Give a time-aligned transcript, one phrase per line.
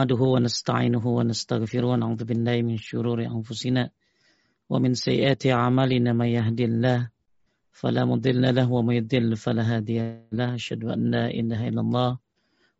[0.00, 3.90] نحمده ونستعينه ونستغفره ونعوذ بالله من شرور أنفسنا
[4.70, 7.10] ومن سيئات أعمالنا من يهدي الله
[7.70, 9.98] فلا مضل له ومن يضل فلا هادي
[10.32, 10.54] له.
[10.54, 12.18] أشهد أن لا إله إلا الله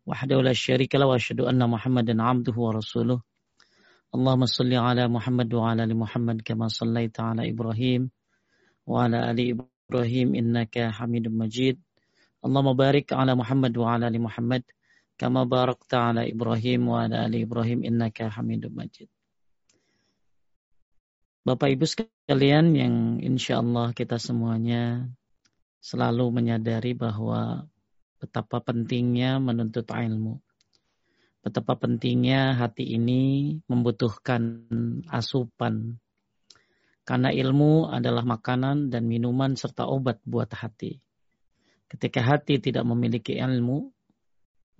[0.05, 3.21] وحده لا شريك له وأشهد أن محمدا عبده ورسوله.
[4.15, 8.09] اللهم صل على محمد وعلى آل محمد كما صليت على إبراهيم
[8.87, 11.77] وعلى آل إبراهيم إنك حميد مجيد.
[12.45, 14.63] اللهم بارك على محمد وعلى آل محمد
[15.21, 19.05] kama barakta ala Ibrahim wa ala ali Ibrahim innaka Hamidum Majid.
[21.45, 25.13] Bapak Ibu sekalian yang insya Allah kita semuanya
[25.77, 27.69] selalu menyadari bahwa
[28.17, 30.41] betapa pentingnya menuntut ilmu.
[31.45, 34.65] Betapa pentingnya hati ini membutuhkan
[35.05, 36.01] asupan.
[37.05, 40.97] Karena ilmu adalah makanan dan minuman serta obat buat hati.
[41.89, 43.89] Ketika hati tidak memiliki ilmu,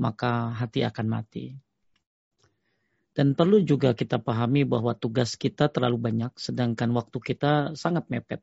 [0.02, 1.54] maka hati akan mati.
[3.14, 8.42] Dan perlu juga kita pahami bahwa tugas kita terlalu banyak, sedangkan waktu kita sangat mepet.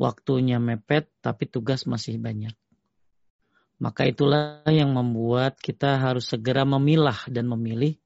[0.00, 2.56] Waktunya mepet, tapi tugas masih banyak.
[3.82, 7.98] Maka itulah yang membuat kita harus segera memilah dan memilih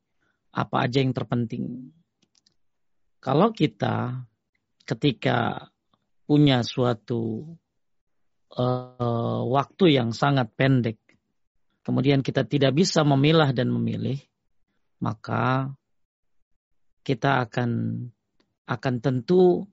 [0.50, 1.92] apa aja yang terpenting.
[3.20, 4.24] Kalau kita
[4.88, 5.68] ketika
[6.24, 7.54] punya suatu
[8.56, 10.96] uh, waktu yang sangat pendek,
[11.86, 14.18] kemudian kita tidak bisa memilah dan memilih,
[14.98, 15.70] maka
[17.06, 17.70] kita akan
[18.66, 19.70] akan tentu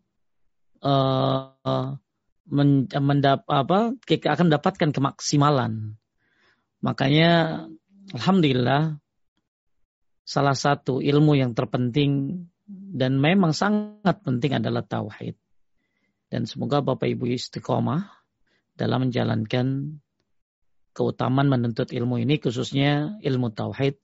[0.86, 1.98] uh,
[2.46, 5.98] men, mendap, apa, kita akan mendapatkan kemaksimalan.
[6.86, 7.66] Makanya,
[8.14, 9.02] alhamdulillah,
[10.22, 15.34] salah satu ilmu yang terpenting dan memang sangat penting adalah tauhid.
[16.30, 18.06] Dan semoga Bapak Ibu istiqomah
[18.78, 19.98] dalam menjalankan
[20.94, 23.98] keutamaan menuntut ilmu ini khususnya ilmu tauhid.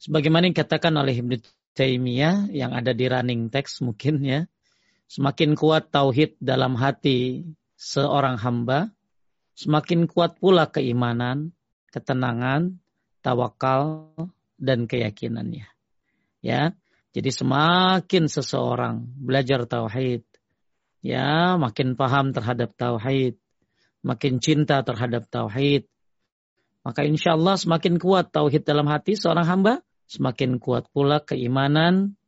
[0.00, 1.36] Sebagaimana yang dikatakan oleh Ibnu
[1.76, 4.40] Taimiyah yang ada di running text mungkin ya.
[5.06, 7.44] Semakin kuat tauhid dalam hati
[7.76, 8.90] seorang hamba,
[9.54, 11.52] semakin kuat pula keimanan,
[11.92, 12.80] ketenangan,
[13.20, 14.10] tawakal
[14.56, 15.68] dan keyakinannya.
[16.40, 16.74] Ya.
[17.14, 20.26] Jadi semakin seseorang belajar tauhid,
[20.98, 23.38] ya, makin paham terhadap tauhid,
[24.02, 25.86] makin cinta terhadap tauhid,
[26.84, 29.74] maka insya Allah semakin kuat tauhid dalam hati seorang hamba,
[30.04, 32.20] semakin kuat pula keimanan,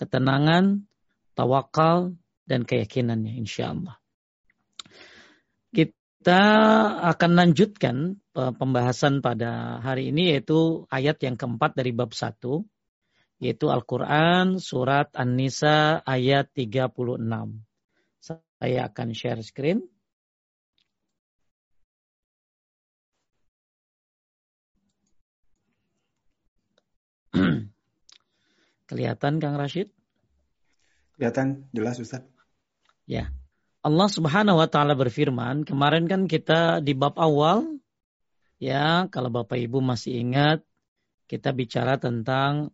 [0.00, 0.88] ketenangan,
[1.36, 2.16] tawakal,
[2.48, 4.00] dan keyakinannya insya Allah.
[5.68, 6.40] Kita
[7.12, 12.64] akan lanjutkan pembahasan pada hari ini yaitu ayat yang keempat dari bab satu,
[13.36, 17.20] yaitu Al-Quran surat An-Nisa ayat 36.
[18.58, 19.84] Saya akan share screen.
[28.88, 29.92] Kelihatan Kang Rashid?
[31.20, 32.24] Kelihatan jelas Ustaz.
[33.04, 33.28] Ya.
[33.84, 37.78] Allah Subhanahu wa taala berfirman, kemarin kan kita di bab awal
[38.58, 40.64] ya, kalau Bapak Ibu masih ingat
[41.28, 42.72] kita bicara tentang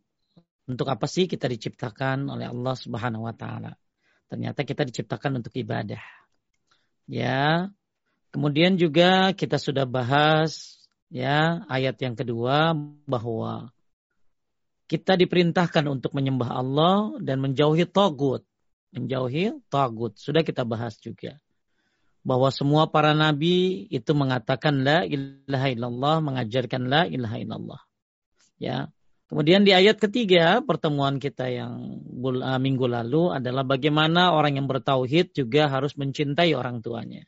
[0.65, 3.75] untuk apa sih kita diciptakan oleh Allah Subhanahu wa taala.
[4.31, 6.01] Ternyata kita diciptakan untuk ibadah.
[7.11, 7.69] Ya.
[8.31, 10.79] Kemudian juga kita sudah bahas
[11.11, 12.75] ya ayat yang kedua
[13.07, 13.74] bahwa
[14.84, 18.45] kita diperintahkan untuk menyembah Allah dan menjauhi togut.
[18.93, 20.15] Menjauhi togut.
[20.21, 21.41] Sudah kita bahas juga.
[22.25, 27.81] Bahwa semua para nabi itu mengatakan la ilaha illallah, mengajarkan la ilaha illallah.
[28.61, 28.89] Ya.
[29.25, 35.33] Kemudian di ayat ketiga pertemuan kita yang uh, minggu lalu adalah bagaimana orang yang bertauhid
[35.33, 37.25] juga harus mencintai orang tuanya.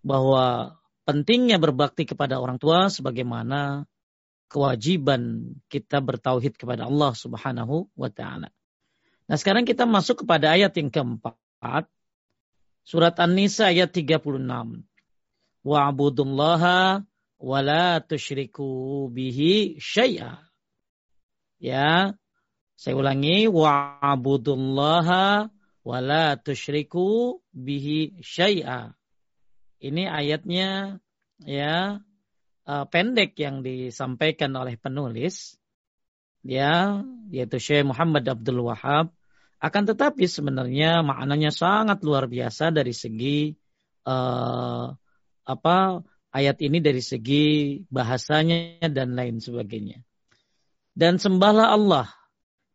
[0.00, 3.84] Bahwa pentingnya berbakti kepada orang tua sebagaimana
[4.46, 8.50] kewajiban kita bertauhid kepada Allah Subhanahu wa taala.
[9.26, 11.90] Nah, sekarang kita masuk kepada ayat yang keempat.
[12.86, 14.38] Surat An-Nisa ayat 36.
[15.66, 17.02] Wa'budullaha
[17.42, 20.38] wa la tusyriku bihi syai'a.
[21.58, 22.14] Ya.
[22.78, 25.50] Saya ulangi wa'budullaha
[25.82, 28.94] wa la tusyriku bihi syai'a.
[29.82, 31.02] Ini ayatnya
[31.42, 31.98] ya
[32.66, 35.56] uh, pendek yang disampaikan oleh penulis
[36.46, 39.10] ya yaitu Syekh Muhammad Abdul Wahab
[39.56, 43.56] akan tetapi sebenarnya maknanya sangat luar biasa dari segi
[44.04, 44.92] uh,
[45.46, 45.76] apa
[46.36, 50.04] ayat ini dari segi bahasanya dan lain sebagainya.
[50.92, 52.08] Dan sembahlah Allah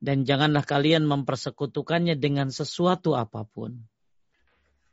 [0.02, 3.78] dan janganlah kalian mempersekutukannya dengan sesuatu apa pun.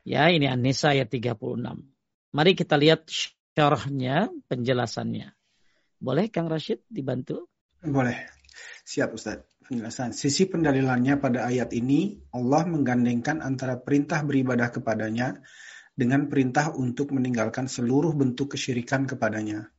[0.05, 1.37] Ya, ini An-Nisa ayat 36.
[2.33, 3.09] Mari kita lihat
[3.59, 5.35] syarahnya, penjelasannya.
[5.99, 7.51] Boleh Kang Rashid dibantu?
[7.83, 8.31] Boleh.
[8.87, 9.43] Siap Ustaz.
[9.67, 10.15] Penjelasan.
[10.15, 15.43] Sisi pendalilannya pada ayat ini, Allah menggandengkan antara perintah beribadah kepadanya
[15.91, 19.75] dengan perintah untuk meninggalkan seluruh bentuk kesyirikan kepadanya.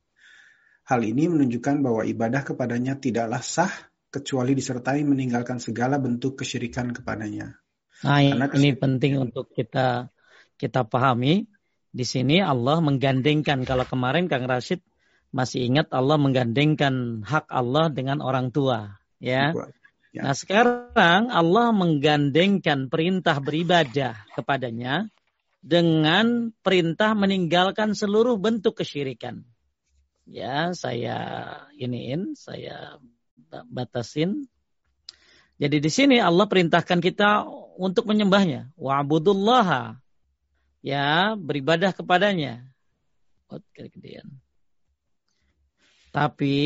[0.84, 3.72] Hal ini menunjukkan bahwa ibadah kepadanya tidaklah sah
[4.12, 7.56] kecuali disertai meninggalkan segala bentuk kesyirikan kepadanya.
[8.04, 10.12] Nah, ini penting untuk kita
[10.60, 11.48] kita pahami.
[11.90, 14.78] Di sini Allah menggandengkan kalau kemarin Kang Rashid
[15.34, 19.54] masih ingat Allah menggandengkan hak Allah dengan orang tua, ya.
[20.10, 20.22] ya.
[20.22, 25.06] Nah, sekarang Allah menggandengkan perintah beribadah kepadanya
[25.60, 29.46] dengan perintah meninggalkan seluruh bentuk kesyirikan.
[30.30, 31.18] Ya, saya
[31.74, 32.98] iniin, saya
[33.66, 34.46] batasin.
[35.60, 37.44] Jadi di sini Allah perintahkan kita
[37.76, 38.72] untuk menyembahnya.
[38.80, 40.00] Wa'budullaha.
[40.80, 42.64] Ya, beribadah kepadanya.
[46.10, 46.58] Tapi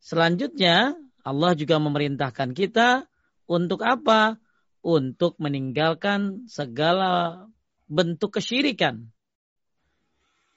[0.00, 3.04] selanjutnya Allah juga memerintahkan kita
[3.44, 4.40] untuk apa?
[4.80, 7.44] Untuk meninggalkan segala
[7.84, 9.12] bentuk kesyirikan.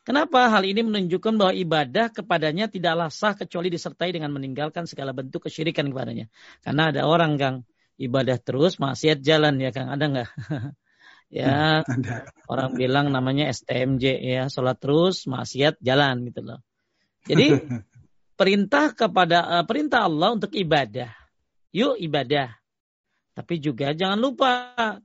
[0.03, 5.47] Kenapa hal ini menunjukkan bahwa ibadah kepadanya tidaklah sah kecuali disertai dengan meninggalkan segala bentuk
[5.47, 6.27] kesyirikan kepadanya.
[6.63, 7.67] Karena ada orang Kang
[7.99, 10.29] ibadah terus maksiat jalan ya Kang, ada nggak?
[11.33, 12.29] ya, ada.
[12.45, 16.61] orang bilang namanya STMJ ya, sholat terus maksiat jalan gitu loh.
[17.25, 17.57] Jadi
[18.39, 21.09] perintah kepada uh, perintah Allah untuk ibadah.
[21.73, 22.53] Yuk ibadah.
[23.33, 24.51] Tapi juga jangan lupa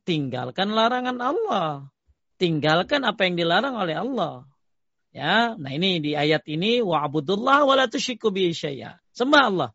[0.05, 1.89] tinggalkan larangan Allah.
[2.37, 4.45] Tinggalkan apa yang dilarang oleh Allah.
[5.09, 9.71] Ya, nah ini di ayat ini wa la tusyriku bi Sembah Allah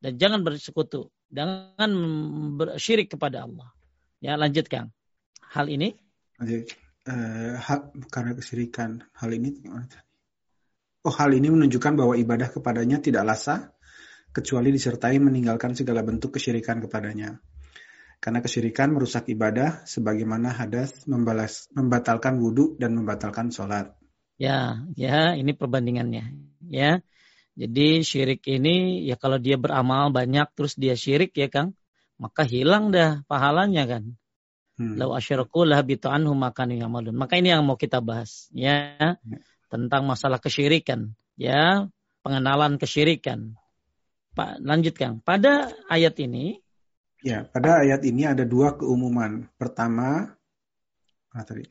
[0.00, 1.90] dan jangan bersekutu, jangan
[2.56, 3.68] bersyirik kepada Allah.
[4.22, 4.94] Ya, lanjutkan.
[5.50, 6.62] Hal ini
[7.10, 9.02] uh, hak karena kesyirikan.
[9.18, 9.58] Hal ini
[11.00, 13.72] Oh, hal ini menunjukkan bahwa ibadah kepadanya tidak lasa
[14.36, 17.40] kecuali disertai meninggalkan segala bentuk kesyirikan kepadanya.
[18.20, 23.96] Karena kesyirikan merusak ibadah sebagaimana hadas membalas, membatalkan wudhu dan membatalkan sholat.
[24.36, 26.36] Ya, ya, ini perbandingannya.
[26.68, 27.00] Ya,
[27.56, 31.72] jadi syirik ini ya kalau dia beramal banyak terus dia syirik ya Kang,
[32.20, 34.19] maka hilang dah pahalanya kan.
[34.80, 34.96] Hmm.
[34.96, 37.12] Lau asyaraku lah anhum makan yamalun.
[37.12, 38.96] Maka ini yang mau kita bahas ya.
[38.96, 39.38] ya
[39.70, 41.86] tentang masalah kesyirikan, ya,
[42.26, 43.54] pengenalan kesyirikan.
[44.34, 45.22] Pak, lanjutkan.
[45.22, 46.58] Pada ayat ini,
[47.22, 49.46] ya, pada ayat ini ada dua keumuman.
[49.54, 50.34] Pertama,
[51.30, 51.64] apa tadi?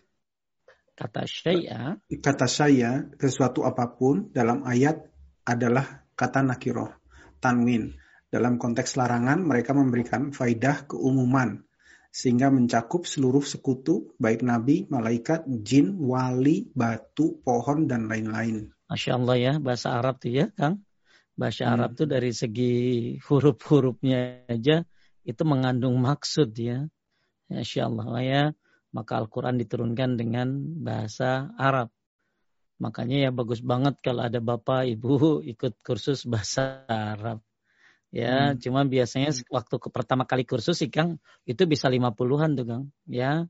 [0.95, 4.99] Kata saya, kata saya, sesuatu apa pun dalam ayat
[5.47, 6.91] adalah kata nakiroh,
[7.39, 7.95] tanwin.
[8.27, 11.63] Dalam konteks larangan, mereka memberikan faidah keumuman
[12.09, 18.73] sehingga mencakup seluruh sekutu, baik nabi, malaikat, jin, wali, batu, pohon, dan lain-lain.
[18.89, 20.81] Masya Allah ya, bahasa Arab tuh ya, Kang.
[21.37, 21.73] Bahasa hmm.
[21.77, 22.73] Arab tuh dari segi
[23.23, 24.83] huruf-hurufnya aja
[25.23, 26.89] itu mengandung maksud ya.
[27.47, 28.43] Masya Allah ya.
[28.89, 30.49] Maka Al-Quran diturunkan dengan
[30.81, 31.93] bahasa Arab.
[32.81, 37.45] Makanya ya bagus banget kalau ada bapak ibu ikut kursus bahasa Arab.
[38.09, 38.57] Ya, hmm.
[38.65, 42.83] cuma biasanya waktu ke pertama kali kursus sih Kang, itu bisa lima puluhan tuh Kang.
[43.05, 43.45] Ya.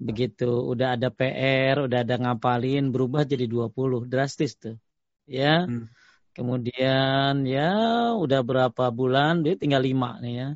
[0.00, 4.80] Begitu udah ada PR, udah ada ngapalin, berubah jadi 20, drastis tuh.
[5.28, 5.68] Ya.
[5.68, 5.92] Hmm.
[6.32, 7.68] Kemudian ya
[8.16, 10.48] udah berapa bulan dia tinggal lima nih ya.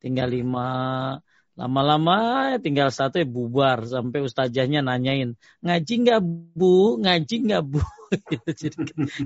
[0.00, 0.68] Tinggal lima
[1.56, 2.16] lama-lama
[2.60, 6.20] tinggal satu ya bubar sampai ustazahnya nanyain ngaji nggak
[6.52, 7.80] bu ngaji nggak bu
[8.60, 8.76] jadi,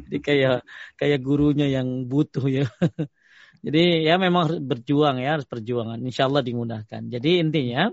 [0.06, 0.56] jadi kayak
[0.94, 2.71] kayak gurunya yang butuh ya
[3.61, 6.00] Jadi ya memang harus berjuang ya, harus perjuangan.
[6.00, 7.12] Insya Allah dimudahkan.
[7.12, 7.93] Jadi intinya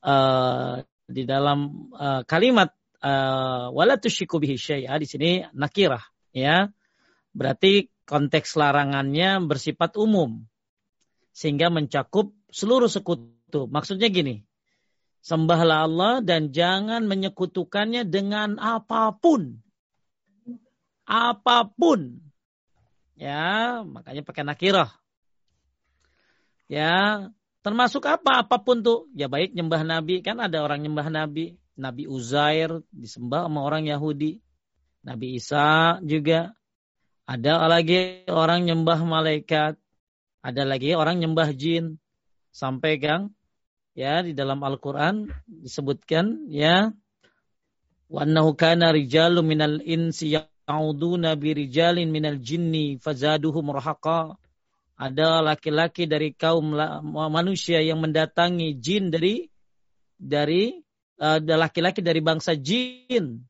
[0.00, 2.72] uh, di dalam uh, kalimat
[3.04, 4.00] uh, wala
[4.96, 6.00] di sini nakirah
[6.32, 6.72] ya.
[7.36, 10.48] Berarti konteks larangannya bersifat umum
[11.36, 13.68] sehingga mencakup seluruh sekutu.
[13.68, 14.40] Maksudnya gini,
[15.20, 19.60] sembahlah Allah dan jangan menyekutukannya dengan apa pun.
[21.04, 22.25] Apa pun.
[23.16, 24.92] Ya, makanya pakai nakirah.
[26.68, 27.26] Ya,
[27.64, 28.44] termasuk apa?
[28.44, 29.08] Apa pun tuh.
[29.16, 30.20] Ya baik nyembah Nabi.
[30.20, 31.56] Kan ada orang nyembah Nabi.
[31.76, 34.44] Nabi Uzair disembah sama orang Yahudi.
[35.00, 36.52] Nabi Isa juga.
[37.26, 39.80] Ada lagi orang nyembah malaikat.
[40.44, 41.98] Ada lagi orang nyembah jin.
[42.56, 43.36] Sampai Kang,
[43.92, 46.88] ya di dalam Al-Quran disebutkan ya.
[48.08, 48.24] Wa
[48.56, 50.32] kana rijalu minal insi
[50.66, 54.34] ta'uduna birijalin minal jinni fazaduhum rahaqa.
[54.96, 56.72] Ada laki-laki dari kaum
[57.30, 59.46] manusia yang mendatangi jin dari
[60.16, 60.72] dari
[61.20, 63.44] uh, laki-laki dari bangsa jin.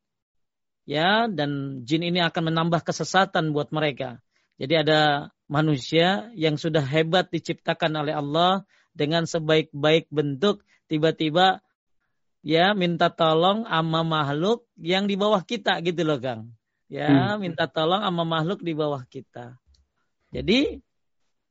[0.87, 4.23] Ya, dan jin ini akan menambah kesesatan buat mereka.
[4.55, 8.63] Jadi ada manusia yang sudah hebat diciptakan oleh Allah
[8.97, 11.61] dengan sebaik-baik bentuk tiba-tiba
[12.41, 16.56] ya minta tolong sama makhluk yang di bawah kita gitu loh Kang.
[16.87, 17.43] Ya, hmm.
[17.43, 19.59] minta tolong sama makhluk di bawah kita.
[20.31, 20.79] Jadi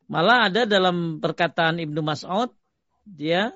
[0.09, 2.52] malah ada dalam perkataan Ibnu Mas'ud
[3.05, 3.52] dia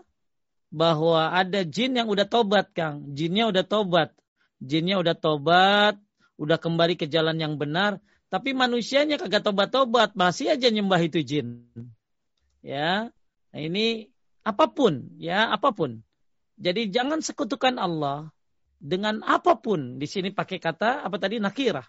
[0.68, 3.16] bahwa ada jin yang udah tobat Kang.
[3.16, 4.12] Jinnya udah tobat.
[4.60, 5.96] Jinnya udah tobat,
[6.36, 7.96] udah kembali ke jalan yang benar,
[8.30, 11.66] tapi manusianya kagak tobat-tobat, masih aja nyembah itu jin.
[12.62, 13.08] Ya.
[13.50, 14.12] Nah, ini
[14.44, 16.04] apa pun, ya, apa pun.
[16.60, 18.30] Jadi jangan sekutukan Allah
[18.80, 20.00] dengan apa pun.
[20.00, 21.84] Di sini pakai kata apa tadi nakirah.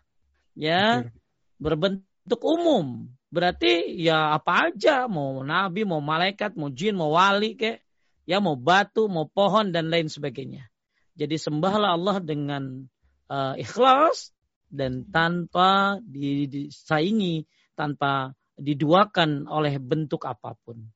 [0.54, 1.08] Ya,
[1.56, 3.08] berbentuk umum.
[3.32, 7.80] Berarti ya apa aja, mau nabi, mau malaikat, mau jin, mau wali kek,
[8.28, 10.68] ya mau batu, mau pohon dan lain sebagainya.
[11.16, 12.84] Jadi sembahlah Allah dengan
[13.32, 14.36] uh, ikhlas
[14.68, 20.92] dan tanpa disaingi, tanpa diduakan oleh bentuk apa pun.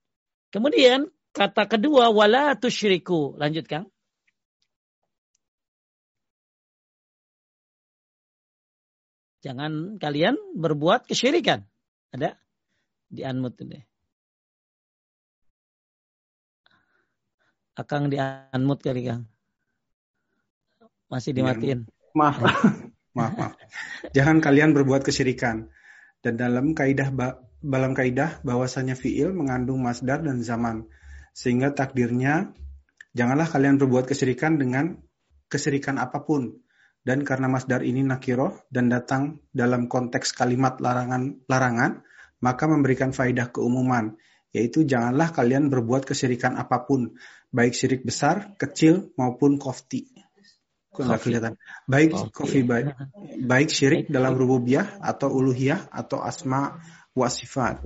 [0.52, 3.40] Kemudian kata kedua wala tusyriku.
[3.40, 3.88] Lanjutkan.
[9.46, 11.62] Jangan kalian berbuat kesyirikan.
[12.10, 12.34] Ada
[13.06, 13.78] di anmut ini.
[17.78, 19.30] Akang di unmute kali Kang.
[21.14, 21.86] Masih dimatiin.
[22.18, 22.42] Maaf.
[23.18, 23.54] maaf, maaf.
[24.18, 25.70] Jangan kalian berbuat kesyirikan.
[26.25, 27.14] Dan dalam kaidah
[27.62, 30.90] dalam kaidah bahwasanya fiil mengandung masdar dan zaman.
[31.38, 32.50] Sehingga takdirnya
[33.14, 35.06] janganlah kalian berbuat kesyirikan dengan
[35.54, 36.64] kesyirikan apa pun.
[37.06, 42.02] Dan karena masdar ini nakiroh dan datang dalam konteks kalimat larangan-larangan,
[42.42, 44.18] maka memberikan faidah keumuman,
[44.50, 47.14] yaitu janganlah kalian berbuat kesyirikan apa pun,
[47.54, 50.10] baik syirik besar, kecil maupun kofti.
[50.96, 51.54] Enggak kelihatan.
[51.86, 52.96] Baik kofi baik,
[53.44, 56.80] baik syirik dalam rububiyah atau uluhiyah atau asma
[57.12, 57.84] wa sifat.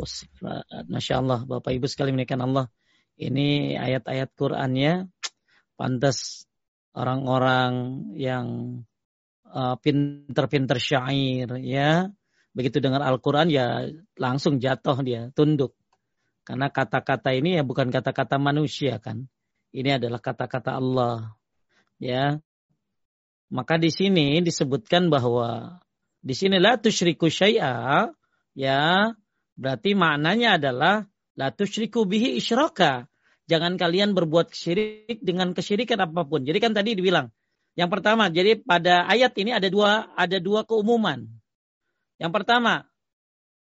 [0.88, 2.70] Masya Allah, Bapak Ibu sekali menaikkan Allah.
[3.20, 5.12] Ini ayat-ayat Qur'annya
[5.76, 6.48] pantas
[6.96, 8.46] orang-orang yang
[9.50, 12.10] uh, pinter-pinter syair ya.
[12.54, 13.86] Begitu dengar Al-Quran ya
[14.18, 15.78] langsung jatuh dia, tunduk.
[16.42, 19.30] Karena kata-kata ini ya bukan kata-kata manusia kan.
[19.70, 21.38] Ini adalah kata-kata Allah.
[22.02, 22.42] Ya.
[23.54, 25.78] Maka di sini disebutkan bahwa
[26.22, 28.10] di sini la tusyriku syai'a
[28.58, 29.14] ya
[29.58, 31.06] berarti maknanya adalah
[31.38, 33.06] la tusyriku bihi isyraka.
[33.50, 36.46] Jangan kalian berbuat syirik dengan kesyirikan apa pun.
[36.46, 37.34] Jadi kan tadi dibilang
[37.78, 41.26] yang pertama, jadi pada ayat ini ada dua ada dua keumuman.
[42.20, 42.90] Yang pertama,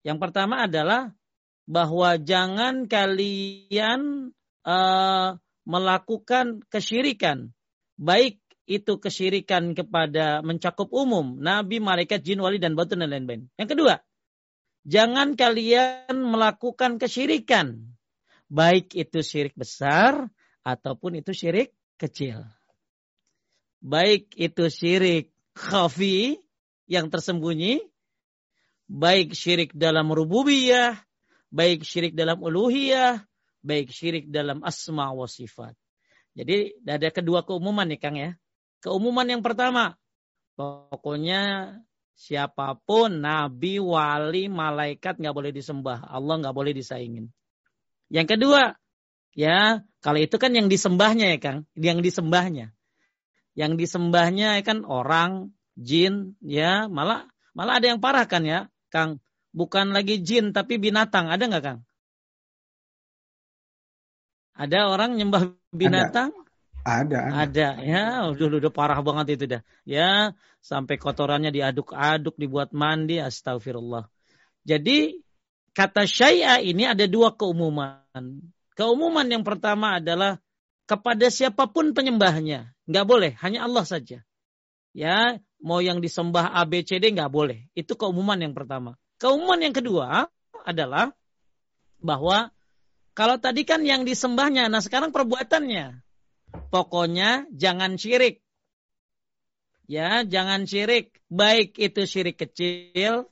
[0.03, 1.15] yang pertama adalah
[1.63, 4.31] bahwa jangan kalian
[4.67, 7.55] uh, melakukan kesyirikan.
[7.95, 13.47] Baik itu kesyirikan kepada mencakup umum, nabi, malaikat, jin, wali, dan batu dan lain-lain.
[13.59, 13.95] Yang kedua,
[14.87, 17.95] jangan kalian melakukan kesyirikan.
[18.51, 20.27] Baik itu syirik besar
[20.63, 22.43] ataupun itu syirik kecil.
[23.83, 26.39] Baik itu syirik khafi
[26.87, 27.83] yang tersembunyi,
[28.87, 30.95] baik syirik dalam rububiyah,
[31.51, 33.27] baik syirik dalam uluhiyah,
[33.59, 35.75] baik syirik dalam asma wa sifat.
[36.33, 38.39] Jadi ada kedua keumuman nih Kang ya.
[38.79, 39.95] Keumuman yang pertama,
[40.55, 41.75] pokoknya
[42.15, 47.29] siapa pun nabi, wali, malaikat nggak boleh disembah, Allah nggak boleh disaingin.
[48.09, 48.75] Yang kedua,
[49.35, 52.71] ya kalau itu kan yang disembahnya ya Kang, yang disembahnya.
[53.53, 59.21] Yang disembahnya ya kan orang, jin, ya malah malah ada yang parah kan ya, Kang.
[59.53, 61.79] Bukan lagi jin tapi binatang, ada nggak Kang?
[64.53, 66.33] Ada orang nyembah binatang?
[66.83, 67.31] Ada.
[67.31, 67.67] Ada, ada.
[67.79, 68.03] ya.
[68.27, 69.61] Udah, udah parah banget itu dah.
[69.87, 74.11] Ya, sampai kotorannya diaduk-aduk, dibuat mandi, astagfirullah.
[74.67, 75.23] Jadi,
[75.71, 78.43] kata syai'a ini ada dua keumuman.
[78.75, 80.42] Keumuman yang pertama adalah
[80.85, 82.73] kepada siapa pun penyembahnya.
[82.89, 84.21] Nggak boleh, hanya Allah saja.
[84.93, 87.65] Ya, mau yang disembah A, B, C, D nggak boleh.
[87.73, 88.99] Itu keumuman yang pertama.
[89.17, 90.27] Keumuman yang kedua
[90.67, 91.15] adalah
[92.03, 92.51] bahwa
[93.13, 96.01] kalau tadi kan yang disembahnya, nah sekarang perbuatannya.
[96.69, 98.41] Pokoknya jangan syirik.
[99.85, 101.21] Ya, jangan syirik.
[101.29, 103.29] Baik itu syirik kecil,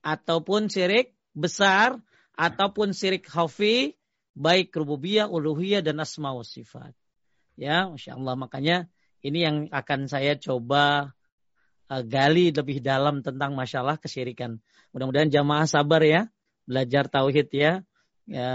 [0.00, 2.00] ataupun syirik besar,
[2.34, 3.99] ataupun syirik khafi,
[4.40, 6.96] baik rububiyah, uluhiyah, dan asma wa sifat.
[7.60, 8.34] Ya, Masya Allah.
[8.40, 8.76] Makanya
[9.20, 11.12] ini yang akan saya coba
[11.92, 14.56] uh, gali lebih dalam tentang masalah kesyirikan.
[14.96, 16.32] Mudah-mudahan jamaah sabar ya,
[16.64, 17.84] belajar tauhid ya,
[18.24, 18.50] ya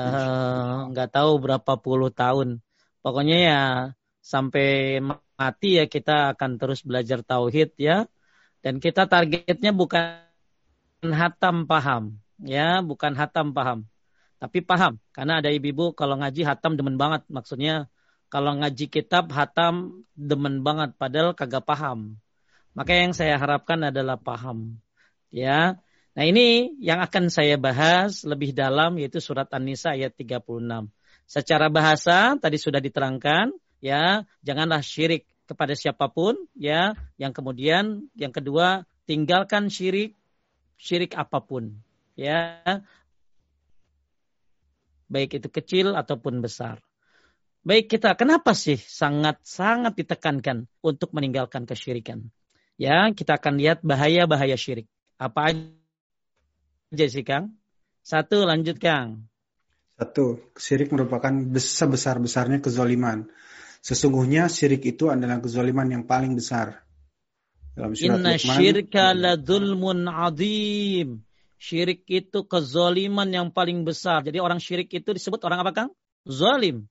[0.90, 2.66] nggak tahu berapa puluh tahun.
[3.06, 3.60] Pokoknya ya
[4.26, 4.98] sampai
[5.38, 8.10] mati ya kita akan terus belajar tauhid ya.
[8.66, 10.26] Dan kita targetnya bukan
[11.06, 12.18] hatam paham.
[12.42, 13.86] Ya, bukan hatam paham.
[14.40, 15.00] Tapi paham.
[15.16, 17.24] Karena ada ibu-ibu kalau ngaji hatam demen banget.
[17.32, 17.88] Maksudnya
[18.28, 20.96] kalau ngaji kitab hatam demen banget.
[21.00, 22.20] Padahal kagak paham.
[22.76, 24.80] Maka yang saya harapkan adalah paham.
[25.32, 25.80] Ya.
[26.16, 30.92] Nah ini yang akan saya bahas lebih dalam yaitu surat An-Nisa ayat 36.
[31.26, 33.52] Secara bahasa tadi sudah diterangkan
[33.84, 36.96] ya, janganlah syirik kepada siapa pun ya.
[37.16, 40.16] Yang kemudian yang kedua tinggalkan syirik
[40.76, 41.80] syirik apa pun
[42.20, 42.64] ya.
[45.16, 46.84] Baik itu kecil ataupun besar.
[47.64, 52.36] Baik kita, kenapa sih sangat-sangat ditekankan untuk meninggalkan kesyirikan?
[52.76, 54.92] Ya, kita akan lihat bahaya-bahaya syirik.
[55.16, 57.56] Apa aja sih Kang?
[58.04, 59.32] Satu, lanjut Kang.
[59.96, 63.32] Satu, syirik merupakan sebesar-besarnya kezoliman.
[63.80, 66.84] Sesungguhnya syirik itu adalah kezoliman yang paling besar.
[67.72, 71.24] Dalam Inna syirka ladulmun adim.
[71.56, 74.22] Syirik itu kezoliman yang paling besar.
[74.22, 75.90] Jadi orang syirik itu disebut orang apa Kang?
[76.28, 76.88] Zolim.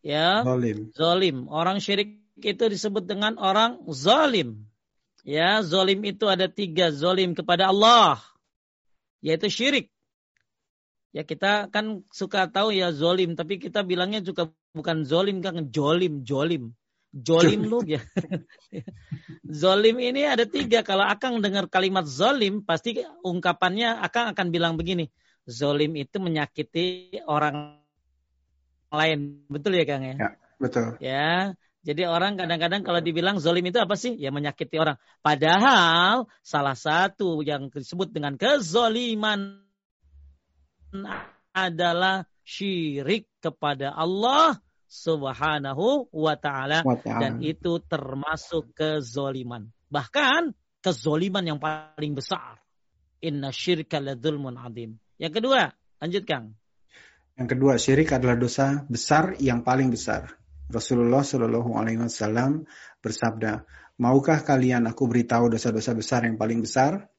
[0.00, 0.40] Ya.
[0.42, 0.90] Zolim.
[0.96, 1.36] Zolim.
[1.52, 4.64] Orang syirik itu disebut dengan orang zolim.
[5.20, 6.88] Ya, zolim itu ada tiga.
[6.88, 8.24] Zolim kepada Allah.
[9.20, 9.92] Yaitu syirik.
[11.10, 16.22] Ya kita kan suka tahu ya zolim, tapi kita bilangnya juga bukan zolim kan jolim,
[16.22, 16.72] jolim.
[17.10, 17.98] Jolim lu ya.
[19.62, 20.86] zolim ini ada tiga.
[20.86, 25.10] Kalau Akang dengar kalimat zolim, pasti ungkapannya Akang akan bilang begini.
[25.42, 27.82] Zolim itu menyakiti orang
[28.94, 29.42] lain.
[29.50, 30.14] Betul ya Kang ya?
[30.14, 30.28] Ya,
[30.62, 30.86] betul.
[31.02, 34.12] Ya, jadi orang kadang-kadang kalau dibilang zolim itu apa sih?
[34.20, 35.00] Ya menyakiti orang.
[35.24, 39.64] Padahal salah satu yang disebut dengan kezoliman
[41.56, 44.60] adalah syirik kepada Allah
[44.90, 46.82] subhanahu wa ta'ala.
[47.06, 49.70] Dan itu termasuk kezoliman.
[49.86, 50.50] Bahkan
[50.82, 52.58] kezoliman yang paling besar.
[53.22, 54.98] Inna syirka ladzulmun adim.
[55.20, 55.70] Yang kedua,
[56.02, 56.58] lanjut Kang.
[57.38, 60.36] Yang kedua, syirik adalah dosa besar yang paling besar.
[60.70, 62.66] Rasulullah Shallallahu Alaihi Wasallam
[63.02, 63.64] bersabda,
[64.00, 67.10] maukah kalian aku beritahu dosa-dosa besar yang paling besar?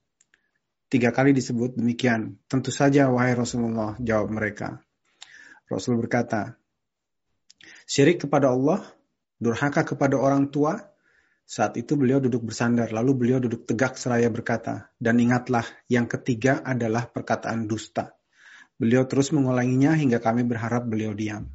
[0.91, 2.35] Tiga kali disebut demikian.
[2.51, 4.83] Tentu saja, wahai Rasulullah, jawab mereka.
[5.71, 6.60] Rasul berkata,
[7.91, 8.79] syirik kepada Allah,
[9.35, 10.79] durhaka kepada orang tua.
[11.43, 16.63] Saat itu beliau duduk bersandar, lalu beliau duduk tegak seraya berkata, dan ingatlah, yang ketiga
[16.63, 18.15] adalah perkataan dusta.
[18.79, 21.51] Beliau terus mengulanginya hingga kami berharap beliau diam.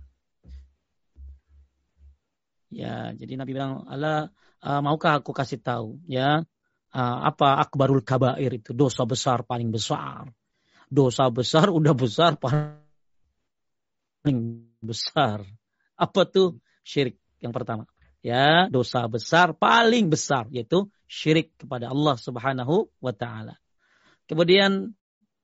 [2.69, 4.29] Ya, jadi Nabi bilang, Allah
[4.61, 6.45] uh, maukah aku kasih tahu ya
[6.93, 10.29] uh, apa akbarul kabair itu dosa besar paling besar.
[10.93, 12.77] Dosa besar udah besar paling
[14.85, 15.41] besar.
[15.97, 17.89] Apa tuh syirik yang pertama?
[18.21, 23.57] Ya, dosa besar paling besar yaitu syirik kepada Allah Subhanahu wa taala.
[24.27, 24.93] Kemudian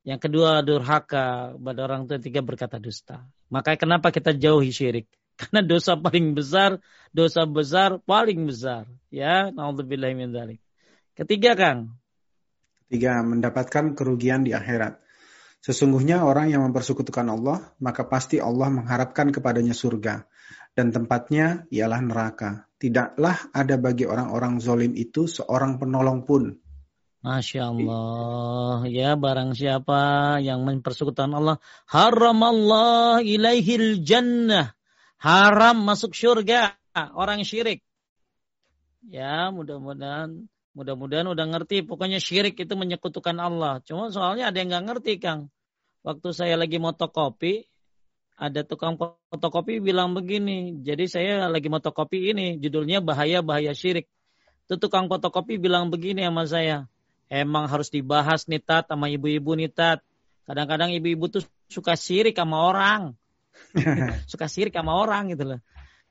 [0.02, 3.22] yang kedua durhaka pada orang tua tiga berkata dusta.
[3.52, 5.06] Maka kenapa kita jauhi syirik?
[5.38, 6.82] Karena dosa paling besar,
[7.14, 8.86] dosa besar paling besar.
[9.08, 10.30] Ya, naudzubillah min.
[11.12, 11.98] Ketiga, Kang.
[12.88, 15.01] Ketiga, mendapatkan kerugian di akhirat.
[15.62, 20.26] Sesungguhnya orang yang mempersekutukan Allah, maka pasti Allah mengharapkan kepadanya surga.
[20.74, 22.66] Dan tempatnya ialah neraka.
[22.82, 26.58] Tidaklah ada bagi orang-orang zolim itu seorang penolong pun.
[27.22, 28.82] Masya Allah.
[28.90, 31.62] Ya barang siapa yang mempersekutukan Allah.
[31.86, 34.74] Haram Allah ilaihil jannah.
[35.22, 36.74] Haram masuk surga.
[37.14, 37.86] Orang syirik.
[39.06, 41.84] Ya mudah-mudahan Mudah-mudahan udah ngerti.
[41.84, 43.84] Pokoknya syirik itu menyekutukan Allah.
[43.84, 45.52] Cuma soalnya ada yang nggak ngerti, Kang.
[46.02, 47.68] Waktu saya lagi motokopi,
[48.40, 50.80] ada tukang fotokopi bilang begini.
[50.82, 54.08] Jadi saya lagi motokopi ini, judulnya bahaya-bahaya syirik.
[54.66, 56.88] Itu tukang fotokopi bilang begini sama saya.
[57.28, 60.00] Emang harus dibahas nih Tat sama ibu-ibu nih Tat.
[60.48, 63.16] Kadang-kadang ibu-ibu tuh suka syirik sama orang.
[64.32, 65.60] suka syirik sama orang gitu loh.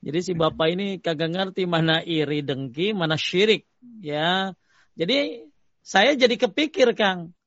[0.02, 3.70] Jadi si bapak ini kagak ngerti mana iri dengki, mana syirik,
[4.02, 4.50] ya.
[4.98, 5.46] Jadi
[5.86, 7.38] saya jadi kepikir Kang,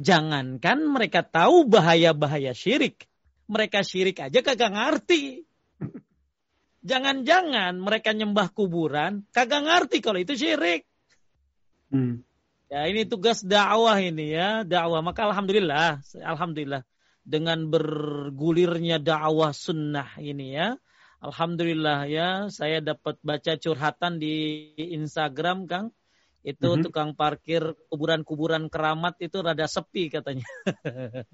[0.00, 3.04] jangankan mereka tahu bahaya-bahaya syirik,
[3.44, 5.44] mereka syirik aja kagak ngerti.
[6.80, 10.88] Jangan-jangan mereka nyembah kuburan, kagak ngerti kalau itu syirik.
[11.92, 12.24] Hmm.
[12.72, 15.04] Ya ini tugas dakwah ini ya, dakwah.
[15.04, 16.86] Maka alhamdulillah, alhamdulillah
[17.28, 20.80] dengan bergulirnya dakwah sunnah ini ya,
[21.20, 25.92] Alhamdulillah ya, saya dapat baca curhatan di Instagram, Kang.
[26.40, 26.84] Itu mm-hmm.
[26.88, 30.48] tukang parkir kuburan-kuburan keramat itu rada sepi katanya.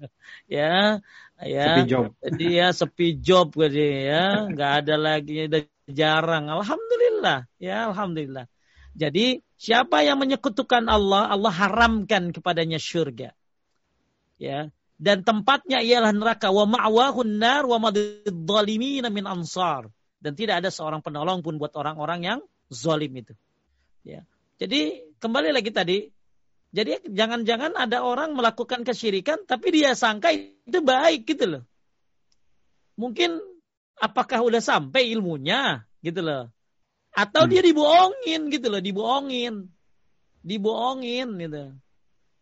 [0.51, 0.99] ya,
[1.39, 1.67] ya.
[1.71, 2.11] Sepi job.
[2.35, 6.51] Dia sepi job gitu ya, nggak ada lagi, udah jarang.
[6.51, 8.51] Alhamdulillah, ya, alhamdulillah.
[8.91, 13.31] Jadi siapa yang menyekutukan Allah, Allah haramkan kepadanya syurga.
[14.35, 20.73] Ya, dan tempatnya ialah neraka wa ma'wahun nar wa madzalimin min ansar dan tidak ada
[20.73, 22.39] seorang penolong pun buat orang-orang yang
[22.73, 23.37] zalim itu.
[24.01, 24.25] Ya.
[24.57, 25.97] Jadi kembali lagi tadi
[26.73, 31.63] jadi jangan-jangan ada orang melakukan kesyirikan tapi dia sangka itu baik gitu loh.
[32.97, 33.37] Mungkin
[34.01, 36.49] apakah udah sampai ilmunya gitu loh.
[37.13, 37.51] Atau hmm.
[37.53, 39.69] dia dibohongin gitu loh, dibohongin.
[40.41, 41.63] Dibohongin gitu.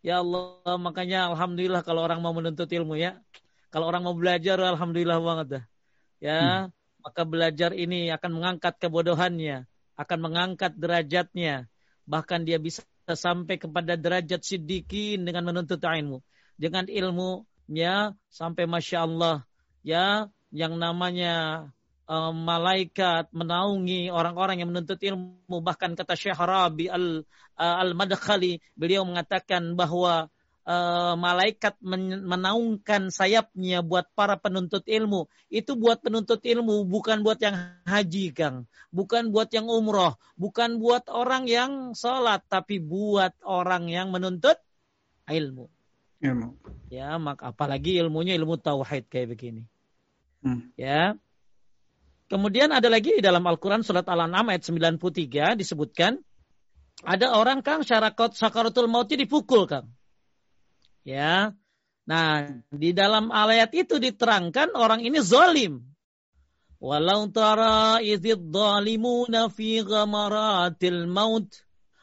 [0.04, 3.18] Ya Allah, makanya alhamdulillah kalau orang mau menuntut ilmu ya.
[3.70, 5.64] Kalau orang mau belajar alhamdulillah banget dah.
[6.22, 6.64] Ya, hmm.
[7.04, 11.68] maka belajar ini akan mengangkat kebodohannya, akan mengangkat derajatnya.
[12.06, 16.22] Bahkan dia bisa sampai kepada derajat siddiqin dengan menuntut ilmu.
[16.56, 19.44] Dengan ilmunya sampai Masya Allah.
[19.86, 21.68] Ya, yang namanya
[22.06, 27.26] uh, malaikat menaungi orang-orang yang menuntut ilmu bahkan kata Syekh Rabi al
[27.58, 30.30] uh, al Madkhali beliau mengatakan bahwa
[30.66, 35.30] uh, malaikat men menaungkan sayapnya buat para penuntut ilmu.
[35.48, 38.66] Itu buat penuntut ilmu bukan buat yang haji Kang.
[38.90, 40.18] Bukan buat yang umroh.
[40.34, 44.58] Bukan buat orang yang sholat tapi buat orang yang menuntut
[45.30, 45.70] ilmu.
[46.20, 46.48] Ilmu.
[46.90, 49.62] Ya maka apalagi ilmunya ilmu tauhid kayak begini.
[50.46, 50.70] Hmm.
[50.78, 51.18] ya
[52.26, 56.18] Kemudian ada lagi di dalam Al-Quran surat Al-An'am ayat 93 disebutkan
[57.06, 59.86] ada orang kang syarakot sakaratul mautnya dipukul kang.
[61.06, 61.54] Ya.
[62.06, 65.86] Nah, di dalam ayat itu diterangkan orang ini zalim.
[66.82, 71.46] Walau tara idzid zalimuna fi ghamaratil maut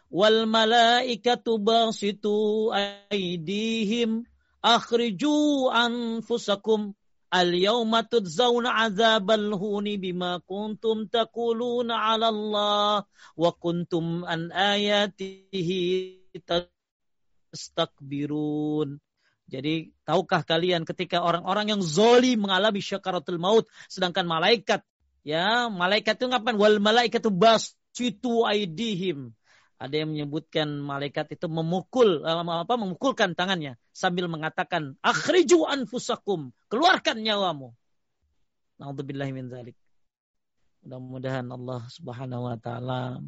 [0.07, 4.23] wal malaikatu basitu aydihim
[4.63, 6.95] akhriju anfusakum
[7.33, 16.21] Al-yawma tudzawna azabal huni bima kuntum taquluna 'ala Allah wa kuntum an ayatihi
[17.49, 19.01] tastakbirun.
[19.49, 24.85] Jadi tahukah kalian ketika orang-orang yang zoli mengalami syakaratul maut sedangkan malaikat
[25.25, 29.35] ya malaikat itu ngapain wal malaikatu basitu aidihim
[29.83, 37.19] ada yang menyebutkan malaikat itu memukul eh, apa memukulkan tangannya sambil mengatakan akhriju anfusakum, keluarkan
[37.19, 37.75] nyawamu.
[38.79, 39.75] Nauzubillahi min dzalik.
[40.87, 43.19] Mudah-mudahan Allah Subhanahu wa taala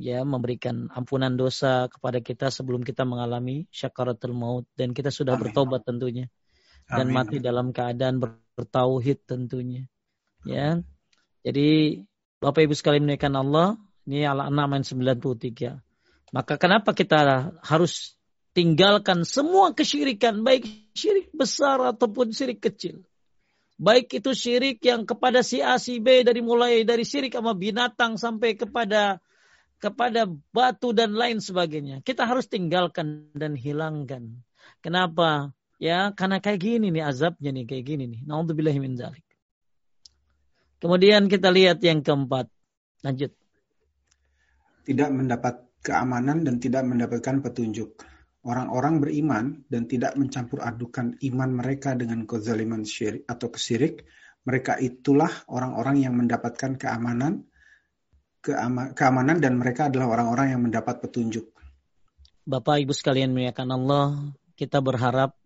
[0.00, 5.52] ya memberikan ampunan dosa kepada kita sebelum kita mengalami syakaratul maut dan kita sudah Amin.
[5.52, 6.32] bertobat tentunya
[6.88, 7.16] dan Amin.
[7.16, 8.24] mati dalam keadaan
[8.56, 9.84] bertauhid tentunya.
[10.48, 10.80] Ya.
[11.44, 12.00] Jadi
[12.40, 13.76] Bapak Ibu sekalian menaikkan Allah,
[14.08, 16.32] ini Al-An'am 93.
[16.32, 18.16] Maka kenapa kita harus
[18.56, 20.64] tinggalkan semua kesyirikan, baik
[20.96, 23.04] syirik besar ataupun syirik kecil.
[23.76, 28.16] Baik itu syirik yang kepada si A, si B, dari mulai dari syirik sama binatang
[28.16, 29.20] sampai kepada
[29.78, 32.00] kepada batu dan lain sebagainya.
[32.02, 34.40] Kita harus tinggalkan dan hilangkan.
[34.82, 35.52] Kenapa?
[35.78, 38.20] Ya, karena kayak gini nih azabnya nih, kayak gini nih.
[38.26, 38.98] Nauzubillahi min.
[40.82, 42.50] Kemudian kita lihat yang keempat.
[43.06, 43.30] Lanjut
[44.88, 48.00] tidak mendapat keamanan dan tidak mendapatkan petunjuk.
[48.40, 54.08] Orang-orang beriman dan tidak mencampur adukan iman mereka dengan kezaliman syirik atau kesirik,
[54.48, 57.44] mereka itulah orang-orang yang mendapatkan keamanan,
[58.40, 61.52] keama, keamanan dan mereka adalah orang-orang yang mendapat petunjuk.
[62.48, 64.06] Bapak Ibu sekalian muliakan Allah,
[64.56, 65.36] kita berharap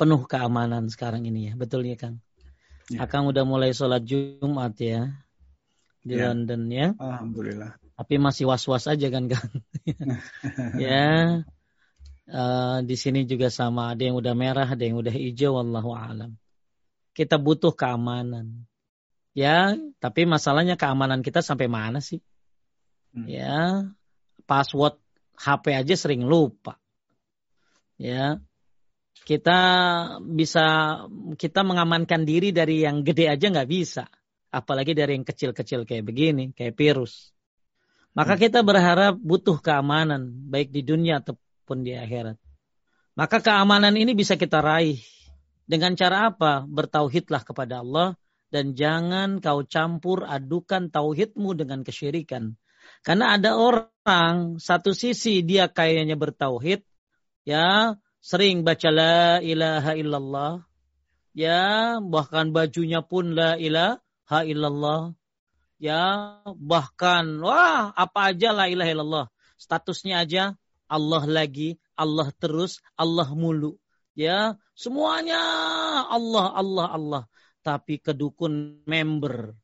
[0.00, 2.24] penuh keamanan sekarang ini ya, betul ya Kang?
[2.88, 3.04] Ya.
[3.04, 5.12] Akang udah mulai sholat Jumat ya
[6.00, 6.32] di ya.
[6.32, 6.96] London ya.
[6.96, 9.44] Alhamdulillah tapi masih was-was aja kan kan
[10.80, 11.44] ya.
[12.30, 16.40] Uh, di sini juga sama ada yang udah merah ada yang udah hijau wallahu alam.
[17.12, 18.64] Kita butuh keamanan.
[19.36, 22.24] Ya tapi masalahnya keamanan kita sampai mana sih?
[23.10, 23.26] Hmm.
[23.26, 23.90] ya
[24.48, 24.96] password
[25.36, 26.80] HP aja sering lupa.
[28.00, 28.40] Ya
[29.28, 29.60] kita
[30.24, 30.64] bisa
[31.36, 34.08] kita mengamankan diri dari yang gede aja nggak bisa.
[34.48, 37.36] Apalagi dari yang kecil-kecil kayak begini kayak virus
[38.14, 38.42] maka hmm.
[38.42, 42.36] kita berharap butuh keamanan baik di dunia ataupun di akhirat.
[43.14, 44.98] Maka keamanan ini bisa kita raih
[45.66, 46.66] dengan cara apa?
[46.66, 48.18] Bertauhidlah kepada Allah
[48.50, 52.58] dan jangan kau campur adukan tauhidmu dengan kesyirikan.
[53.06, 56.82] Karena ada orang satu sisi dia kayaknya bertauhid,
[57.46, 60.52] ya sering baca la ilaha illallah,
[61.32, 65.14] ya bahkan bajunya pun la ilaha illallah,
[65.80, 70.44] ya bahkan wah apa aja la ilaha illallah statusnya aja
[70.84, 73.80] Allah lagi Allah terus Allah mulu
[74.12, 75.40] ya semuanya
[76.04, 77.22] Allah Allah Allah
[77.64, 79.56] tapi kedukun member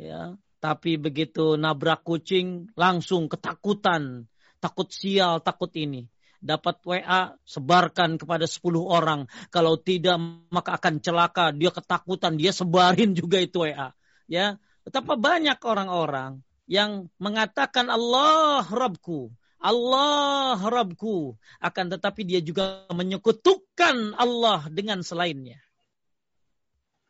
[0.00, 4.24] ya tapi begitu nabrak kucing langsung ketakutan
[4.56, 6.08] takut sial takut ini
[6.44, 9.24] dapat WA, sebarkan kepada 10 orang.
[9.48, 10.20] Kalau tidak,
[10.52, 11.56] maka akan celaka.
[11.56, 13.96] Dia ketakutan, dia sebarin juga itu WA.
[14.28, 19.32] Ya, betapa banyak orang-orang yang mengatakan Allah Rabbku,
[19.64, 21.40] Allah Rabbku.
[21.60, 25.56] Akan tetapi dia juga menyekutukan Allah dengan selainnya.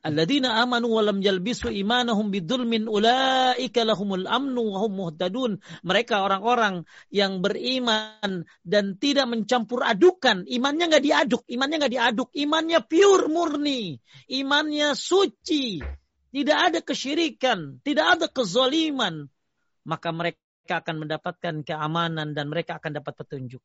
[0.04, 5.56] Alladzina amanu wa lam yalbisu imanahum bidzulmin ulaika lahumul amnu wa hum muhtadun.
[5.80, 10.44] Mereka orang-orang yang beriman dan tidak mencampur adukan.
[10.44, 13.96] Imannya nggak diaduk, imannya nggak diaduk, imannya pure murni,
[14.28, 15.80] imannya suci.
[16.34, 19.30] Tidak ada kesyirikan, tidak ada kezaliman.
[19.86, 23.62] Maka mereka akan mendapatkan keamanan dan mereka akan dapat petunjuk.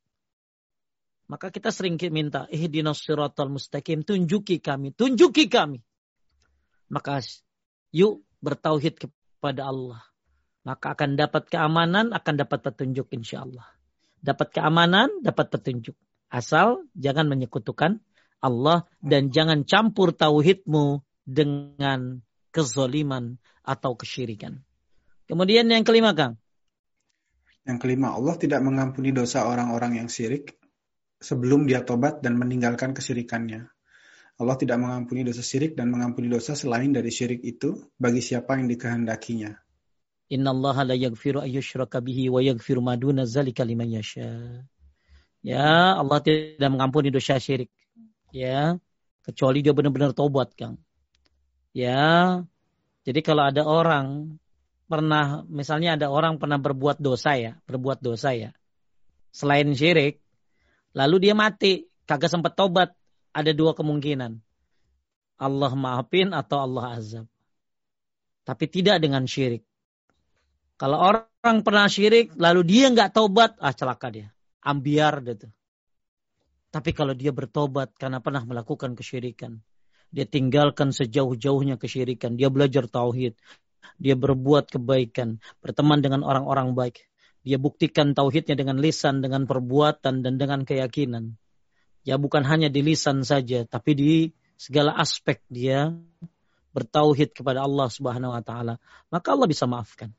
[1.26, 5.82] Maka kita sering minta, ihdinas siratal mustaqim, tunjuki kami, tunjuki kami
[6.90, 7.22] maka
[7.94, 10.02] yuk bertauhid kepada Allah.
[10.66, 13.66] Maka akan dapat keamanan, akan dapat petunjuk insya Allah.
[14.20, 15.96] Dapat keamanan, dapat petunjuk.
[16.30, 18.04] Asal jangan menyekutukan
[18.44, 24.62] Allah dan jangan campur tauhidmu dengan kezoliman atau kesyirikan.
[25.30, 26.42] Kemudian yang kelima, Kang.
[27.68, 30.58] Yang kelima, Allah tidak mengampuni dosa orang-orang yang syirik
[31.22, 33.70] sebelum dia tobat dan meninggalkan kesyirikannya.
[34.40, 38.72] Allah tidak mengampuni dosa syirik dan mengampuni dosa selain dari syirik itu bagi siapa yang
[38.72, 39.52] dikehendakinya.
[40.32, 44.64] Inna Allah la yaghfiru ayyushraka bihi wa yaghfiru ma duna zalika liman yasha.
[45.44, 47.68] Ya, Allah tidak mengampuni dosa syirik.
[48.32, 48.80] Ya,
[49.28, 50.80] kecuali dia benar-benar tobat, Kang.
[51.80, 52.44] Ya.
[53.08, 54.36] Jadi kalau ada orang
[54.92, 58.52] pernah misalnya ada orang pernah berbuat dosa ya, berbuat dosa ya.
[59.32, 60.20] Selain syirik,
[60.92, 62.92] lalu dia mati, kagak sempat tobat,
[63.32, 64.44] ada dua kemungkinan.
[65.40, 67.26] Allah maafin atau Allah azab.
[68.44, 69.64] Tapi tidak dengan syirik.
[70.76, 74.28] Kalau orang pernah syirik, lalu dia nggak taubat, ah celaka dia.
[74.60, 75.48] Ambiar gitu.
[76.70, 79.64] Tapi kalau dia bertobat karena pernah melakukan kesyirikan,
[80.10, 83.38] dia tinggalkan sejauh-jauhnya kesyirikan, dia belajar tauhid,
[84.02, 87.06] dia berbuat kebaikan, berteman dengan orang-orang baik,
[87.44, 91.40] dia buktikan tauhidnya dengan lisan, dengan perbuatan dan dengan keyakinan.
[92.08, 94.12] Ya bukan hanya di lisan saja tapi di
[94.56, 95.92] segala aspek dia
[96.72, 98.76] bertauhid kepada Allah Subhanahu wa taala.
[99.12, 100.16] Maka Allah bisa maafkan.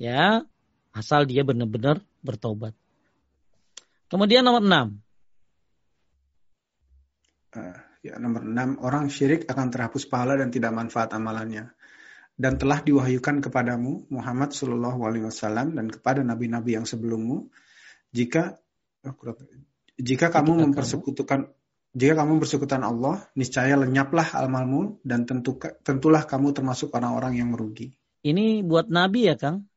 [0.00, 0.42] Ya
[0.90, 2.74] asal dia benar-benar bertobat.
[4.10, 4.88] Kemudian nomor enam.
[7.54, 11.72] Uh, ya nomor enam orang syirik akan terhapus pahala dan tidak manfaat amalannya
[12.36, 17.48] dan telah diwahyukan kepadamu Muhammad Shallallahu Alaihi Wasallam dan kepada nabi-nabi yang sebelummu
[18.12, 18.60] jika
[19.08, 19.16] oh,
[19.96, 21.48] jika kamu mempersekutukan
[21.94, 25.54] jika kamu bersekutukan Allah, niscaya lenyaplah amalmu dan tentu,
[25.86, 27.94] tentulah kamu termasuk orang-orang yang merugi.
[28.26, 29.70] Ini buat Nabi ya Kang?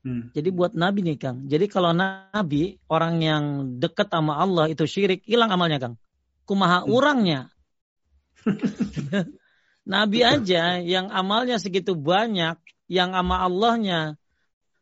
[0.00, 0.32] Hmm.
[0.32, 1.44] Jadi buat Nabi nih Kang.
[1.44, 3.44] Jadi kalau Nabi, orang yang
[3.76, 5.94] dekat sama Allah itu syirik, hilang amalnya Kang.
[6.48, 6.88] Kumaha hmm.
[6.88, 7.40] orangnya.
[9.94, 14.20] Nabi aja yang amalnya segitu banyak, yang ama Allahnya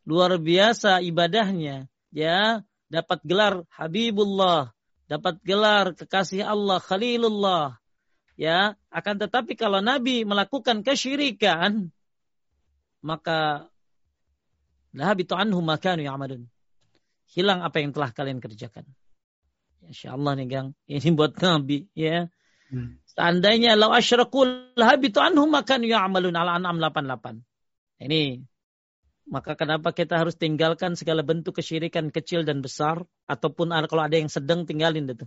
[0.07, 4.71] luar biasa ibadahnya, ya dapat gelar Habibullah,
[5.11, 7.79] dapat gelar kekasih Allah, Khalilullah.
[8.37, 11.89] Ya, akan tetapi kalau Nabi melakukan kesyirikan,
[13.01, 13.71] maka
[14.93, 16.45] lahabitu anhum makanu ya'malun.
[17.33, 18.85] Hilang apa yang telah kalian kerjakan.
[19.89, 22.29] Insya Allah nih Gang, ini buat Nabi ya.
[22.69, 23.01] Hmm.
[23.17, 24.45] Seandainya lau asyraku
[24.77, 27.41] lahabitu anhum makanu ya'malun ala an'am 88.
[28.05, 28.45] Ini
[29.27, 33.03] maka kenapa kita harus tinggalkan segala bentuk kesyirikan kecil dan besar?
[33.27, 35.27] Ataupun kalau ada yang sedang tinggalin itu.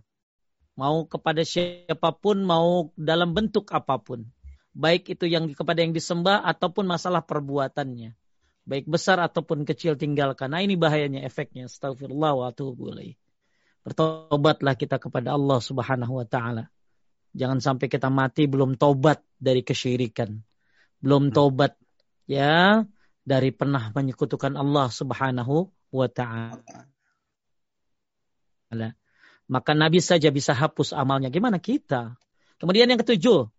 [0.79, 4.23] Mau kepada siapa pun, mau dalam bentuk apa pun.
[4.71, 8.15] Baik itu yang kepada yang disembah ataupun masalah perbuatannya.
[8.63, 10.55] Baik besar ataupun kecil tinggalkan.
[10.55, 11.67] Nah ini bahayanya efeknya.
[11.67, 12.95] Astagfirullah wa atubu
[13.83, 16.71] Bertobatlah kita kepada Allah subhanahu wa ta'ala.
[17.37, 20.33] Jangan sampai kita mati belum tobat dari kesyirikan.
[20.99, 21.77] Belum tobat.
[22.29, 22.85] Ya,
[23.25, 26.87] dari pernah menyekutukan Allah Subhanahu wa taala.
[29.49, 31.33] Maka Nabi saja bisa hapus amalnya.
[31.33, 32.17] Gimana kita?
[32.61, 33.49] Kemudian yang ketujuh.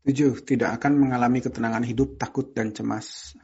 [0.00, 3.36] Tujuh, tidak akan mengalami ketenangan hidup, takut dan cemas.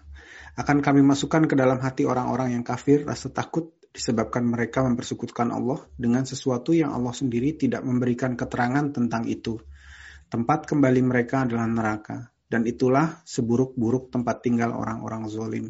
[0.56, 5.80] Akan kami masukkan ke dalam hati orang-orang yang kafir rasa takut disebabkan mereka mempersekutukan Allah
[5.96, 9.56] dengan sesuatu yang Allah sendiri tidak memberikan keterangan tentang itu.
[10.28, 15.66] Tempat kembali mereka adalah neraka dan itulah seburuk-buruk tempat tinggal orang-orang zolim.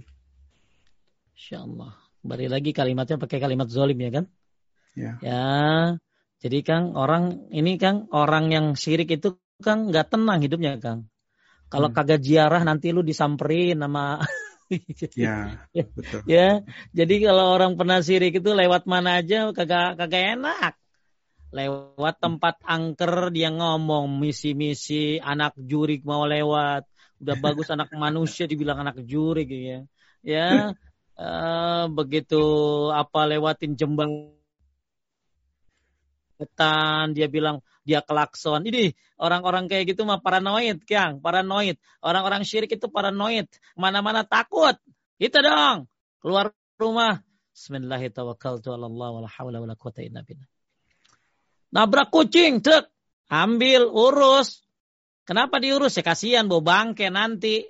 [1.36, 1.94] Insya Allah.
[2.26, 4.24] Kembali lagi kalimatnya pakai kalimat zolim ya kan?
[4.98, 5.12] Ya.
[5.22, 5.46] Ya.
[6.42, 11.08] Jadi Kang orang ini Kang orang yang syirik itu Kang nggak tenang hidupnya Kang.
[11.66, 11.96] Kalau hmm.
[11.96, 14.22] kagak jiarah nanti lu disamperin sama
[15.14, 16.20] ya, betul.
[16.26, 20.74] ya, jadi kalau orang pernah sirik itu lewat mana aja kagak kagak enak.
[21.55, 26.85] Lewat tempat angker dia ngomong misi-misi anak jurik mau lewat.
[27.22, 29.81] Udah bagus anak manusia dibilang anak jurik ya.
[30.26, 30.74] Ya,
[31.14, 32.42] uh, begitu
[32.90, 34.35] apa lewatin jembang
[37.16, 38.66] dia bilang dia kelakson.
[38.66, 38.90] Ini
[39.22, 41.79] orang-orang kayak gitu mah paranoid, Kang, paranoid.
[42.03, 43.46] Orang-orang syirik itu paranoid.
[43.79, 44.75] Mana-mana takut.
[45.22, 45.87] Itu dong.
[46.18, 47.22] Keluar rumah.
[47.55, 50.42] Bismillahirrahmanirrahim.
[51.70, 52.90] Nabrak kucing, truk.
[53.31, 54.62] Ambil, urus.
[55.27, 55.99] Kenapa diurus?
[55.99, 57.66] Ya kasihan, bawa bangke nanti.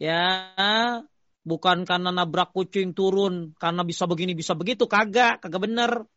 [0.00, 0.48] Ya,
[1.44, 4.88] bukan karena nabrak kucing turun, karena bisa begini, bisa begitu.
[4.88, 6.08] Kagak, kagak bener.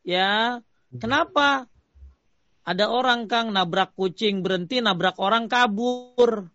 [0.00, 0.64] Ya,
[0.96, 1.68] kenapa?
[2.64, 6.48] Ada orang Kang nabrak kucing berhenti, nabrak orang kabur.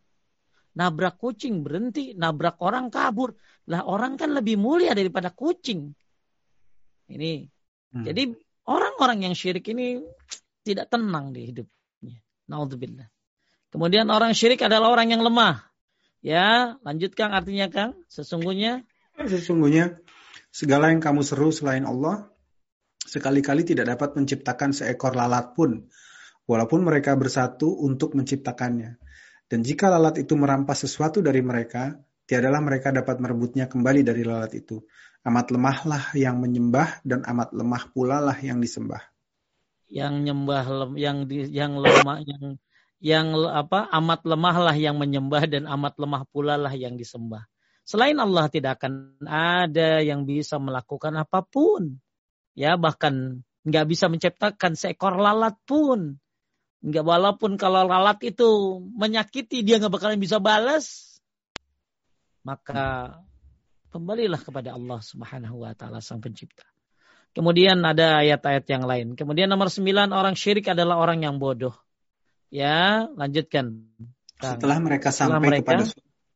[0.73, 3.37] Nabrak kucing berhenti, nabrak orang kabur.
[3.69, 5.93] Lah orang kan lebih mulia daripada kucing.
[7.09, 7.45] Ini.
[7.93, 8.05] Hmm.
[8.05, 8.33] Jadi
[8.65, 10.01] orang-orang yang syirik ini
[10.65, 12.17] tidak tenang di hidupnya.
[12.49, 13.09] Naudzubillah.
[13.69, 15.61] Kemudian orang syirik adalah orang yang lemah.
[16.25, 17.93] Ya, lanjutkan artinya Kang.
[18.09, 18.81] Sesungguhnya
[19.19, 19.99] sesungguhnya
[20.49, 22.31] segala yang kamu seru selain Allah
[23.09, 25.89] sekali-kali tidak dapat menciptakan seekor lalat pun,
[26.45, 29.01] walaupun mereka bersatu untuk menciptakannya.
[29.49, 31.97] Dan jika lalat itu merampas sesuatu dari mereka,
[32.29, 34.85] tiadalah mereka dapat merebutnya kembali dari lalat itu.
[35.25, 39.01] Amat lemahlah yang menyembah dan amat lemah pula lah yang disembah.
[39.89, 42.45] Yang nyembah yang di, yang lemah yang
[43.01, 47.49] yang apa amat lemahlah yang menyembah dan amat lemah pula lah yang disembah.
[47.89, 51.97] Selain Allah tidak akan ada yang bisa melakukan apa pun
[52.53, 56.17] ya bahkan nggak bisa menciptakan seekor lalat pun
[56.79, 61.19] nggak walaupun kalau lalat itu menyakiti dia nggak bakalan bisa balas
[62.43, 63.19] maka
[63.89, 66.65] kembalilah kepada Allah Subhanahu wa taala sang pencipta.
[67.33, 69.07] Kemudian ada ayat-ayat yang lain.
[69.13, 71.73] Kemudian nomor sembilan orang syirik adalah orang yang bodoh.
[72.49, 73.85] Ya, lanjutkan.
[74.41, 75.83] Setelah mereka setelah sampai mereka, kepada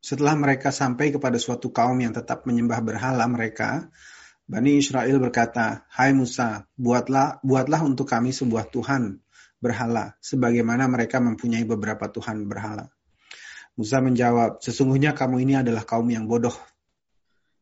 [0.04, 3.90] setelah mereka sampai kepada suatu kaum yang tetap menyembah berhala mereka,
[4.44, 9.24] Bani Israel berkata, Hai Musa, buatlah, buatlah untuk kami sebuah Tuhan
[9.64, 12.92] berhala, sebagaimana mereka mempunyai beberapa Tuhan berhala.
[13.80, 16.54] Musa menjawab, sesungguhnya kamu ini adalah kaum yang bodoh.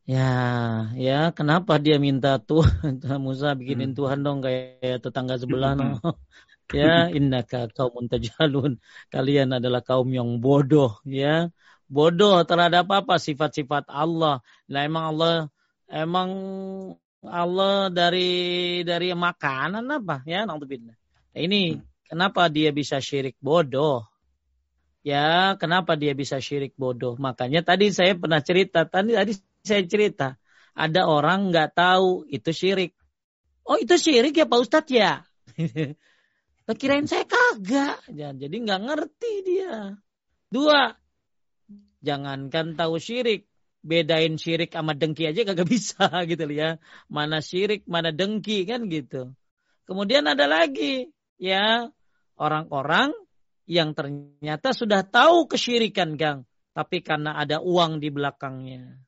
[0.02, 2.98] Ya, ya, kenapa dia minta Tuhan?
[3.22, 3.98] Musa bikinin hmm.
[4.02, 5.78] Tuhan dong kayak tetangga sebelah.
[5.78, 6.02] Hmm.
[6.74, 8.82] ya, innaka kaum tajalun.
[9.14, 11.54] Kalian adalah kaum yang bodoh, ya.
[11.86, 13.22] Bodoh terhadap apa?
[13.22, 14.42] Sifat-sifat Allah.
[14.66, 15.34] Nah, emang Allah
[15.92, 16.30] emang
[17.22, 20.96] Allah dari dari makanan apa ya naudzubillah.
[21.36, 21.78] Ini
[22.08, 24.08] kenapa dia bisa syirik bodoh?
[25.02, 27.18] Ya, kenapa dia bisa syirik bodoh?
[27.18, 30.28] Makanya tadi saya pernah cerita, tadi tadi saya cerita,
[30.78, 32.94] ada orang nggak tahu itu syirik.
[33.66, 35.26] Oh itu syirik ya Pak Ustadz ya?
[36.72, 39.98] Kirain saya kagak, jadi nggak ngerti dia.
[40.48, 40.96] Dua,
[42.00, 43.51] jangankan tahu syirik,
[43.82, 46.78] bedain syirik sama dengki aja kagak bisa gitu ya.
[47.10, 49.34] Mana syirik, mana dengki kan gitu.
[49.84, 51.90] Kemudian ada lagi ya
[52.38, 53.10] orang-orang
[53.66, 59.02] yang ternyata sudah tahu kesyirikan Kang, tapi karena ada uang di belakangnya.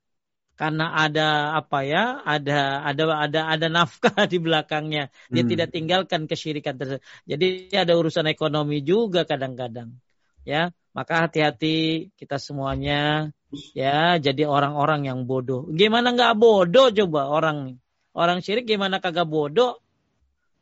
[0.55, 2.23] Karena ada apa ya?
[2.23, 5.11] Ada ada ada ada nafkah di belakangnya.
[5.31, 5.51] Dia hmm.
[5.51, 7.03] tidak tinggalkan kesyirikan tersebut.
[7.27, 9.99] Jadi ada urusan ekonomi juga kadang-kadang.
[10.47, 13.33] Ya, maka hati-hati kita semuanya
[13.75, 15.67] ya jadi orang-orang yang bodoh.
[15.71, 17.79] Gimana nggak bodoh coba orang
[18.15, 19.83] orang syirik gimana kagak bodoh?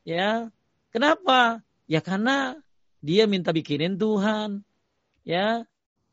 [0.02, 0.50] Ya,
[0.90, 1.62] kenapa?
[1.86, 2.58] Ya karena
[3.04, 4.66] dia minta bikinin Tuhan.
[5.22, 5.66] Ya,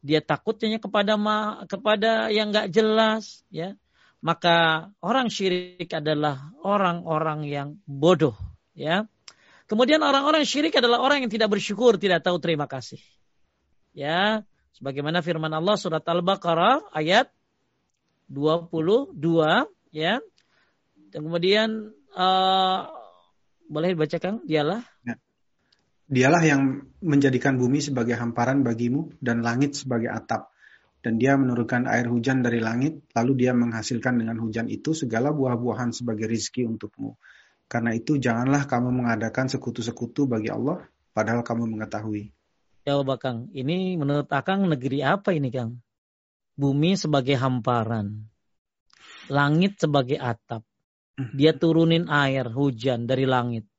[0.05, 3.41] dia takutnya kepada ma, kepada yang nggak jelas.
[3.49, 3.73] Ya,
[4.21, 8.37] maka orang syirik adalah orang-orang yang bodoh.
[8.77, 9.09] Ya,
[9.65, 13.01] kemudian orang-orang syirik adalah orang yang tidak bersyukur, tidak tahu terima kasih.
[13.97, 14.45] Ya,
[14.79, 17.27] Sebagaimana firman Allah surat Al-Baqarah ayat
[18.31, 19.19] 22
[19.91, 20.23] ya.
[21.11, 22.79] Dan kemudian uh,
[23.67, 25.19] boleh dibacakan dialah ya.
[26.09, 30.49] Dialah yang menjadikan bumi sebagai hamparan bagimu dan langit sebagai atap.
[30.99, 35.95] Dan dia menurunkan air hujan dari langit, lalu dia menghasilkan dengan hujan itu segala buah-buahan
[35.95, 37.15] sebagai rizki untukmu.
[37.71, 42.33] Karena itu janganlah kamu mengadakan sekutu-sekutu bagi Allah, padahal kamu mengetahui.
[42.89, 45.77] Jawab Kang, ini menurut Akang negeri apa ini Kang?
[46.57, 48.25] Bumi sebagai hamparan,
[49.29, 50.65] langit sebagai atap.
[51.37, 53.69] Dia turunin air hujan dari langit.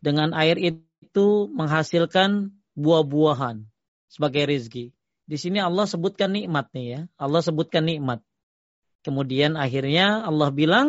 [0.00, 3.68] Dengan air itu menghasilkan buah-buahan
[4.08, 4.96] sebagai rezeki.
[5.28, 7.00] Di sini Allah sebutkan nikmat nih ya.
[7.20, 8.24] Allah sebutkan nikmat.
[9.04, 10.88] Kemudian akhirnya Allah bilang,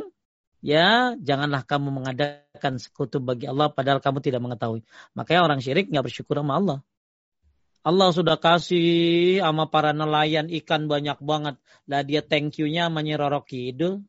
[0.63, 4.87] ya janganlah kamu mengadakan sekutu bagi Allah padahal kamu tidak mengetahui.
[5.11, 6.79] Makanya orang syirik nggak bersyukur sama Allah.
[7.79, 11.55] Allah sudah kasih sama para nelayan ikan banyak banget.
[11.87, 13.01] Lah dia thank you-nya sama
[13.47, 14.03] Kidul.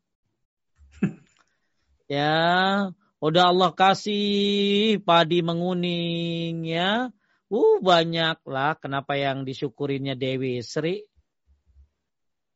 [2.11, 2.35] ya,
[3.23, 7.15] udah Allah kasih padi menguning ya.
[7.51, 11.07] Uh banyak lah kenapa yang disyukurinnya Dewi Sri.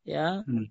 [0.02, 0.42] Ya.
[0.42, 0.70] Hmm.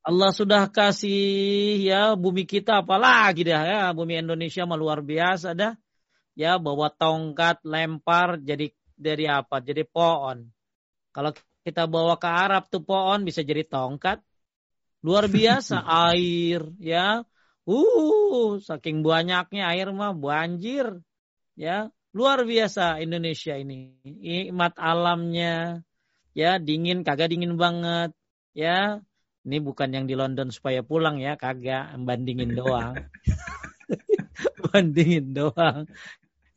[0.00, 5.76] Allah sudah kasih ya bumi kita apalagi dah ya bumi Indonesia mah luar biasa dah
[6.32, 9.64] ya bawa tongkat lempar jadi dari apa?
[9.64, 10.44] Jadi pohon.
[11.10, 11.32] Kalau
[11.64, 14.20] kita bawa ke Arab tuh pohon bisa jadi tongkat.
[15.00, 15.80] Luar biasa
[16.12, 17.24] air ya.
[17.64, 21.00] Uh saking banyaknya air mah banjir
[21.56, 21.88] ya.
[22.12, 23.96] Luar biasa Indonesia ini.
[24.04, 25.80] Nikmat alamnya
[26.36, 26.60] ya.
[26.60, 28.12] Dingin kagak dingin banget
[28.52, 29.00] ya.
[29.40, 32.92] Ini bukan yang di London supaya pulang ya, kagak, bandingin doang.
[34.70, 35.88] bandingin doang.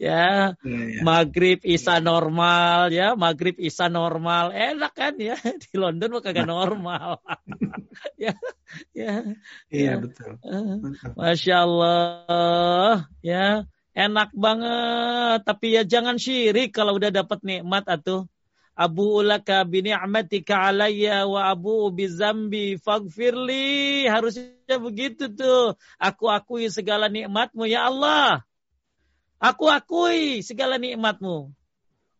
[0.04, 6.20] Ya, ya, ya, maghrib isa normal ya, maghrib isa normal, enak kan ya di London
[6.20, 7.24] mah kagak normal.
[8.24, 8.36] ya,
[8.92, 9.24] ya,
[9.72, 10.04] iya ya.
[10.04, 10.44] betul.
[11.16, 13.64] Masya Allah, ya
[13.96, 15.40] enak banget.
[15.48, 18.28] Tapi ya jangan syirik kalau udah dapat nikmat atuh
[18.74, 24.10] Abu ulaka bini'matika alayya wa abu bizambi faghfirli.
[24.10, 25.78] Harusnya begitu tuh.
[26.02, 28.42] Aku akui segala nikmatmu ya Allah.
[29.44, 31.52] Aku akui segala nikmatmu.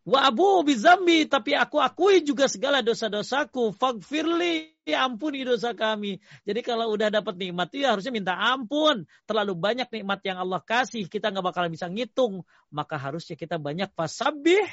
[0.04, 1.24] Wa abu bizambi.
[1.24, 3.72] Tapi aku akui juga segala dosa-dosaku.
[3.80, 4.76] Faghfirli.
[4.92, 6.20] Ampuni dosa kami.
[6.44, 9.08] Jadi kalau udah dapat nikmat itu ya harusnya minta ampun.
[9.24, 11.08] Terlalu banyak nikmat yang Allah kasih.
[11.08, 12.44] Kita nggak bakalan bisa ngitung.
[12.68, 14.68] Maka harusnya kita banyak fasabih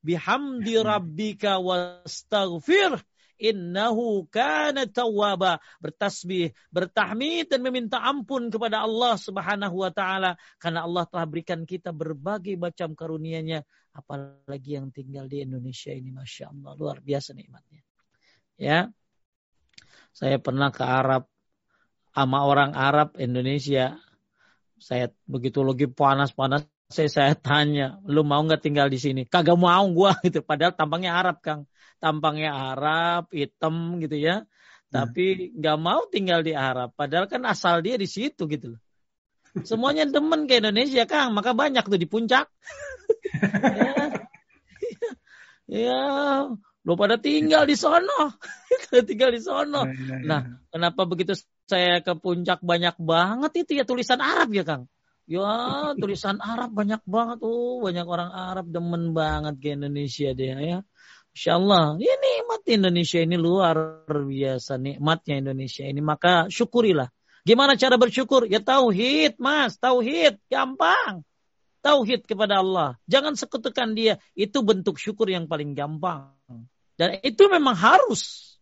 [0.00, 2.96] bihamdi rabbika wastaghfir
[3.40, 11.08] innahu kana tawwaba bertasbih bertahmid dan meminta ampun kepada Allah Subhanahu wa taala karena Allah
[11.08, 13.64] telah berikan kita berbagai macam karunia-Nya
[13.96, 17.80] apalagi yang tinggal di Indonesia ini Masya Allah luar biasa nikmatnya
[18.60, 18.92] ya
[20.12, 21.24] saya pernah ke Arab
[22.12, 23.96] sama orang Arab Indonesia
[24.76, 29.22] saya begitu lagi panas-panas saya saya tanya, lu mau nggak tinggal di sini?
[29.22, 30.42] Kagak mau gua gitu.
[30.42, 31.70] Padahal tampangnya Arab, Kang.
[32.00, 34.42] Tampangnya Arab, hitam gitu ya.
[34.90, 35.06] Nah.
[35.06, 36.96] Tapi nggak mau tinggal di Arab.
[36.98, 38.80] Padahal kan asal dia di situ gitu loh.
[39.66, 41.34] Semuanya demen ke Indonesia, Kang.
[41.34, 42.46] Maka banyak tuh di puncak.
[43.78, 43.94] ya.
[45.66, 46.02] ya,
[46.86, 48.38] lo pada tinggal di sono.
[49.10, 49.86] tinggal di sono.
[49.86, 50.16] Iya, iya.
[50.26, 50.40] Nah,
[50.70, 51.34] kenapa begitu
[51.66, 54.86] saya ke puncak banyak banget itu ya tulisan Arab ya, Kang?
[55.30, 57.38] Ya, tulisan Arab banyak banget.
[57.42, 60.78] Oh, banyak orang Arab demen banget ke Indonesia dia ya.
[61.30, 66.02] Insya Allah, ini nikmat Indonesia ini luar biasa nikmatnya Indonesia ini.
[66.02, 67.06] Maka syukurilah.
[67.46, 68.50] Gimana cara bersyukur?
[68.50, 69.78] Ya tauhid, Mas.
[69.78, 71.24] Tauhid, gampang.
[71.80, 73.00] Tauhid kepada Allah.
[73.08, 74.20] Jangan sekutukan dia.
[74.36, 76.36] Itu bentuk syukur yang paling gampang.
[77.00, 78.54] Dan itu memang harus.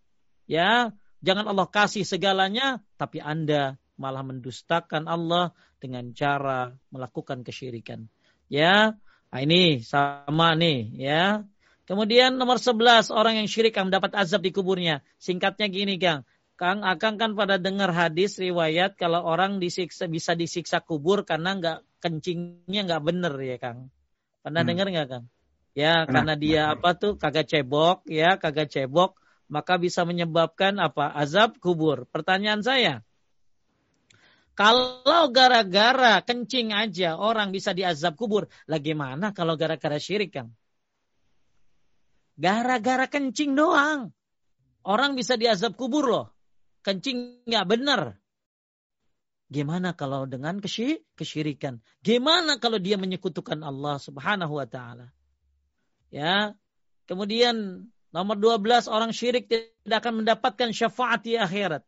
[0.46, 5.50] Ya, jangan Allah kasih segalanya, tapi Anda malah mendustakan Allah
[5.82, 8.06] dengan cara melakukan kesyirikan.
[8.46, 8.94] Ya,
[9.34, 11.42] nah ini sama nih ya.
[11.88, 15.00] Kemudian nomor 11 orang yang syirik akan mendapat azab di kuburnya.
[15.16, 16.28] Singkatnya gini Kang.
[16.60, 21.78] Kang Akang kan pada dengar hadis riwayat kalau orang disiksa bisa disiksa kubur karena nggak
[22.04, 23.88] kencingnya nggak bener ya Kang.
[24.44, 24.68] Pernah hmm.
[24.68, 25.24] dengar nggak Kang?
[25.72, 26.12] Ya Pernah.
[26.12, 29.16] karena dia apa tuh kagak cebok ya kagak cebok
[29.48, 32.04] maka bisa menyebabkan apa azab kubur.
[32.04, 33.00] Pertanyaan saya,
[34.58, 40.57] kalau gara-gara kencing aja orang bisa diazab kubur, lagi mana kalau gara-gara syirik, Kang?
[42.38, 44.14] Gara-gara kencing doang.
[44.86, 46.26] Orang bisa diazab kubur loh.
[46.86, 48.00] Kencing nggak benar.
[49.50, 51.82] Gimana kalau dengan kesyirikan?
[51.98, 55.10] Gimana kalau dia menyekutukan Allah Subhanahu wa taala?
[56.14, 56.54] Ya.
[57.10, 61.82] Kemudian nomor 12 orang syirik tidak akan mendapatkan syafaat di akhirat.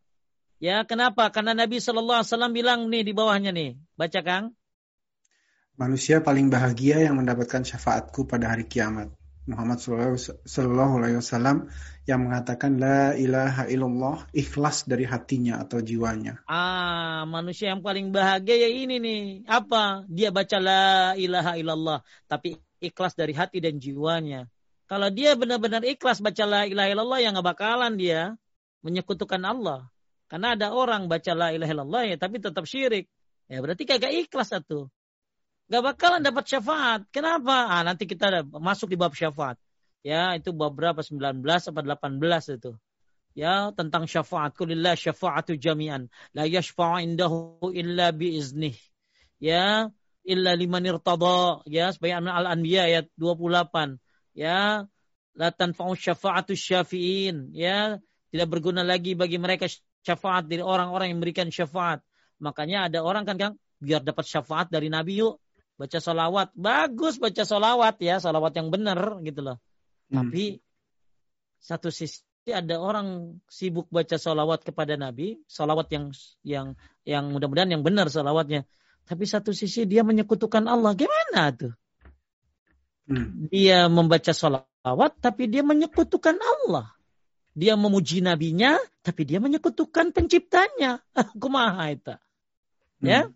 [0.60, 1.28] Ya, kenapa?
[1.32, 4.44] Karena Nabi Shallallahu Alaihi Wasallam bilang nih di bawahnya nih, baca Kang.
[5.80, 9.08] Manusia paling bahagia yang mendapatkan syafaatku pada hari kiamat.
[9.50, 11.66] Muhammad Shallallahu Alaihi Wasallam
[12.06, 16.40] yang mengatakan la ilaha illallah ikhlas dari hatinya atau jiwanya.
[16.46, 19.22] Ah, manusia yang paling bahagia ya ini nih.
[19.50, 20.06] Apa?
[20.06, 21.98] Dia baca la ilaha illallah,
[22.30, 24.46] tapi ikhlas dari hati dan jiwanya.
[24.90, 28.34] Kalau dia benar-benar ikhlas baca la ilaha illallah yang nggak bakalan dia
[28.82, 29.86] menyekutukan Allah.
[30.26, 33.06] Karena ada orang baca la ilaha illallah ya tapi tetap syirik.
[33.50, 34.90] Ya berarti kagak ikhlas satu.
[35.70, 37.00] Gak bakalan dapat syafaat.
[37.14, 37.70] Kenapa?
[37.70, 39.54] Ah, nanti kita masuk di bab syafaat.
[40.02, 40.98] Ya, itu bab berapa?
[40.98, 42.72] 19 atau 18 itu.
[43.34, 48.74] ya tentang syafaat kulillah syafaatu jami'an la yashfa'u indahu illa biiznih
[49.38, 49.88] ya
[50.26, 53.98] illa liman irtada ya sebagai al-anbiya ayat 28
[54.34, 54.84] ya
[55.38, 59.70] la tanfa'u syafaatu syafi'in ya tidak berguna lagi bagi mereka
[60.02, 62.02] syafaat dari orang-orang yang memberikan syafaat
[62.42, 65.38] makanya ada orang kan Kang biar dapat syafaat dari Nabi yuk
[65.80, 69.56] baca salawat bagus baca salawat ya salawat yang benar gitu loh.
[70.12, 70.28] Hmm.
[70.28, 70.60] tapi
[71.56, 72.20] satu sisi
[72.52, 76.12] ada orang sibuk baca salawat kepada Nabi salawat yang
[76.44, 76.66] yang
[77.08, 78.68] yang mudah-mudahan yang benar salawatnya
[79.08, 81.74] tapi satu sisi dia menyekutukan Allah gimana tuh?
[83.10, 83.50] Hmm.
[83.50, 86.94] dia membaca salawat tapi dia menyekutukan Allah.
[87.50, 91.02] Dia memuji nabinya tapi dia menyekutukan penciptanya.
[91.42, 92.14] Kumaha itu?
[93.02, 93.26] Ya?
[93.26, 93.34] Hmm.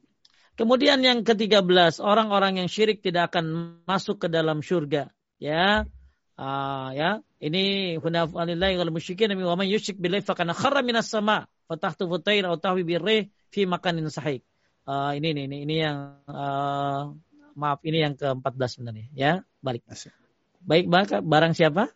[0.55, 5.11] Kemudian yang ke-13, orang-orang yang syirik tidak akan masuk ke dalam surga.
[5.42, 5.90] Ya.
[6.34, 12.11] Uh, ya, ini hunafalillahi wal musyrikin wa man yusyrik billahi faqad kharra minas sama fatahtu
[12.11, 13.22] futair atau tahwi birrih
[13.55, 14.42] fi makanin sahih.
[14.82, 17.14] Uh, ini ini ini yang uh,
[17.55, 19.32] maaf ini yang ke-14 sebenarnya ya.
[19.62, 19.86] Balik.
[20.64, 20.90] Baik,
[21.22, 21.92] barang siapa?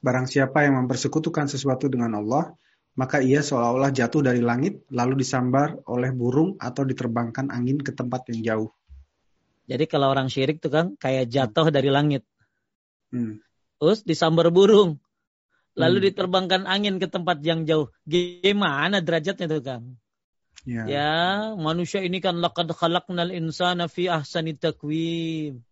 [0.00, 2.56] Barang siapa yang mempersekutukan sesuatu dengan Allah,
[2.98, 8.26] maka ia seolah-olah jatuh dari langit lalu disambar oleh burung atau diterbangkan angin ke tempat
[8.34, 8.70] yang jauh.
[9.70, 11.76] Jadi kalau orang syirik tuh kan kayak jatuh hmm.
[11.78, 12.26] dari langit.
[13.14, 13.38] Hmm.
[13.78, 14.98] Terus disambar burung.
[15.78, 16.06] Lalu hmm.
[16.10, 17.86] diterbangkan angin ke tempat yang jauh.
[18.02, 19.84] Gimana derajatnya tuh Kang?
[20.66, 20.84] Ya.
[20.90, 21.14] ya,
[21.54, 25.62] manusia ini kan laqad khalaqnal insana fi ahsani takwim.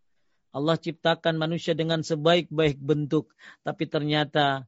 [0.55, 4.65] Allah ciptakan manusia dengan sebaik-baik bentuk, tapi ternyata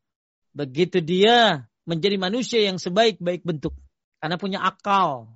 [0.53, 3.73] begitu dia menjadi manusia yang sebaik-baik bentuk
[4.21, 5.33] karena punya akal.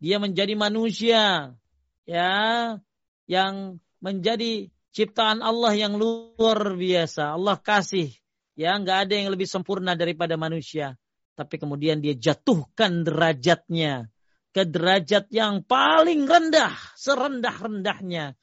[0.00, 1.52] Dia menjadi manusia
[2.08, 2.32] ya
[3.28, 7.36] yang menjadi ciptaan Allah yang luar biasa.
[7.36, 8.08] Allah kasih
[8.56, 10.96] ya nggak ada yang lebih sempurna daripada manusia.
[11.36, 14.08] Tapi kemudian dia jatuhkan derajatnya
[14.54, 18.38] ke derajat yang paling rendah, serendah-rendahnya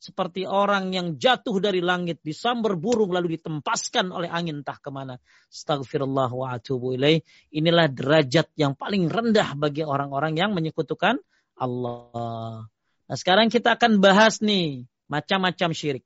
[0.00, 5.20] seperti orang yang jatuh dari langit disambar burung lalu ditempaskan oleh angin entah ke mana.
[5.52, 7.20] Astagfirullah wa atubu ilaih.
[7.52, 11.20] Inilah derajat yang paling rendah bagi orang-orang yang menyekutukan
[11.60, 12.64] Allah.
[13.04, 16.04] Nah sekarang kita akan bahas nih macam-macam syirik.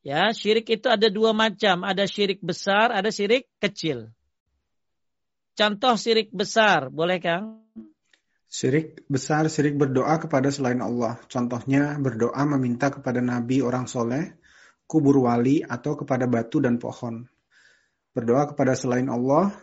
[0.00, 1.84] Ya, syirik itu ada dua macam.
[1.84, 4.08] Ada syirik besar, ada syirik kecil.
[5.52, 7.60] Contoh syirik besar, boleh Kang?
[8.50, 11.22] Syirik besar, syirik berdoa kepada selain Allah.
[11.30, 14.34] Contohnya berdoa meminta kepada nabi orang soleh,
[14.90, 17.30] kubur wali, atau kepada batu dan pohon.
[18.10, 19.54] Berdoa kepada selain Allah,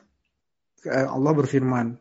[0.88, 2.00] eh, Allah berfirman,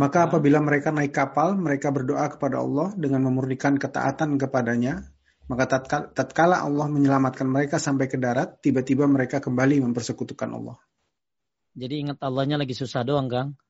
[0.00, 5.12] maka apabila mereka naik kapal, mereka berdoa kepada Allah dengan memurnikan ketaatan kepadanya.
[5.44, 5.84] Maka
[6.16, 10.80] tatkala Allah menyelamatkan mereka sampai ke darat, tiba-tiba mereka kembali mempersekutukan Allah.
[11.76, 13.60] Jadi ingat Allahnya lagi susah doang, Kang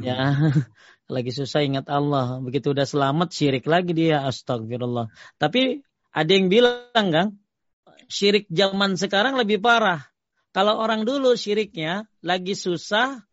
[0.00, 0.36] ya
[1.14, 2.40] lagi susah ingat Allah.
[2.40, 4.24] Begitu udah selamat syirik lagi dia.
[4.24, 7.26] Astagfirullah tapi ada yang bilang kan
[8.08, 10.04] syirik zaman sekarang lebih parah.
[10.52, 13.24] Kalau orang dulu syiriknya lagi susah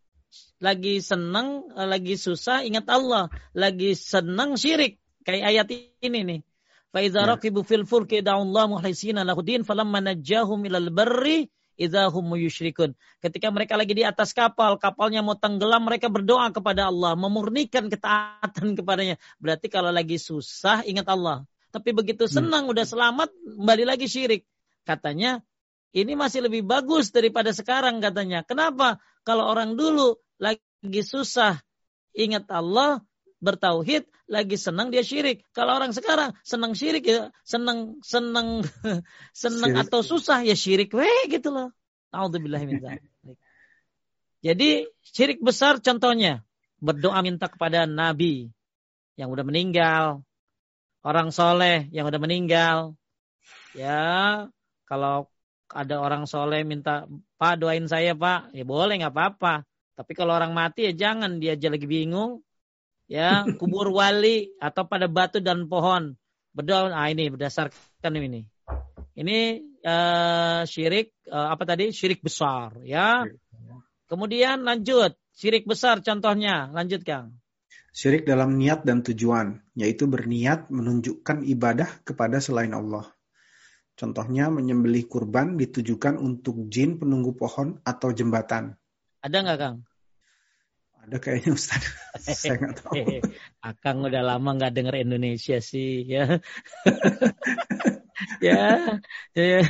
[0.60, 3.28] lagi senang lagi susah ingat Allah.
[3.56, 5.00] Lagi senang syirik.
[5.24, 5.68] Kayak ayat
[6.04, 6.40] ini nih.
[6.90, 7.38] Fa idza ya.
[7.38, 11.46] raqibu fil fulki da'u Allah muhlisina lahudin falamma najjahum ilal barri
[11.80, 12.92] idahum yusyrikun.
[13.24, 18.76] Ketika mereka lagi di atas kapal, kapalnya mau tenggelam, mereka berdoa kepada Allah, memurnikan ketaatan
[18.76, 19.16] kepadanya.
[19.40, 21.48] Berarti kalau lagi susah, ingat Allah.
[21.72, 22.34] Tapi begitu hmm.
[22.36, 22.74] senang, hmm.
[22.76, 24.44] udah selamat, kembali lagi syirik.
[24.84, 25.40] Katanya,
[25.96, 28.44] ini masih lebih bagus daripada sekarang katanya.
[28.44, 29.00] Kenapa?
[29.24, 31.58] Kalau orang dulu lagi susah,
[32.14, 33.00] ingat Allah,
[33.40, 35.48] bertauhid, lagi senang dia syirik.
[35.56, 38.64] Kalau orang sekarang senang syirik ya senang senang
[39.36, 41.72] senang atau susah ya syirik weh gitu loh.
[42.14, 42.62] Alhamdulillah
[44.40, 46.44] Jadi syirik besar contohnya
[46.80, 48.52] berdoa minta kepada nabi
[49.20, 50.24] yang udah meninggal,
[51.04, 52.96] orang soleh yang udah meninggal.
[53.76, 54.48] Ya,
[54.88, 55.28] kalau
[55.70, 59.68] ada orang soleh minta, Pak doain saya Pak, ya boleh nggak apa-apa.
[60.00, 62.40] Tapi kalau orang mati ya jangan dia aja lagi bingung,
[63.10, 66.14] ya kubur wali atau pada batu dan pohon.
[66.54, 68.46] Berdoa ah ini berdasarkan ini.
[69.18, 69.40] Ini
[69.84, 71.90] uh, syirik uh, apa tadi?
[71.92, 73.26] Syirik besar ya.
[74.08, 76.70] Kemudian lanjut syirik besar contohnya.
[76.72, 77.42] Lanjut Kang.
[77.90, 83.10] Syirik dalam niat dan tujuan yaitu berniat menunjukkan ibadah kepada selain Allah.
[84.00, 88.80] Contohnya menyembelih kurban ditujukan untuk jin penunggu pohon atau jembatan.
[89.20, 89.89] Ada nggak Kang?
[91.06, 91.84] Ada kayaknya Ustaz.
[92.40, 92.94] Saya nggak tahu.
[93.70, 96.40] Akang udah lama nggak denger Indonesia sih ya.
[98.44, 99.00] ya,
[99.32, 99.64] ya,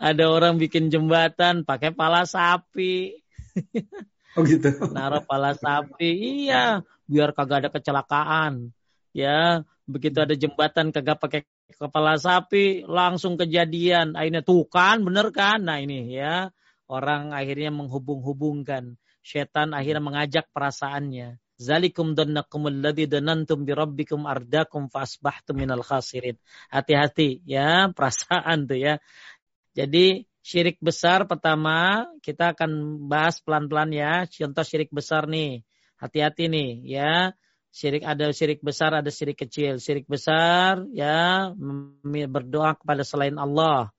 [0.00, 3.20] ada orang bikin jembatan pakai pala sapi.
[4.36, 4.68] Oh gitu.
[4.92, 8.72] Naruh pala sapi, iya, biar kagak ada kecelakaan.
[9.16, 11.40] Ya, begitu ada jembatan kagak pakai
[11.76, 14.16] kepala sapi, langsung kejadian.
[14.16, 15.64] Akhirnya tuh kan, bener kan?
[15.64, 16.52] Nah ini ya,
[16.88, 18.96] orang akhirnya menghubung-hubungkan.
[19.26, 21.42] Setan akhirnya mengajak perasaannya.
[21.58, 26.38] Zalikum dannakum alladhi danantum bi rabbikum ardakum fasbahtum minal khasirin.
[26.70, 28.94] Hati-hati ya, perasaan tuh ya.
[29.74, 34.12] Jadi syirik besar pertama kita akan bahas pelan-pelan ya.
[34.30, 35.66] Contoh syirik besar nih.
[35.98, 37.34] Hati-hati nih ya.
[37.74, 39.82] Syirik ada syirik besar, ada syirik kecil.
[39.82, 41.50] Syirik besar ya
[42.30, 43.90] berdoa kepada selain Allah.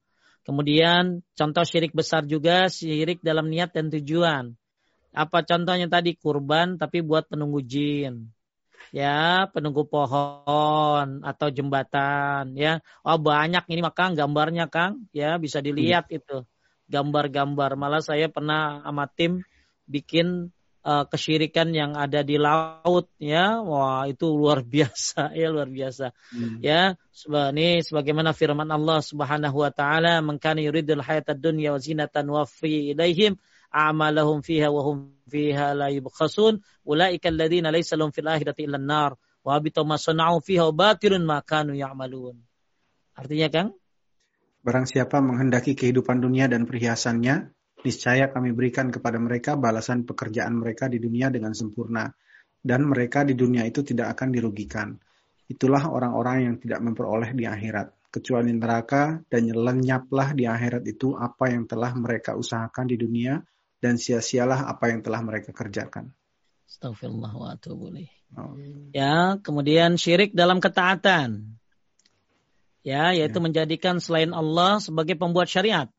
[0.47, 4.55] Kemudian contoh syirik besar juga syirik dalam niat dan tujuan.
[5.18, 6.13] Apa contohnya tadi?
[6.13, 8.30] Kurban tapi buat penunggu jin.
[8.93, 12.86] Ya penunggu pohon atau jembatan ya.
[13.01, 15.09] Oh banyak ini maka gambarnya Kang.
[15.09, 16.18] Ya bisa dilihat hmm.
[16.22, 16.38] itu.
[16.86, 17.74] Gambar-gambar.
[17.74, 19.41] Malah saya pernah sama tim
[19.89, 20.53] bikin
[20.86, 23.59] uh, kesyirikan yang ada di laut ya.
[23.65, 26.13] Wah itu luar biasa ya luar biasa.
[26.32, 26.61] Hmm.
[26.61, 26.93] ya
[27.51, 32.93] ini sebagaimana firman Allah Subhanahu wa taala mengkani yuridul hayatad dunya wa zinatan wa fi
[32.93, 33.36] ilaihim
[33.72, 39.20] a'malahum fiha wa hum fiha la yubkhasun ulaika alladziina laysa lahum fil akhirati illa an-nar
[39.43, 42.36] wa habita ma sana'u fiha batirun ma kanu ya'malun.
[43.18, 43.70] Artinya Kang?
[44.61, 47.49] Barang siapa menghendaki kehidupan dunia dan perhiasannya,
[47.88, 52.11] niscaya kami berikan kepada mereka balasan pekerjaan mereka di dunia dengan sempurna
[52.59, 54.99] dan mereka di dunia itu tidak akan dirugikan.
[55.47, 61.47] Itulah orang-orang yang tidak memperoleh di akhirat kecuali neraka dan lenyaplah di akhirat itu apa
[61.47, 63.39] yang telah mereka usahakan di dunia
[63.84, 66.13] dan sia-sialah apa yang telah mereka kerjakan.
[66.67, 68.53] Astagfirullah wa oh.
[68.91, 71.57] Ya, kemudian syirik dalam ketaatan.
[72.84, 73.43] Ya, yaitu ya.
[73.43, 75.91] menjadikan selain Allah sebagai pembuat syariat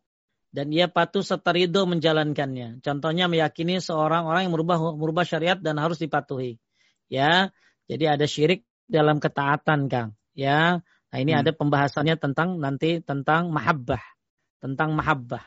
[0.48, 2.80] dan ia patuh serta ridho menjalankannya.
[2.80, 6.56] Contohnya meyakini seorang orang yang merubah merubah syariat dan harus dipatuhi.
[7.12, 7.52] Ya,
[7.88, 10.16] jadi ada syirik dalam ketaatan, Kang.
[10.32, 10.80] Ya,
[11.12, 11.40] nah ini hmm.
[11.44, 14.00] ada pembahasannya tentang nanti tentang mahabbah,
[14.60, 15.44] tentang mahabbah.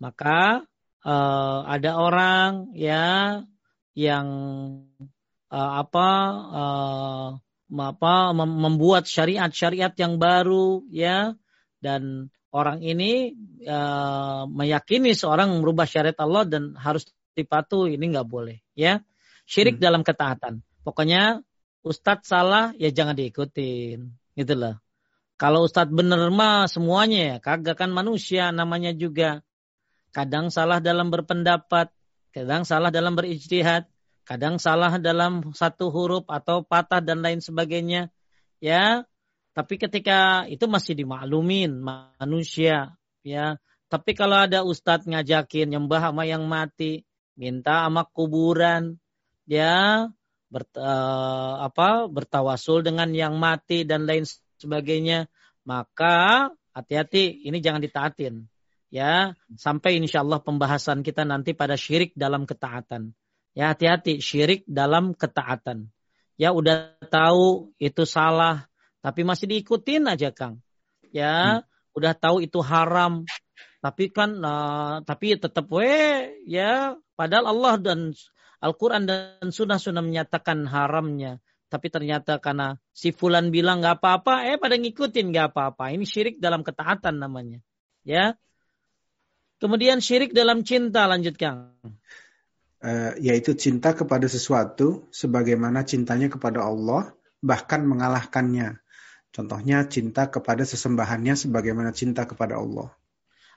[0.00, 0.64] Maka
[1.04, 3.42] uh, ada orang ya
[3.96, 4.26] yang
[5.50, 6.08] uh, apa
[6.50, 7.28] uh,
[7.70, 11.34] apa membuat syariat-syariat yang baru ya.
[11.80, 13.32] Dan orang ini
[13.64, 17.96] uh, meyakini seorang merubah syariat Allah dan harus dipatuhi.
[17.96, 19.00] Ini nggak boleh ya.
[19.46, 19.84] Syirik hmm.
[19.84, 20.62] dalam ketaatan.
[20.84, 21.40] Pokoknya
[21.82, 24.12] ustadz salah ya jangan diikutin.
[24.36, 24.76] Gitu loh.
[25.40, 29.40] Kalau ustadz bener mah semuanya ya kagak kan manusia namanya juga
[30.10, 31.90] kadang salah dalam berpendapat,
[32.34, 33.86] kadang salah dalam berijtihad,
[34.26, 38.10] kadang salah dalam satu huruf atau patah dan lain sebagainya.
[38.60, 39.08] Ya,
[39.56, 42.94] tapi ketika itu masih dimaklumin manusia,
[43.24, 43.56] ya.
[43.90, 47.02] Tapi kalau ada ustadz ngajakin nyembah sama yang mati,
[47.34, 49.02] minta sama kuburan,
[49.50, 50.06] ya,
[50.46, 54.22] ber, uh, apa bertawasul dengan yang mati dan lain
[54.62, 55.26] sebagainya,
[55.66, 58.46] maka hati-hati ini jangan ditaatin
[58.90, 63.14] ya sampai insya Allah pembahasan kita nanti pada syirik dalam ketaatan.
[63.54, 65.90] Ya hati-hati syirik dalam ketaatan.
[66.36, 68.68] Ya udah tahu itu salah
[69.00, 70.60] tapi masih diikutin aja Kang.
[71.14, 71.96] Ya hmm.
[71.96, 73.24] udah tahu itu haram
[73.80, 78.12] tapi kan uh, tapi tetap we ya padahal Allah dan
[78.60, 81.40] Al-Quran dan Sunnah-Sunnah menyatakan haramnya.
[81.72, 85.96] Tapi ternyata karena si Fulan bilang nggak apa-apa, eh pada ngikutin nggak apa-apa.
[85.96, 87.62] Ini syirik dalam ketaatan namanya.
[88.04, 88.36] Ya,
[89.60, 91.76] Kemudian syirik dalam cinta lanjutkan.
[92.80, 97.12] Uh, yaitu cinta kepada sesuatu sebagaimana cintanya kepada Allah
[97.44, 98.80] bahkan mengalahkannya.
[99.30, 102.88] Contohnya cinta kepada sesembahannya sebagaimana cinta kepada Allah.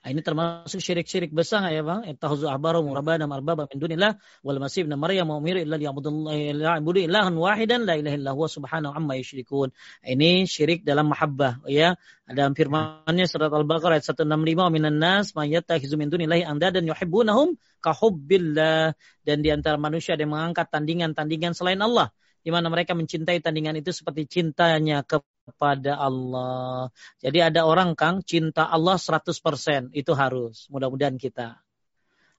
[0.04, 2.04] Ah, ini termasuk syirik-syirik besar ya bang.
[2.04, 7.32] Ittahuzu ahbarum rabbana arbaba min dunillah wal masih ibn Maryam wa umiru illa liya'budu ilahan
[7.32, 9.72] wahidan la ilaha illa huwa subhanahu amma yusyrikun.
[10.04, 11.96] Ini syirik dalam mahabbah ya.
[12.28, 17.96] Dalam firman-Nya surat Al-Baqarah ayat 165 minan nas may yattakhizu min dunillahi andadan yuhibbunahum ka
[17.96, 22.12] hubbillah dan di antara manusia ada yang mengangkat tandingan-tandingan selain Allah
[22.44, 26.90] di mana mereka mencintai tandingan itu seperti cintanya ke kepada Allah.
[27.20, 30.68] Jadi ada orang Kang cinta Allah 100% itu harus.
[30.72, 31.60] Mudah-mudahan kita.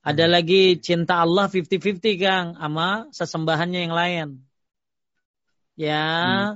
[0.05, 0.33] Ada hmm.
[0.33, 4.29] lagi cinta Allah 50-50 Kang sama sesembahannya yang lain.
[5.75, 6.51] Ya, hmm.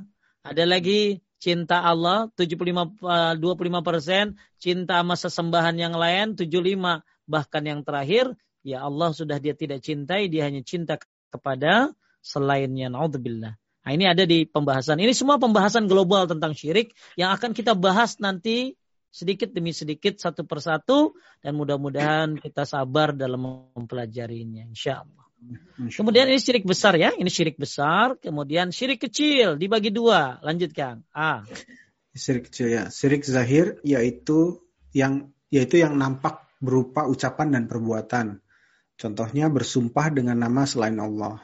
[0.45, 7.03] ada lagi cinta Allah 75 25 persen, cinta sama sesembahan yang lain 75.
[7.29, 11.01] Bahkan yang terakhir, ya Allah sudah dia tidak cintai, dia hanya cinta
[11.33, 12.93] kepada selainnya.
[12.93, 13.57] Naudzubillah.
[13.85, 15.01] Nah ini ada di pembahasan.
[15.01, 18.77] Ini semua pembahasan global tentang syirik yang akan kita bahas nanti
[19.09, 25.25] sedikit demi sedikit satu persatu dan mudah-mudahan kita sabar dalam mempelajarinya insya Allah.
[25.79, 28.19] Kemudian ini syirik besar ya, ini syirik besar.
[28.19, 30.43] Kemudian syirik kecil dibagi dua.
[30.43, 31.07] Lanjutkan.
[31.15, 31.47] A.
[32.11, 32.85] Syirik kecil ya.
[32.91, 38.43] Syirik zahir yaitu yang yaitu yang nampak berupa ucapan dan perbuatan.
[38.99, 41.39] Contohnya bersumpah dengan nama selain Allah.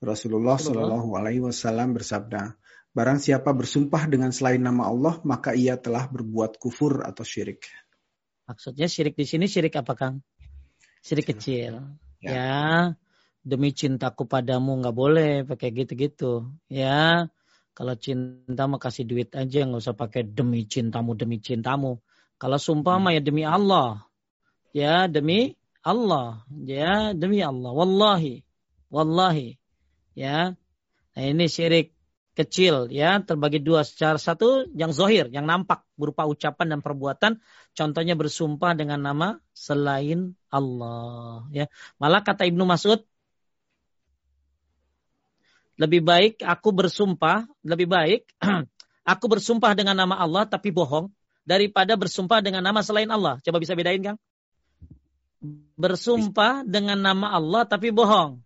[0.00, 2.56] Rasulullah Shallallahu Alaihi Wasallam bersabda,
[2.90, 7.70] Barang siapa bersumpah dengan selain nama Allah, maka ia telah berbuat kufur atau syirik.
[8.50, 10.26] Maksudnya syirik di sini syirik apa Kang?
[10.98, 11.78] Syirik kecil.
[12.18, 12.34] Ya.
[12.34, 12.58] ya.
[13.46, 16.50] Demi cintaku padamu nggak boleh pakai gitu-gitu.
[16.66, 17.30] Ya.
[17.78, 22.02] Kalau cinta mau kasih duit aja nggak usah pakai demi cintamu demi cintamu.
[22.42, 23.04] Kalau sumpah hmm.
[23.06, 24.02] mah ya demi Allah.
[24.74, 25.54] Ya demi
[25.86, 26.42] Allah.
[26.66, 27.70] Ya demi Allah.
[27.70, 28.42] Wallahi.
[28.90, 29.59] Wallahi.
[30.14, 30.58] Ya.
[31.14, 31.94] Nah ini syirik
[32.34, 33.20] kecil ya.
[33.22, 33.86] Terbagi dua.
[33.86, 37.42] Secara satu yang zohir yang nampak berupa ucapan dan perbuatan.
[37.74, 41.66] Contohnya bersumpah dengan nama selain Allah ya.
[42.00, 43.04] Malah kata Ibnu Mas'ud
[45.80, 48.28] lebih baik aku bersumpah lebih baik
[49.16, 51.08] aku bersumpah dengan nama Allah tapi bohong
[51.40, 53.40] daripada bersumpah dengan nama selain Allah.
[53.40, 54.20] Coba bisa bedain Kang?
[55.80, 58.44] Bersumpah dengan nama Allah tapi bohong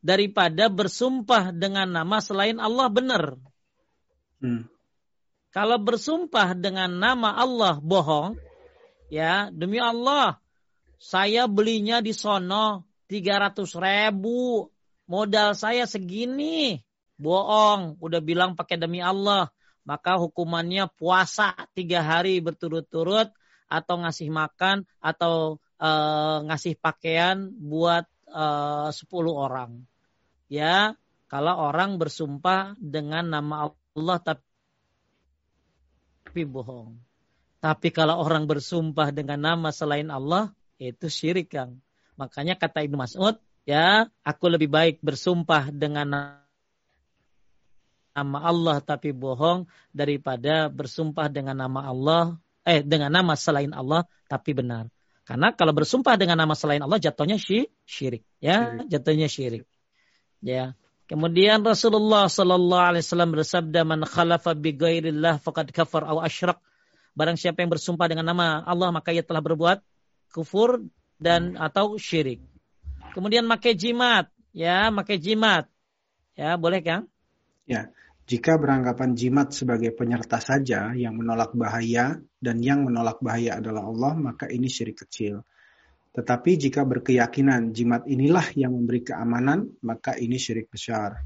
[0.00, 3.36] daripada bersumpah dengan nama selain Allah benar.
[4.40, 4.64] Hmm.
[5.52, 8.36] Kalau bersumpah dengan nama Allah bohong,
[9.12, 10.40] ya demi Allah,
[10.96, 14.70] saya belinya di sono 300 ribu,
[15.10, 16.80] modal saya segini,
[17.20, 19.50] bohong, udah bilang pakai demi Allah,
[19.82, 23.28] maka hukumannya puasa tiga hari berturut-turut
[23.66, 29.89] atau ngasih makan atau uh, ngasih pakaian buat uh, eh, 10 orang
[30.50, 30.98] ya
[31.30, 34.42] kalau orang bersumpah dengan nama Allah tapi
[36.42, 36.98] bohong.
[37.62, 41.78] Tapi kalau orang bersumpah dengan nama selain Allah itu syirik Kang.
[42.16, 43.36] Makanya kata Ibnu Mas'ud,
[43.68, 46.34] ya, aku lebih baik bersumpah dengan
[48.10, 52.36] nama Allah tapi bohong daripada bersumpah dengan nama Allah
[52.66, 54.90] eh dengan nama selain Allah tapi benar.
[55.24, 59.62] Karena kalau bersumpah dengan nama selain Allah jatuhnya syirik, ya, jatuhnya syirik.
[60.40, 60.76] Ya.
[61.10, 66.62] Kemudian Rasulullah sallallahu alaihi wasallam bersabda man khalafa bi ghairillah faqad kafar aw asyrak.
[67.18, 69.82] Barang siapa yang bersumpah dengan nama Allah maka ia telah berbuat
[70.30, 70.86] kufur
[71.18, 72.40] dan atau syirik.
[73.10, 75.66] Kemudian makai jimat, ya, makai jimat.
[76.38, 77.10] Ya, boleh kan?
[77.66, 77.90] Ya.
[78.30, 84.14] Jika beranggapan jimat sebagai penyerta saja yang menolak bahaya dan yang menolak bahaya adalah Allah,
[84.14, 85.42] maka ini syirik kecil.
[86.10, 91.22] Tetapi jika berkeyakinan jimat inilah yang memberi keamanan, maka ini syirik besar.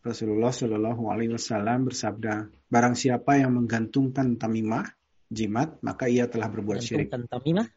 [0.00, 4.88] Rasulullah Shallallahu Alaihi Wasallam bersabda, barang siapa yang menggantungkan tamimah,
[5.28, 7.12] jimat, maka ia telah berbuat syirik.
[7.12, 7.68] tamimah?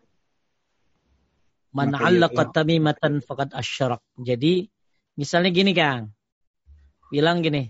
[1.76, 1.92] Man
[2.56, 4.00] tamimatan faqad asyarak.
[4.16, 4.72] Jadi,
[5.20, 6.16] misalnya gini Kang,
[7.12, 7.68] bilang gini,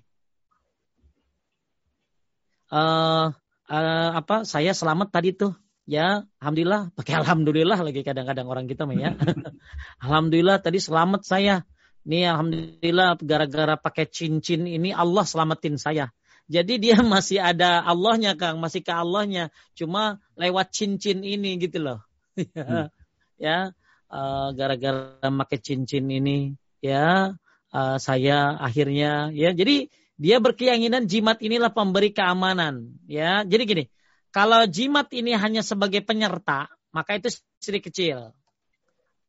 [2.70, 3.34] uh,
[3.74, 6.92] uh, apa saya selamat tadi tuh ya alhamdulillah.
[6.96, 9.12] Pakai alhamdulillah lagi kadang-kadang orang kita mah ya.
[10.04, 11.64] Alhamdulillah tadi selamat saya.
[12.04, 16.12] Nih alhamdulillah gara-gara pakai cincin ini Allah selamatin saya.
[16.52, 18.60] Jadi dia masih ada Allahnya Kang.
[18.60, 19.52] Masih ke Allahnya.
[19.76, 22.00] Cuma lewat cincin ini gitu loh.
[22.34, 22.90] Hmm.
[23.38, 23.78] ya
[24.10, 27.38] uh, gara-gara pakai cincin ini ya
[27.70, 29.54] uh, saya akhirnya ya.
[29.54, 33.46] Jadi dia berkeyakinan jimat inilah pemberi keamanan ya.
[33.46, 33.86] Jadi gini
[34.34, 37.30] kalau jimat ini hanya sebagai penyerta, maka itu
[37.62, 38.34] syirik kecil.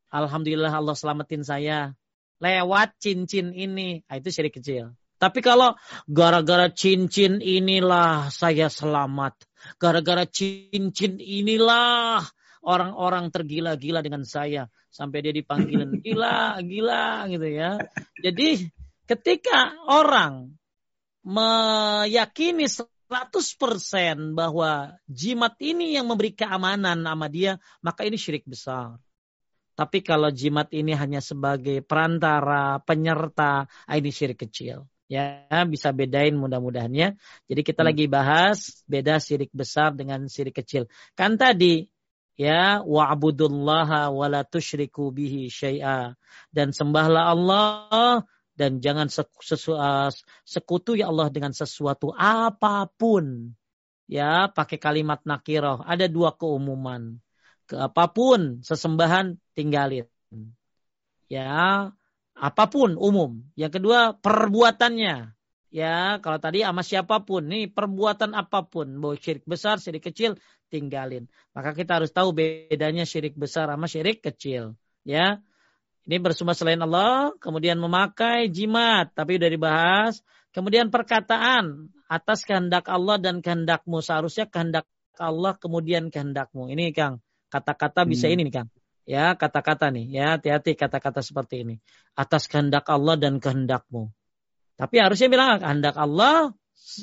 [0.09, 1.93] Alhamdulillah Allah selamatin saya.
[2.41, 4.97] Lewat cincin ini, nah, itu syirik kecil.
[5.21, 5.77] Tapi kalau
[6.09, 9.45] gara-gara cincin inilah saya selamat.
[9.77, 12.25] Gara-gara cincin inilah
[12.65, 14.67] orang-orang tergila-gila dengan saya.
[14.89, 17.77] Sampai dia dipanggil gila, gila gitu ya.
[18.25, 18.73] Jadi
[19.05, 20.49] ketika orang
[21.21, 22.65] meyakini
[23.05, 28.97] 100% bahwa jimat ini yang memberi keamanan nama dia, maka ini syirik besar.
[29.75, 34.87] Tapi kalau jimat ini hanya sebagai perantara, penyerta, ah, ini syirik kecil.
[35.05, 37.13] Ya, bisa bedain mudah-mudahannya.
[37.45, 37.89] Jadi kita hmm.
[37.93, 40.89] lagi bahas beda syirik besar dengan syirik kecil.
[41.13, 41.85] Kan tadi
[42.39, 46.17] ya wa'budullaha wa la tusyriku bihi syai'a
[46.51, 48.25] dan sembahlah Allah
[48.55, 50.09] dan jangan uh,
[50.47, 53.51] sekutu ya Allah dengan sesuatu apa pun.
[54.05, 55.83] Ya, pakai kalimat nakiroh.
[55.83, 57.19] Ada dua keumuman.
[57.65, 60.05] Ke apa pun sesembahan tinggalin.
[61.27, 61.89] Ya,
[62.37, 63.43] apa pun umum.
[63.59, 65.35] Yang kedua perbuatannya.
[65.75, 70.39] Ya, kalau tadi sama siapa pun, nih perbuatan apa pun, mau syirik besar, syirik kecil,
[70.71, 71.27] tinggalin.
[71.51, 74.79] Maka kita harus tahu bedanya syirik besar sama syirik kecil.
[75.03, 75.43] Ya,
[76.05, 80.13] ini bersumber selain Allah, kemudian memakai jimat, tapi udah dibahas.
[80.53, 84.05] Kemudian perkataan atas kehendak Allah dan kehendakmu.
[84.05, 84.85] Seharusnya kehendak
[85.17, 86.69] Allah kemudian kehendakmu.
[86.69, 88.33] Ini Kang, kata-kata bisa hmm.
[88.37, 88.69] ini nih Kang.
[89.05, 90.05] Ya, kata-kata nih.
[90.13, 91.75] Ya, hati-hati kata-kata seperti ini.
[92.13, 94.13] Atas kehendak Allah dan kehendakmu.
[94.77, 96.53] Tapi harusnya bilang kehendak Allah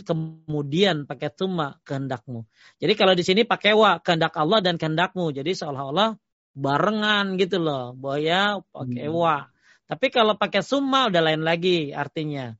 [0.07, 2.47] kemudian pakai tuma kehendakmu.
[2.79, 5.35] Jadi kalau di sini pakai wa kehendak Allah dan kehendakmu.
[5.35, 6.15] Jadi seolah-olah
[6.53, 7.97] barengan gitu loh.
[7.97, 9.17] Bahwa ya pakai hmm.
[9.17, 9.49] wa.
[9.89, 12.57] Tapi kalau pakai summa udah lain lagi artinya.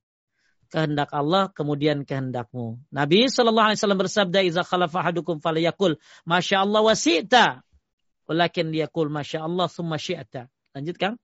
[0.73, 2.81] Kehendak Allah kemudian kehendakmu.
[2.89, 7.45] Nabi Shallallahu Alaihi Wasallam bersabda, "Iza khalafa hadukum falayakul, masya Allah wasita,
[8.25, 11.21] walakin liyakul masya Allah summa syi'ta." Lanjut Kang.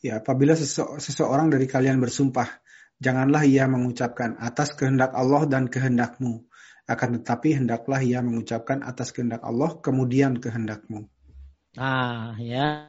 [0.00, 2.48] Ya, apabila seseorang dari kalian bersumpah,
[2.96, 6.48] Janganlah ia mengucapkan atas kehendak Allah dan kehendakmu.
[6.88, 11.04] Akan tetapi hendaklah ia mengucapkan atas kehendak Allah kemudian kehendakmu.
[11.76, 12.88] Ah ya.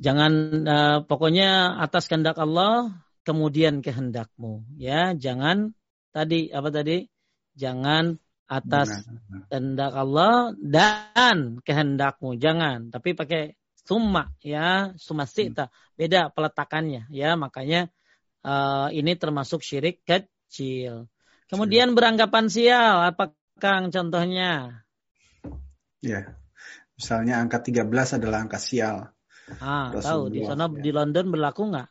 [0.00, 0.32] Jangan
[0.64, 5.12] uh, pokoknya atas kehendak Allah kemudian kehendakmu ya.
[5.12, 5.76] Jangan
[6.10, 7.04] tadi apa tadi?
[7.54, 8.16] Jangan
[8.50, 9.06] atas
[9.46, 12.34] kehendak Allah dan kehendakmu.
[12.34, 13.54] Jangan, tapi pakai
[13.86, 15.70] summa ya, summa sita.
[15.94, 17.86] Beda peletakannya ya, makanya
[18.42, 21.06] uh, ini termasuk syirik kecil.
[21.46, 24.82] Kemudian beranggapan sial, apa Kang contohnya?
[26.00, 26.34] Ya,
[27.00, 29.08] misalnya angka 13 adalah angka sial.
[29.56, 30.84] Ah, tahu di sana ya.
[30.84, 31.88] di London berlaku nggak?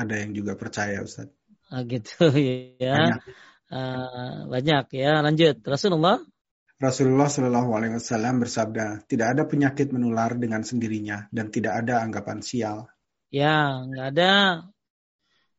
[0.00, 1.28] Ada yang juga percaya Ustaz.
[1.68, 2.32] Ah, gitu
[2.80, 2.96] ya.
[2.96, 3.20] Banyak.
[3.68, 5.20] Uh, banyak ya.
[5.20, 5.60] Lanjut.
[5.60, 6.16] Rasulullah
[6.80, 12.42] Rasulullah Shallallahu Alaihi Wasallam bersabda, tidak ada penyakit menular dengan sendirinya dan tidak ada anggapan
[12.42, 12.90] sial.
[13.30, 14.32] Ya, nggak ada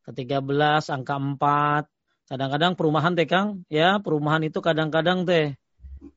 [0.09, 1.88] ke-13 angka 4.
[2.26, 5.55] Kadang-kadang perumahan teh Kang, ya perumahan itu kadang-kadang teh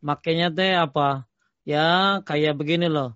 [0.03, 1.28] makanya teh apa?
[1.69, 3.13] Ya kayak begini loh.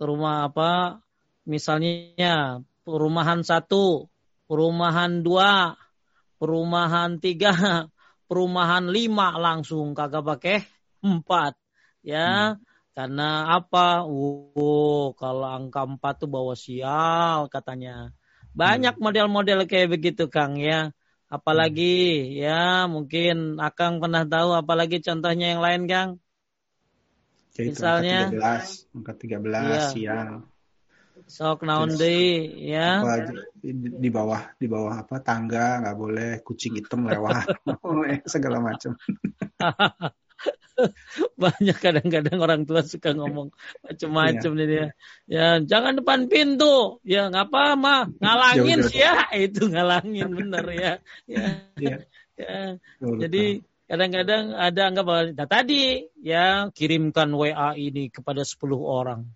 [0.00, 1.04] Rumah apa?
[1.44, 4.08] Misalnya perumahan satu,
[4.48, 5.76] perumahan dua,
[6.40, 7.52] perumahan tiga,
[8.28, 10.58] perumahan lima langsung kagak pakai
[11.04, 11.60] empat.
[12.00, 12.64] Ya, hmm.
[12.96, 14.08] karena apa?
[14.08, 18.16] Oh, kalau angka empat tuh bawa sial katanya.
[18.56, 19.04] Banyak hmm.
[19.04, 20.88] model-model kayak begitu Kang ya.
[21.28, 22.48] Apalagi hmm.
[22.48, 26.10] ya mungkin Akang pernah tahu apalagi contohnya yang lain Kang?
[27.50, 29.80] Jadi Misalnya angka 13, angka 13 iya.
[29.90, 30.30] siang.
[31.30, 33.04] Sok naon deui ya.
[34.00, 37.46] di bawah di bawah apa tangga nggak boleh kucing hitam lewat
[38.32, 38.96] segala macam.
[41.36, 43.52] Banyak kadang-kadang orang tua suka ngomong
[43.84, 44.64] macam-macam iya.
[44.64, 44.86] ya.
[45.28, 47.04] Ya, jangan depan pintu.
[47.04, 49.28] Ya, ngapa mah ngalangin sih ya.
[49.46, 50.92] Itu ngalangin bener ya.
[51.28, 51.60] Ya.
[51.76, 51.96] ya.
[52.40, 52.80] ya.
[53.00, 53.60] Jadi
[53.90, 59.26] kadang-kadang ada anggapan nah tadi ya kirimkan WA ini kepada 10 orang.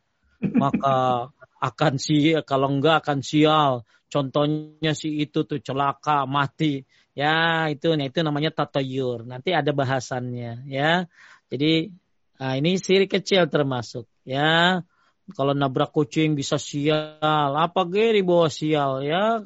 [0.44, 1.26] Maka
[1.58, 3.82] akan sih kalau enggak akan sial.
[4.06, 6.86] Contohnya si itu tuh celaka mati.
[7.18, 9.26] Ya, itu nah itu namanya tatayur.
[9.26, 11.10] Nanti ada bahasannya ya.
[11.50, 11.90] Jadi
[12.38, 14.82] nah ini siri kecil termasuk ya.
[15.24, 19.40] Kalau nabrak kucing bisa sial, apa ge di bawah sial ya.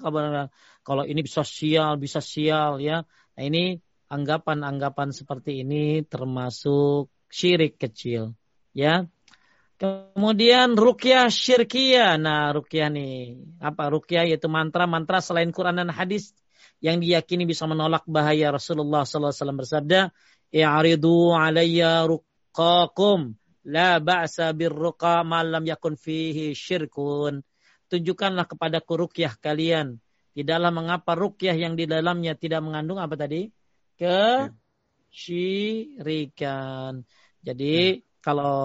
[0.84, 3.06] Kalau ini bisa sial, bisa sial ya.
[3.38, 3.78] Nah ini
[4.08, 8.32] anggapan-anggapan seperti ini termasuk syirik kecil
[8.72, 9.04] ya.
[9.78, 12.18] Kemudian rukyah syirkiyah.
[12.18, 16.34] Nah, rukyah nih, apa rukyah yaitu mantra-mantra selain Quran dan hadis
[16.82, 20.10] yang diyakini bisa menolak bahaya Rasulullah SAW bersabda,
[20.50, 23.38] "I'ridu alayya ruqakum
[23.70, 27.46] la ba'sa birruqa ma lam yakun fihi syirkun."
[27.86, 30.02] Tunjukkanlah kepada rukyah kalian.
[30.34, 33.46] Tidaklah mengapa rukyah yang di dalamnya tidak mengandung apa tadi?
[33.98, 35.82] Kesyirikan.
[37.42, 38.22] Jadi hmm.
[38.22, 38.58] kalau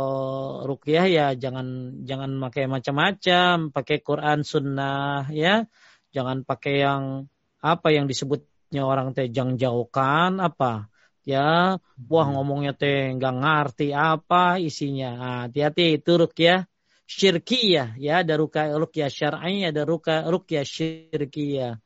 [0.70, 5.66] rukyah ya jangan jangan pakai macam-macam, pakai Quran sunnah ya.
[6.14, 7.26] Jangan pakai yang
[7.64, 11.80] apa yang disebutnya orang teh jang jauhkan apa ya
[12.12, 12.34] wah hmm.
[12.36, 16.68] ngomongnya teh nggak ngerti apa isinya nah, hati-hati itu rukyah
[17.08, 21.80] syirkiyah ya ada rukyah rukyah syar'i ada rukyah rukyah syirkiyah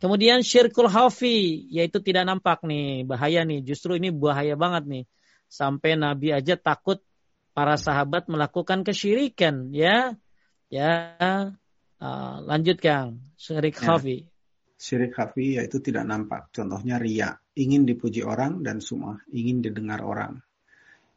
[0.00, 5.04] kemudian syirkul hafi yaitu tidak nampak nih bahaya nih justru ini bahaya banget nih
[5.46, 7.04] sampai nabi aja takut
[7.52, 10.16] para sahabat melakukan kesyirikan ya
[10.72, 10.90] ya
[12.00, 13.94] uh, lanjut Kang syirik ya.
[13.94, 14.30] hafi
[14.80, 16.48] Syirik khafi yaitu tidak nampak.
[16.56, 20.40] Contohnya ria, ingin dipuji orang dan sumah, ingin didengar orang.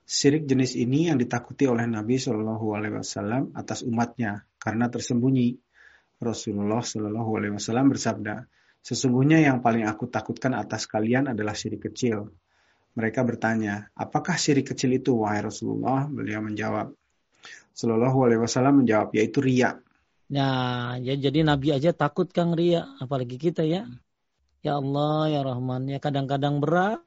[0.04, 5.64] Syirik jenis ini yang ditakuti oleh Nabi Shallallahu Alaihi Wasallam atas umatnya karena tersembunyi.
[6.20, 8.52] Rasulullah Shallallahu Alaihi Wasallam bersabda,
[8.84, 12.36] Sesungguhnya yang paling aku takutkan atas kalian adalah syirik kecil.
[13.00, 16.06] Mereka bertanya, apakah syirik kecil itu, wahai Rasulullah?
[16.12, 16.92] Beliau menjawab,
[17.72, 19.80] Sallallahu Alaihi Wasallam menjawab, yaitu ria.
[20.30, 23.88] Nah, ya jadi Nabi aja takut kang ria, apalagi kita ya.
[24.60, 27.02] Ya Allah, ya Rahman, ya kadang-kadang berat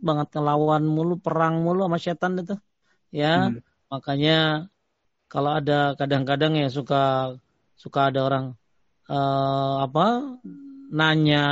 [0.00, 2.56] banget ngelawan mulu, perang mulu sama setan itu.
[3.12, 3.60] Ya, hmm.
[3.92, 4.68] makanya
[5.28, 7.36] kalau ada kadang-kadang ya suka
[7.76, 8.46] suka ada orang
[9.08, 10.38] uh, apa
[10.92, 11.44] nanya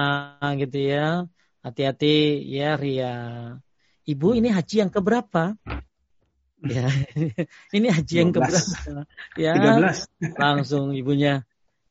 [0.61, 1.24] gitu ya.
[1.64, 3.16] Hati-hati ya Ria.
[4.05, 5.57] Ibu ini haji yang keberapa?
[6.61, 6.93] Ya,
[7.76, 9.09] ini haji yang keberapa?
[9.36, 10.36] Ya, 13.
[10.36, 11.45] langsung ibunya.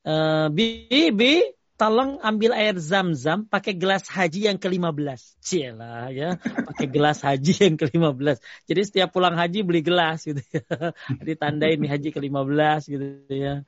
[0.05, 5.39] Uh, Bibi, tolong ambil air zam-zam pakai gelas haji yang ke-15.
[5.41, 8.37] Cila ya, pakai gelas haji yang ke-15.
[8.67, 10.65] Jadi setiap pulang haji beli gelas gitu ya.
[11.25, 13.65] Ditandain nih haji ke-15 gitu ya.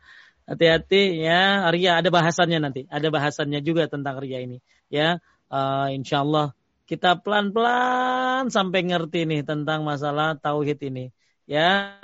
[0.52, 2.84] Hati-hati ya, ria ada bahasannya nanti.
[2.92, 4.60] Ada bahasannya juga tentang ria ini.
[4.92, 6.52] Ya, uh, insya Allah
[6.92, 11.16] kita pelan-pelan sampai ngerti nih tentang masalah tauhid ini.
[11.48, 11.96] Ya,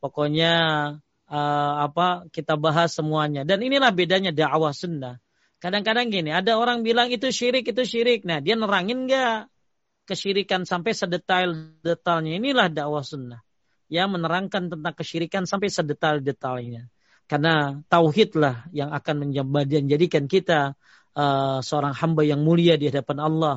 [0.00, 0.52] pokoknya
[1.28, 3.44] uh, apa kita bahas semuanya.
[3.44, 5.20] Dan inilah bedanya dakwah sunnah.
[5.60, 8.24] Kadang-kadang gini, ada orang bilang itu syirik, itu syirik.
[8.24, 9.52] Nah, dia nerangin nggak
[10.08, 12.40] kesyirikan sampai sedetail-detailnya.
[12.40, 13.44] Inilah dakwah sunnah.
[13.92, 16.88] Ya, menerangkan tentang kesyirikan sampai sedetail-detailnya.
[17.30, 20.76] Karena tauhidlah yang akan menjadikan kita
[21.16, 23.56] uh, seorang hamba yang mulia di hadapan Allah.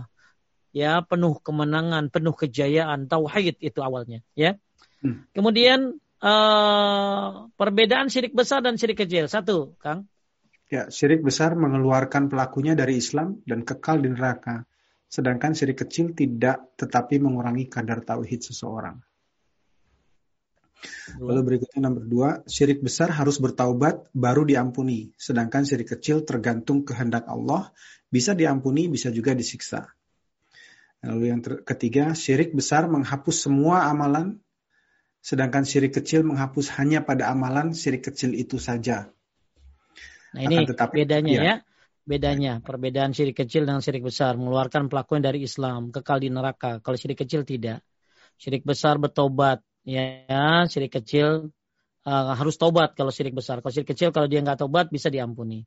[0.76, 3.08] Ya, penuh kemenangan, penuh kejayaan.
[3.08, 4.60] Tauhid itu awalnya, ya.
[5.00, 5.24] Hmm.
[5.32, 9.32] Kemudian uh, perbedaan syirik besar dan syirik kecil.
[9.32, 10.12] Satu, Kang.
[10.68, 14.68] Ya, syirik besar mengeluarkan pelakunya dari Islam dan kekal di neraka.
[15.08, 19.00] Sedangkan syirik kecil tidak tetapi mengurangi kadar tauhid seseorang.
[21.18, 25.16] Lalu berikutnya nomor dua, syirik besar harus bertaubat baru diampuni.
[25.18, 27.72] Sedangkan syirik kecil tergantung kehendak Allah,
[28.12, 29.90] bisa diampuni, bisa juga disiksa.
[31.06, 34.42] Lalu yang ketiga, syirik besar menghapus semua amalan,
[35.22, 39.10] sedangkan syirik kecil menghapus hanya pada amalan syirik kecil itu saja.
[40.34, 41.44] Nah ini tetapi, bedanya ya.
[41.44, 41.56] ya.
[42.06, 44.38] Bedanya, perbedaan syirik kecil dengan syirik besar.
[44.38, 46.78] Mengeluarkan pelakunya dari Islam, kekal di neraka.
[46.78, 47.82] Kalau syirik kecil tidak.
[48.38, 51.54] Syirik besar bertobat, ya syirik kecil
[52.04, 53.62] uh, harus tobat kalau syirik besar.
[53.62, 55.64] Kalau syirik kecil kalau dia nggak tobat bisa diampuni.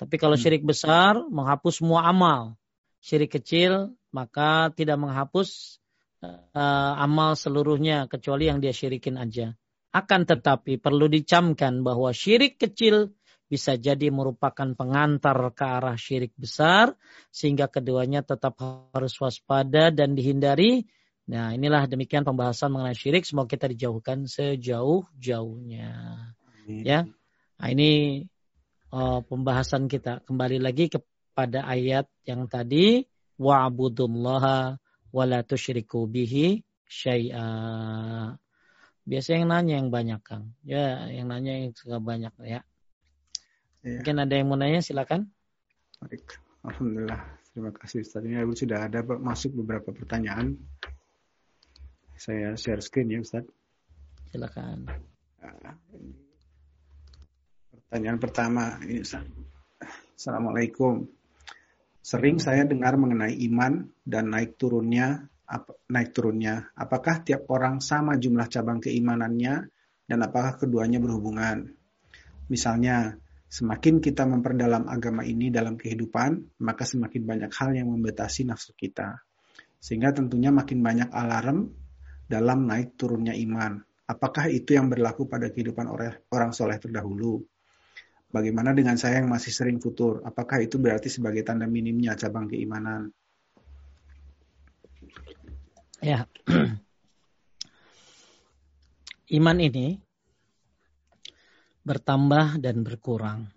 [0.00, 0.42] Tapi kalau hmm.
[0.42, 2.56] syirik besar menghapus semua amal.
[2.98, 5.78] Syirik kecil maka tidak menghapus
[6.24, 9.54] uh, amal seluruhnya kecuali yang dia syirikin aja.
[9.94, 13.16] Akan tetapi perlu dicamkan bahwa syirik kecil
[13.48, 16.92] bisa jadi merupakan pengantar ke arah syirik besar
[17.32, 18.60] sehingga keduanya tetap
[18.92, 20.84] harus waspada dan dihindari
[21.28, 23.28] Nah, inilah demikian pembahasan mengenai syirik.
[23.28, 25.92] Semoga kita dijauhkan sejauh-jauhnya.
[26.64, 27.04] Ya.
[27.60, 28.24] Nah, ini
[28.96, 30.24] uh, pembahasan kita.
[30.24, 33.04] Kembali lagi kepada ayat yang tadi
[33.36, 34.80] wa'budullaha
[35.12, 37.46] wa la tusyriku bihi syai'a.
[39.04, 40.56] Biasa yang nanya yang banyak, Kang.
[40.64, 42.64] Ya, yang nanya yang suka banyak ya.
[43.84, 44.00] ya.
[44.00, 45.28] Mungkin ada yang mau nanya, silakan.
[46.00, 46.40] Baik.
[46.64, 47.20] Alhamdulillah.
[47.52, 48.24] Terima kasih Ustaz.
[48.24, 50.56] Ini sudah ada masuk beberapa pertanyaan.
[52.18, 53.46] Saya share screen ya Ustaz.
[54.34, 54.90] Silakan.
[55.38, 55.78] Ah,
[57.70, 59.22] pertanyaan pertama ini Ustaz.
[60.18, 61.06] Assalamualaikum.
[62.02, 65.30] Sering saya dengar mengenai iman dan naik turunnya
[65.88, 66.68] naik turunnya.
[66.76, 69.54] Apakah tiap orang sama jumlah cabang keimanannya
[70.04, 71.72] dan apakah keduanya berhubungan?
[72.52, 73.16] Misalnya,
[73.48, 79.24] semakin kita memperdalam agama ini dalam kehidupan, maka semakin banyak hal yang membatasi nafsu kita.
[79.80, 81.72] Sehingga tentunya makin banyak alarm
[82.28, 83.80] dalam naik turunnya iman.
[84.08, 85.88] Apakah itu yang berlaku pada kehidupan
[86.28, 87.40] orang soleh terdahulu?
[88.28, 90.20] Bagaimana dengan saya yang masih sering futur?
[90.20, 93.08] Apakah itu berarti sebagai tanda minimnya cabang keimanan?
[96.04, 96.28] Ya,
[99.40, 99.96] iman ini
[101.88, 103.48] bertambah dan berkurang.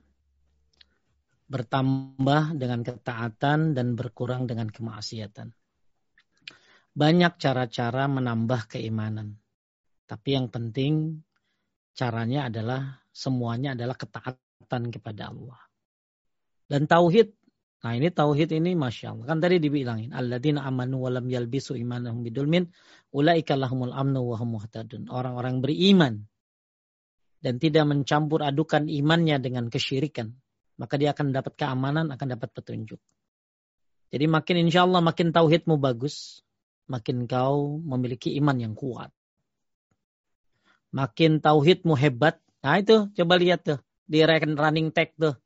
[1.51, 5.51] Bertambah dengan ketaatan dan berkurang dengan kemaksiatan
[6.91, 9.39] banyak cara-cara menambah keimanan.
[10.07, 11.23] Tapi yang penting
[11.95, 15.59] caranya adalah semuanya adalah ketaatan kepada Allah.
[16.67, 17.31] Dan tauhid,
[17.83, 19.25] nah ini tauhid ini masya Allah.
[19.27, 22.67] Kan tadi dibilangin, alladzina amanu walam yalbisu imanahum bidulmin,
[23.11, 25.07] ulaika lahumul amnu wa muhtadun.
[25.11, 26.27] Orang-orang beriman
[27.43, 30.31] dan tidak mencampur adukan imannya dengan kesyirikan,
[30.79, 32.99] maka dia akan dapat keamanan, akan dapat petunjuk.
[34.11, 36.43] Jadi makin insya Allah makin tauhidmu bagus,
[36.89, 39.11] makin kau memiliki iman yang kuat.
[40.91, 42.39] Makin tauhidmu hebat.
[42.61, 45.39] Nah itu coba lihat tuh di running tag tuh.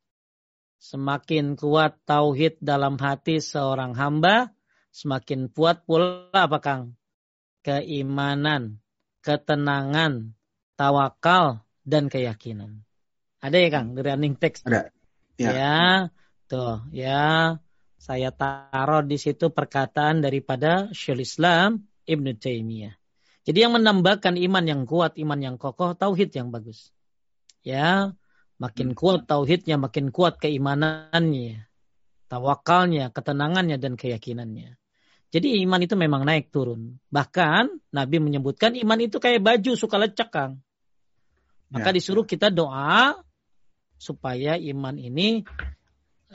[0.81, 4.53] Semakin kuat tauhid dalam hati seorang hamba,
[4.91, 6.83] semakin kuat pula apa Kang?
[7.65, 8.81] Keimanan,
[9.25, 10.37] ketenangan,
[10.77, 12.85] tawakal, dan keyakinan.
[13.41, 14.65] Ada ya Kang dari running text?
[14.65, 14.93] Ada.
[15.37, 15.51] Ya.
[15.51, 15.81] ya,
[16.49, 17.57] tuh ya.
[18.05, 21.69] Saya taruh di situ perkataan daripada Syaikhul Islam
[22.05, 22.93] Ibnu Taimiyah.
[23.41, 26.93] Jadi yang menambahkan iman yang kuat, iman yang kokoh, tauhid yang bagus.
[27.65, 28.13] Ya,
[28.55, 31.67] Makin kuat tauhidnya, makin kuat keimanannya,
[32.31, 34.79] tawakalnya, ketenangannya, dan keyakinannya.
[35.27, 36.95] Jadi iman itu memang naik turun.
[37.11, 40.63] Bahkan Nabi menyebutkan iman itu kayak baju suka lecek, Kang.
[41.67, 41.95] Maka ya.
[41.99, 43.19] disuruh kita doa
[43.99, 45.43] supaya iman ini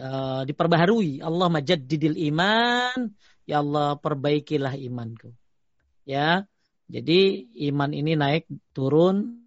[0.01, 1.21] uh, diperbaharui.
[1.21, 3.13] Allah majaddidil iman,
[3.45, 5.37] ya Allah perbaikilah imanku.
[6.09, 6.49] Ya,
[6.89, 9.47] jadi iman ini naik turun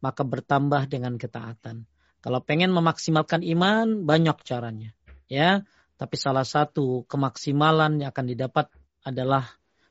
[0.00, 1.84] maka bertambah dengan ketaatan.
[2.20, 4.90] Kalau pengen memaksimalkan iman, banyak caranya.
[5.28, 5.64] Ya,
[6.00, 8.66] tapi salah satu kemaksimalan yang akan didapat
[9.04, 9.44] adalah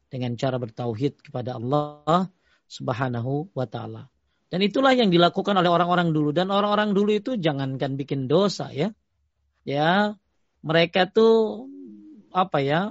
[0.09, 2.27] dengan cara bertauhid kepada Allah
[2.65, 4.09] Subhanahu wa taala.
[4.49, 8.89] Dan itulah yang dilakukan oleh orang-orang dulu dan orang-orang dulu itu jangankan bikin dosa ya.
[9.69, 10.17] Ya,
[10.65, 11.69] mereka tuh
[12.33, 12.89] apa ya?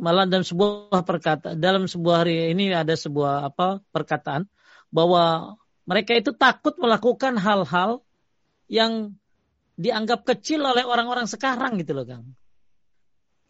[0.00, 4.48] Malah dalam sebuah perkataan dalam sebuah hari ini ada sebuah apa perkataan
[4.88, 8.00] bahwa mereka itu takut melakukan hal-hal
[8.68, 9.12] yang
[9.76, 12.32] dianggap kecil oleh orang-orang sekarang gitu loh Kang.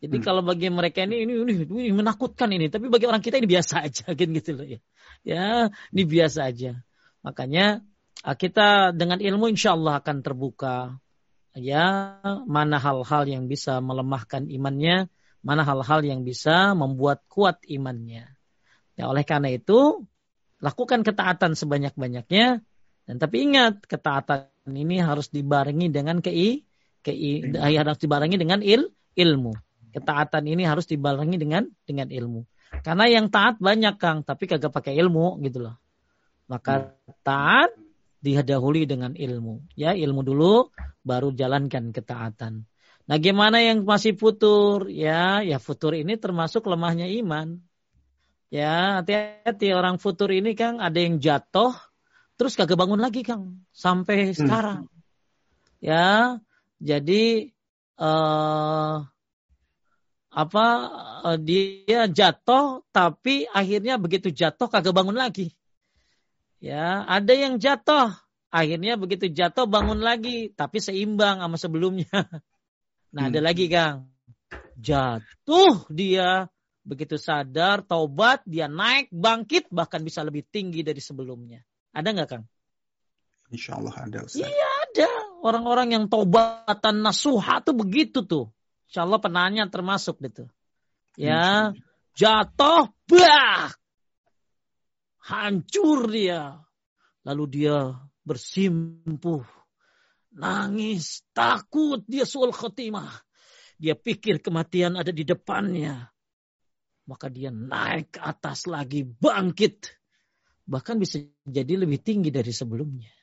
[0.03, 0.27] Jadi hmm.
[0.27, 3.87] kalau bagi mereka ini, ini ini ini menakutkan ini, tapi bagi orang kita ini biasa
[3.87, 4.79] aja kan gitu loh ya.
[5.23, 5.47] Ya,
[5.95, 6.83] ini biasa aja.
[7.23, 7.87] Makanya
[8.27, 10.99] ah, kita dengan ilmu insya Allah akan terbuka
[11.57, 15.09] ya mana hal-hal yang bisa melemahkan imannya,
[15.41, 18.29] mana hal-hal yang bisa membuat kuat imannya.
[18.97, 20.05] Ya oleh karena itu
[20.61, 22.61] lakukan ketaatan sebanyak-banyaknya
[23.07, 26.65] dan tapi ingat ketaatan ini harus dibarengi dengan kei,
[27.01, 29.55] kei harus dibarengi dengan il, ilmu.
[29.97, 32.45] Ketaatan ini harus dibarengi dengan dengan ilmu.
[32.83, 35.79] Karena yang taat banyak Kang, tapi kagak pakai ilmu gitu loh.
[36.51, 36.93] Maka
[37.23, 37.73] taat
[38.21, 39.67] dihadahului dengan ilmu.
[39.75, 42.69] Ya, ilmu dulu baru jalankan ketaatan.
[43.07, 44.91] Nah, gimana yang masih futur?
[44.91, 47.63] Ya, ya futur ini termasuk lemahnya iman.
[48.51, 51.75] Ya, hati-hati orang futur ini Kang ada yang jatuh,
[52.37, 54.37] Terus kagak bangun lagi Kang sampai hmm.
[54.37, 54.81] sekarang.
[55.81, 56.37] Ya,
[56.77, 57.53] jadi
[57.97, 59.09] uh,
[60.29, 60.67] apa
[61.25, 65.57] uh, dia jatuh tapi akhirnya begitu jatuh kagak bangun lagi.
[66.61, 68.17] Ya, ada yang jatuh
[68.57, 72.11] akhirnya begitu jatuh bangun lagi tapi seimbang sama sebelumnya.
[73.17, 73.33] Nah, hmm.
[73.33, 74.13] ada lagi Kang.
[74.77, 76.53] Jatuh dia
[76.85, 81.65] begitu sadar, taubat, dia naik, bangkit bahkan bisa lebih tinggi dari sebelumnya.
[81.97, 82.45] Ada nggak Kang?
[83.49, 84.45] Insya Allah ada Ustaz.
[84.45, 85.11] Iya ada.
[85.41, 88.53] Orang-orang yang taubatan nasuha tuh begitu tuh.
[88.91, 90.51] Insya Allah penanya termasuk gitu.
[91.17, 91.73] Ya,
[92.13, 93.73] jatuh, bah,
[95.27, 96.55] hancur dia.
[97.27, 97.91] Lalu dia
[98.23, 99.43] bersimpuh,
[100.31, 103.11] nangis, takut, dia sul khotimah.
[103.77, 106.07] Dia pikir kematian ada di depannya.
[107.07, 109.91] Maka dia naik ke atas lagi, bangkit
[110.67, 113.15] bahkan bisa jadi lebih tinggi dari sebelumnya.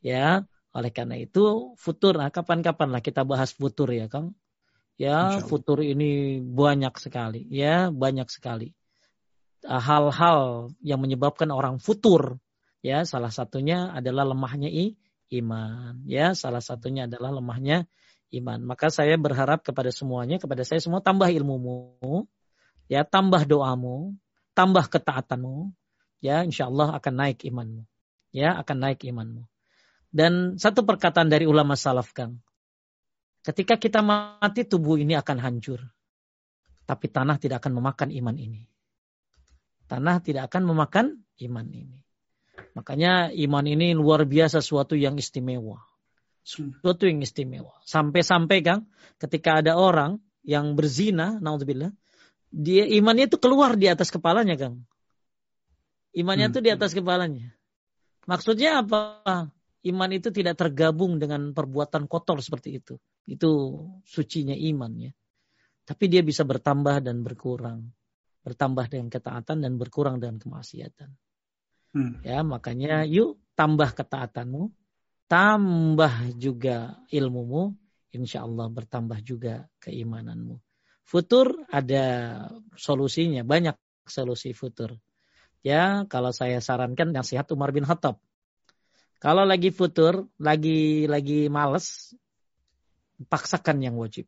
[0.00, 4.32] Ya, oleh karena itu futur, nah kapan-kapan lah kita bahas futur ya Kang.
[4.96, 8.72] Ya, futur ini banyak sekali, ya banyak sekali
[9.64, 12.40] hal-hal yang menyebabkan orang futur.
[12.80, 14.96] Ya, salah satunya adalah lemahnya i,
[15.36, 16.00] iman.
[16.08, 17.84] Ya, salah satunya adalah lemahnya
[18.40, 18.62] iman.
[18.64, 22.24] Maka saya berharap kepada semuanya, kepada saya semua tambah ilmumu,
[22.88, 24.16] ya tambah doamu,
[24.56, 25.74] tambah ketaatanmu,
[26.24, 27.82] ya insya Allah akan naik imanmu.
[28.30, 29.42] Ya akan naik imanmu.
[30.10, 32.38] Dan satu perkataan dari ulama salaf Kang.
[33.42, 35.80] Ketika kita mati tubuh ini akan hancur.
[36.86, 38.69] Tapi tanah tidak akan memakan iman ini.
[39.90, 41.98] Tanah tidak akan memakan iman ini.
[42.78, 45.82] Makanya iman ini luar biasa suatu yang istimewa.
[46.46, 47.74] Suatu yang istimewa.
[47.82, 48.86] Sampai-sampai Kang
[49.18, 51.90] ketika ada orang yang berzina, naudzubillah,
[52.54, 54.86] dia imannya itu keluar di atas kepalanya Kang.
[56.14, 56.66] Imannya itu hmm.
[56.66, 57.50] di atas kepalanya.
[58.30, 59.50] Maksudnya apa?
[59.82, 62.94] Iman itu tidak tergabung dengan perbuatan kotor seperti itu.
[63.26, 65.12] Itu sucinya iman ya.
[65.82, 67.90] Tapi dia bisa bertambah dan berkurang.
[68.40, 71.10] Bertambah dengan ketaatan dan berkurang dengan kemaksiatan.
[71.92, 72.22] Hmm.
[72.22, 74.70] Ya, makanya yuk tambah ketaatanmu,
[75.26, 77.74] tambah juga ilmumu,
[78.14, 80.56] insya Allah bertambah juga keimananmu.
[81.04, 82.06] Futur ada
[82.78, 83.74] solusinya, banyak
[84.06, 84.94] solusi futur.
[85.60, 88.22] Ya, kalau saya sarankan nasihat Umar bin Khattab.
[89.20, 92.16] Kalau lagi futur, lagi lagi males,
[93.28, 94.24] paksakan yang wajib.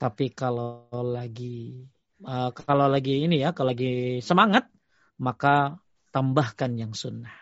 [0.00, 1.84] Tapi kalau lagi
[2.24, 4.70] uh, kalau lagi ini ya, kalau lagi semangat,
[5.18, 5.78] maka
[6.14, 7.34] tambahkan yang sunnah.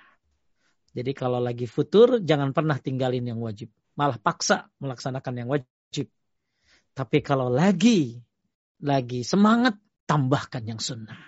[0.97, 3.69] Jadi kalau lagi futur, jangan pernah tinggalin yang wajib.
[3.97, 6.09] Malah paksa melaksanakan yang wajib.
[6.97, 8.25] Tapi kalau lagi
[8.81, 9.77] lagi semangat,
[10.09, 11.21] tambahkan yang sunnah.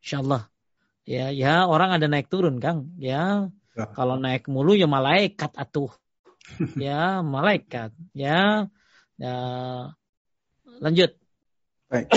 [0.00, 0.48] Insya Allah.
[1.08, 2.96] Ya, ya orang ada naik turun, Kang.
[2.96, 3.84] Ya, ya.
[3.92, 5.92] kalau naik mulu ya malaikat atuh.
[6.80, 7.92] ya, malaikat.
[8.16, 8.68] Ya,
[9.20, 9.36] ya
[10.78, 11.10] Lanjut.
[11.90, 12.08] Baik,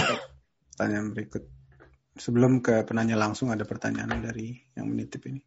[0.71, 1.43] pertanyaan berikut.
[2.11, 5.41] Sebelum ke penanya langsung ada pertanyaan dari yang menitip ini.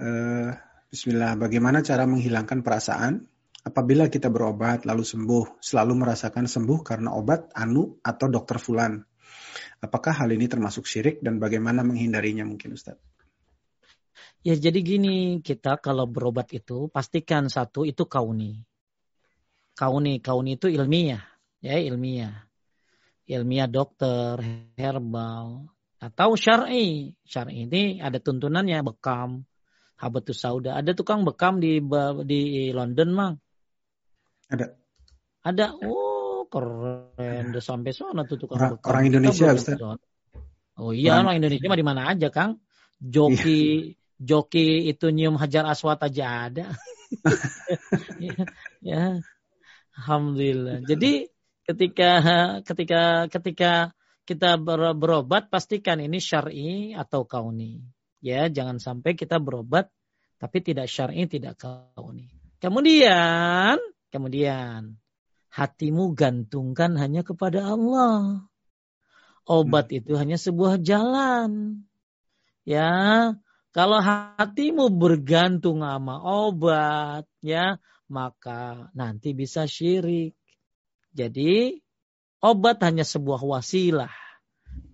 [0.00, 0.56] Uh,
[0.88, 3.28] Bismillah, bagaimana cara menghilangkan perasaan
[3.62, 8.98] apabila kita berobat lalu sembuh, selalu merasakan sembuh karena obat, anu, atau dokter fulan?
[9.84, 12.96] Apakah hal ini termasuk syirik dan bagaimana menghindarinya mungkin Ustaz?
[14.40, 18.64] Ya jadi gini, kita kalau berobat itu pastikan satu itu kauni.
[19.76, 21.30] Kauni, kauni itu ilmiah
[21.60, 22.49] ya ilmiah.
[23.30, 24.42] Ilmiah dokter,
[24.74, 25.70] herbal,
[26.02, 27.14] atau syar'i.
[27.22, 29.46] Syar'i ini ada tuntunannya bekam,
[29.94, 30.74] habatus sauda.
[30.74, 31.78] Ada tukang bekam di
[32.26, 32.40] di
[32.74, 33.34] London, Mang?
[34.50, 34.74] Ada.
[35.46, 35.78] Ada.
[35.86, 37.54] Oh, keren.
[37.54, 38.88] Udah sampai sana tuh tukang orang, bekam.
[38.90, 39.78] Orang Indonesia, Ustaz.
[40.80, 42.58] Oh iya, orang, orang Indonesia mah di mana aja, Kang.
[43.00, 43.96] Joki iya.
[44.20, 46.66] joki itu nyium hajar aswat aja ada.
[48.26, 48.36] ya,
[48.82, 49.04] ya.
[50.00, 50.82] Alhamdulillah.
[50.82, 51.28] Jadi
[51.70, 52.10] ketika
[52.66, 53.72] ketika ketika
[54.26, 54.58] kita
[54.94, 57.82] berobat pastikan ini syar'i atau kauni.
[58.20, 59.88] Ya, jangan sampai kita berobat
[60.40, 62.32] tapi tidak syar'i, tidak kauni.
[62.60, 63.76] Kemudian,
[64.08, 64.96] kemudian
[65.52, 68.48] hatimu gantungkan hanya kepada Allah.
[69.44, 69.98] Obat hmm.
[70.00, 71.82] itu hanya sebuah jalan.
[72.64, 73.34] Ya,
[73.74, 77.76] kalau hatimu bergantung sama obat, ya,
[78.08, 80.39] maka nanti bisa syirik.
[81.10, 81.80] Jadi
[82.40, 84.12] obat hanya sebuah wasilah,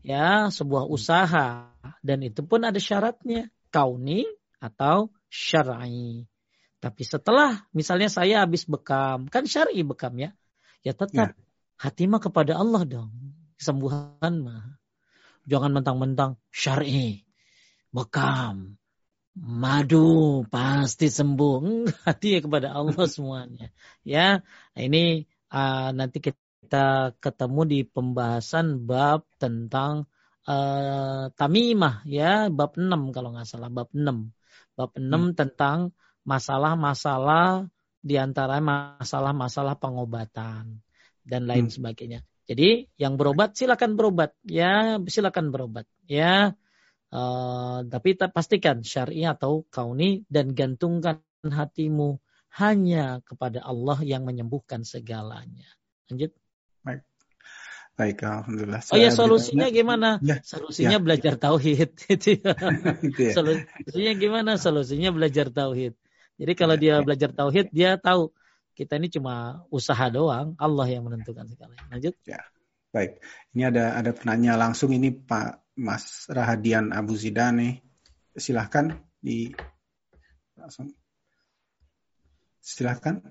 [0.01, 1.70] ya, sebuah usaha
[2.01, 4.24] dan itu pun ada syaratnya, kauni
[4.59, 6.24] atau syar'i.
[6.80, 10.30] Tapi setelah misalnya saya habis bekam, kan syar'i bekam ya.
[10.86, 11.43] Ya tetap ya.
[11.80, 13.10] hati mah kepada Allah dong.
[13.59, 14.78] Kesembuhan mah.
[15.47, 17.26] Jangan mentang-mentang syar'i,
[17.94, 18.76] bekam,
[19.36, 21.86] madu pasti sembuh.
[22.06, 23.70] Hati ya kepada Allah semuanya.
[24.02, 24.43] Ya,
[24.74, 30.06] ini uh, nanti kita ketemu di pembahasan bab tentang
[30.47, 34.32] uh, tamimah ya bab 6 kalau nggak salah bab 6
[34.77, 35.27] bab 6 hmm.
[35.35, 35.90] tentang
[36.27, 37.70] masalah-masalah
[38.02, 40.82] di antara masalah-masalah pengobatan
[41.27, 41.74] dan lain hmm.
[41.74, 42.20] sebagainya.
[42.47, 46.55] Jadi yang berobat silakan berobat ya silakan berobat ya
[47.10, 52.23] uh, tapi pastikan syar'i atau kauni dan gantungkan hatimu
[52.57, 55.69] hanya kepada Allah yang menyembuhkan segalanya.
[56.09, 56.33] Lanjut.
[56.81, 57.03] Baik.
[57.97, 58.81] Baik, alhamdulillah.
[58.93, 60.20] Oh ya solusinya gimana?
[60.20, 61.05] Ya, solusinya ya.
[61.05, 61.97] belajar tauhid.
[62.12, 62.53] Gitu ya.
[63.33, 64.51] Solusinya gimana?
[64.61, 65.97] Solusinya belajar tauhid.
[66.37, 67.05] Jadi kalau ya, dia ya.
[67.05, 68.33] belajar tauhid, dia tahu
[68.77, 71.89] kita ini cuma usaha doang, Allah yang menentukan segalanya.
[71.89, 72.12] Lanjut.
[72.28, 72.45] Ya.
[72.93, 73.20] Baik.
[73.57, 77.81] Ini ada ada penanya langsung ini Pak Mas Rahadian Abu Zidane.
[78.37, 79.53] Silahkan di
[80.57, 80.93] langsung
[82.66, 83.22] Silahkan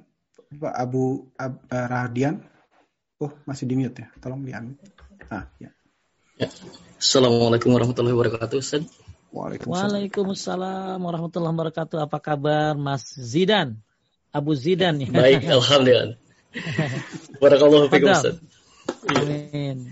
[0.56, 2.40] Pak Abu Ab, uh, Radian.
[3.20, 4.08] Oh, masih di mute ya.
[4.24, 4.56] Tolong di
[5.28, 5.76] Ah, ya.
[6.40, 6.48] ya.
[6.96, 8.88] Assalamualaikum warahmatullahi wabarakatuh, Ustaz.
[9.36, 9.92] Waalaikumsalam.
[9.92, 11.98] Waalaikumsalam warahmatullahi wabarakatuh.
[12.08, 13.76] Apa kabar Mas Zidan?
[14.32, 15.12] Abu Zidan ya.
[15.12, 16.16] Baik, alhamdulillah.
[17.44, 18.40] Barakallahu fikum, Ustaz.
[19.12, 19.92] Amin.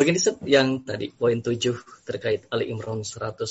[0.00, 1.76] Begini Seth, yang tadi poin 7
[2.08, 3.44] terkait Ali Imran 151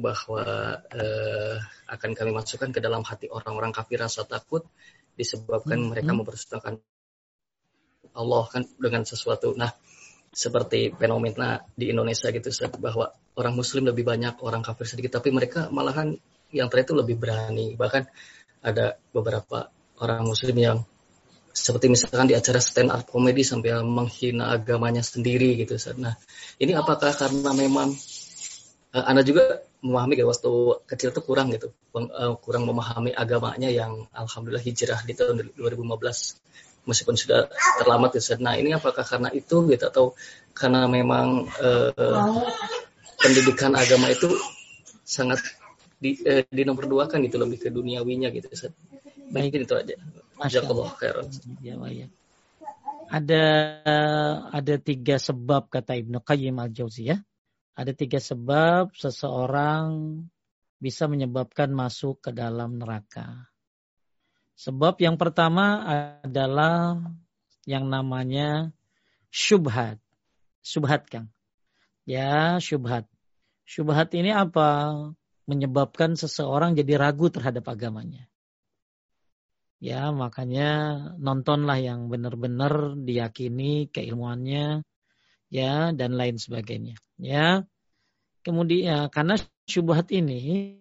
[0.00, 0.40] bahwa
[0.88, 4.64] eh, akan kami masukkan ke dalam hati orang-orang kafir rasa takut
[5.20, 5.88] disebabkan hmm.
[5.92, 6.80] mereka mempersustakan
[8.16, 9.52] Allah kan dengan sesuatu.
[9.52, 9.68] Nah,
[10.32, 15.28] seperti fenomena di Indonesia gitu Seth, bahwa orang muslim lebih banyak, orang kafir sedikit tapi
[15.28, 16.16] mereka malahan
[16.56, 17.76] yang terakhir itu lebih berani.
[17.76, 18.08] Bahkan
[18.64, 19.68] ada beberapa
[20.00, 20.88] orang muslim yang
[21.60, 25.76] seperti misalkan di acara stand up komedi sampai menghina agamanya sendiri gitu.
[26.00, 26.16] Nah,
[26.56, 27.92] ini apakah karena memang
[28.96, 30.52] uh, Anda juga memahami ya waktu
[30.88, 37.16] kecil itu kurang gitu, uh, kurang memahami agamanya yang alhamdulillah hijrah di tahun 2015 meskipun
[37.20, 38.40] sudah terlambat gitu.
[38.40, 40.16] Nah, ini apakah karena itu gitu atau
[40.56, 42.40] karena memang uh,
[43.20, 44.32] pendidikan agama itu
[45.04, 45.44] sangat
[46.00, 48.48] di, uh, di nomor dua kan gitu lebih ke duniawinya gitu.
[49.28, 50.00] Baik itu aja.
[50.40, 50.90] Masya Allah.
[51.60, 52.08] Ya, ya.
[53.10, 53.44] Ada
[54.48, 57.20] ada tiga sebab kata Ibnu Qayyim al Jauziyah.
[57.76, 60.16] Ada tiga sebab seseorang
[60.80, 63.52] bisa menyebabkan masuk ke dalam neraka.
[64.56, 65.84] Sebab yang pertama
[66.24, 66.96] adalah
[67.68, 68.72] yang namanya
[69.28, 70.00] syubhat.
[70.60, 71.32] Syubhat, Kang.
[72.04, 73.08] Ya, syubhat.
[73.64, 74.92] Syubhat ini apa?
[75.48, 78.29] Menyebabkan seseorang jadi ragu terhadap agamanya.
[79.80, 80.68] Ya, makanya
[81.16, 84.84] nontonlah yang benar-benar diyakini keilmuannya,
[85.48, 87.00] ya, dan lain sebagainya.
[87.16, 87.64] Ya,
[88.44, 90.76] kemudian ya, karena syubhat ini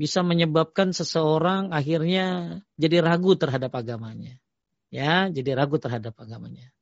[0.00, 4.40] bisa menyebabkan seseorang akhirnya jadi ragu terhadap agamanya.
[4.88, 6.72] Ya, jadi ragu terhadap agamanya.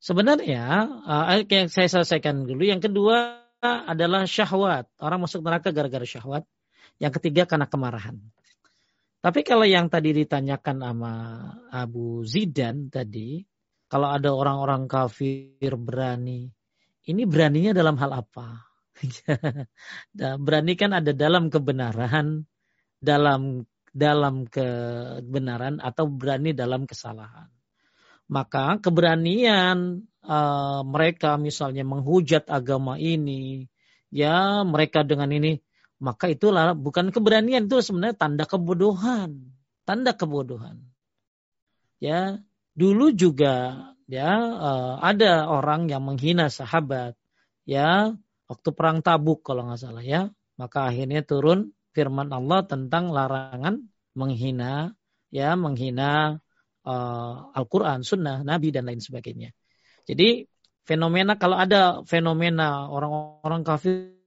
[0.00, 0.88] Sebenarnya,
[1.46, 2.64] yang saya selesaikan dulu.
[2.64, 4.90] Yang kedua adalah syahwat.
[4.98, 6.42] Orang masuk neraka gara-gara syahwat.
[6.98, 8.18] Yang ketiga karena kemarahan.
[9.22, 11.14] Tapi kalau yang tadi ditanyakan sama
[11.70, 13.38] Abu Zidan tadi,
[13.86, 16.50] kalau ada orang-orang kafir berani,
[17.06, 18.66] ini beraninya dalam hal apa?
[20.42, 22.42] berani kan ada dalam kebenaran,
[22.98, 23.62] dalam
[23.94, 27.46] dalam kebenaran atau berani dalam kesalahan.
[28.26, 33.70] Maka keberanian uh, mereka misalnya menghujat agama ini,
[34.10, 35.62] ya mereka dengan ini
[36.02, 39.54] maka itulah bukan keberanian itu sebenarnya tanda kebodohan,
[39.86, 40.82] tanda kebodohan.
[42.02, 42.42] Ya,
[42.74, 47.14] dulu juga ya uh, ada orang yang menghina sahabat,
[47.62, 48.18] ya
[48.50, 53.86] waktu perang Tabuk kalau nggak salah ya, maka akhirnya turun firman Allah tentang larangan
[54.18, 54.98] menghina,
[55.30, 56.42] ya menghina
[56.82, 59.54] uh, Al-Quran, Sunnah, Nabi dan lain sebagainya.
[60.02, 60.50] Jadi
[60.82, 64.18] fenomena kalau ada fenomena orang-orang kafir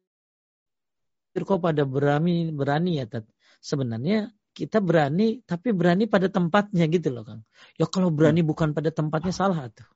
[1.43, 3.27] kok pada berani berani ya Tat.
[3.59, 7.43] Sebenarnya kita berani tapi berani pada tempatnya gitu loh Kang.
[7.75, 8.49] Ya kalau berani hmm.
[8.53, 9.89] bukan pada tempatnya salah tuh.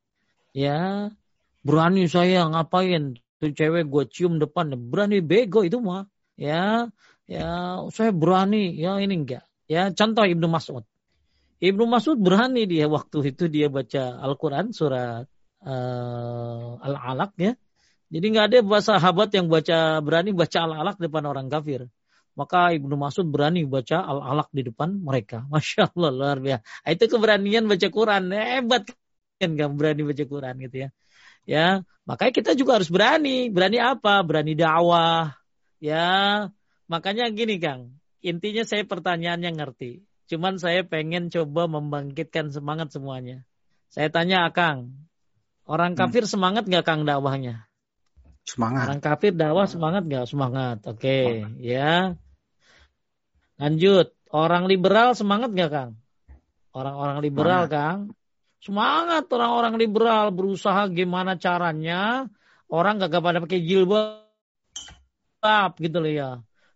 [0.52, 1.14] Ya
[1.64, 6.92] berani saya ngapain tuh cewek gue cium depan berani bego itu mah ya
[7.24, 10.84] ya saya berani ya ini enggak ya contoh Ibnu Mas'ud
[11.60, 15.28] Ibnu Mas'ud berani dia waktu itu dia baca Al-Quran surat
[15.64, 17.52] uh, Al-Alaq ya
[18.10, 21.86] jadi nggak ada bahasa sahabat yang baca berani baca al-alaq depan orang kafir.
[22.34, 25.46] Maka Ibnu Mas'ud berani baca al-alaq di depan mereka.
[25.54, 26.66] Masya Allah luar biasa.
[26.66, 28.24] Nah, itu keberanian baca Quran.
[28.34, 28.84] Hebat
[29.38, 30.90] kan nggak berani baca Quran gitu ya.
[31.48, 31.68] Ya,
[32.10, 33.54] makanya kita juga harus berani.
[33.54, 34.26] Berani apa?
[34.26, 35.38] Berani dakwah.
[35.78, 36.50] Ya,
[36.90, 37.94] makanya gini Kang.
[38.26, 40.04] Intinya saya pertanyaannya ngerti.
[40.30, 43.46] Cuman saya pengen coba membangkitkan semangat semuanya.
[43.90, 44.94] Saya tanya Kang,
[45.66, 46.00] orang hmm.
[46.02, 46.34] kafir hmm.
[46.38, 47.69] semangat nggak Kang dakwahnya?
[48.50, 48.90] Semangat.
[48.90, 50.26] Orang kafir dakwah semangat nggak?
[50.26, 50.78] Semangat.
[50.90, 51.26] Oke, okay.
[51.62, 52.18] ya.
[53.62, 54.10] Lanjut.
[54.30, 55.92] Orang liberal semangat nggak, Kang?
[56.74, 57.78] Orang-orang liberal, semangat.
[57.78, 58.00] Kang.
[58.60, 62.28] Semangat orang-orang liberal berusaha gimana caranya
[62.68, 64.20] orang gak pada pakai jilbab
[65.80, 66.32] gitu loh ya.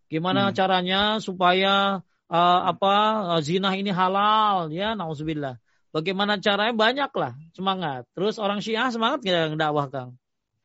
[0.08, 0.56] Gimana hmm.
[0.56, 2.00] caranya supaya
[2.32, 2.96] uh, apa
[3.36, 5.60] uh, zina ini halal ya, nauzubillah.
[5.92, 8.08] Bagaimana caranya banyak lah semangat.
[8.16, 10.16] Terus orang Syiah semangat nggak dakwah Kang?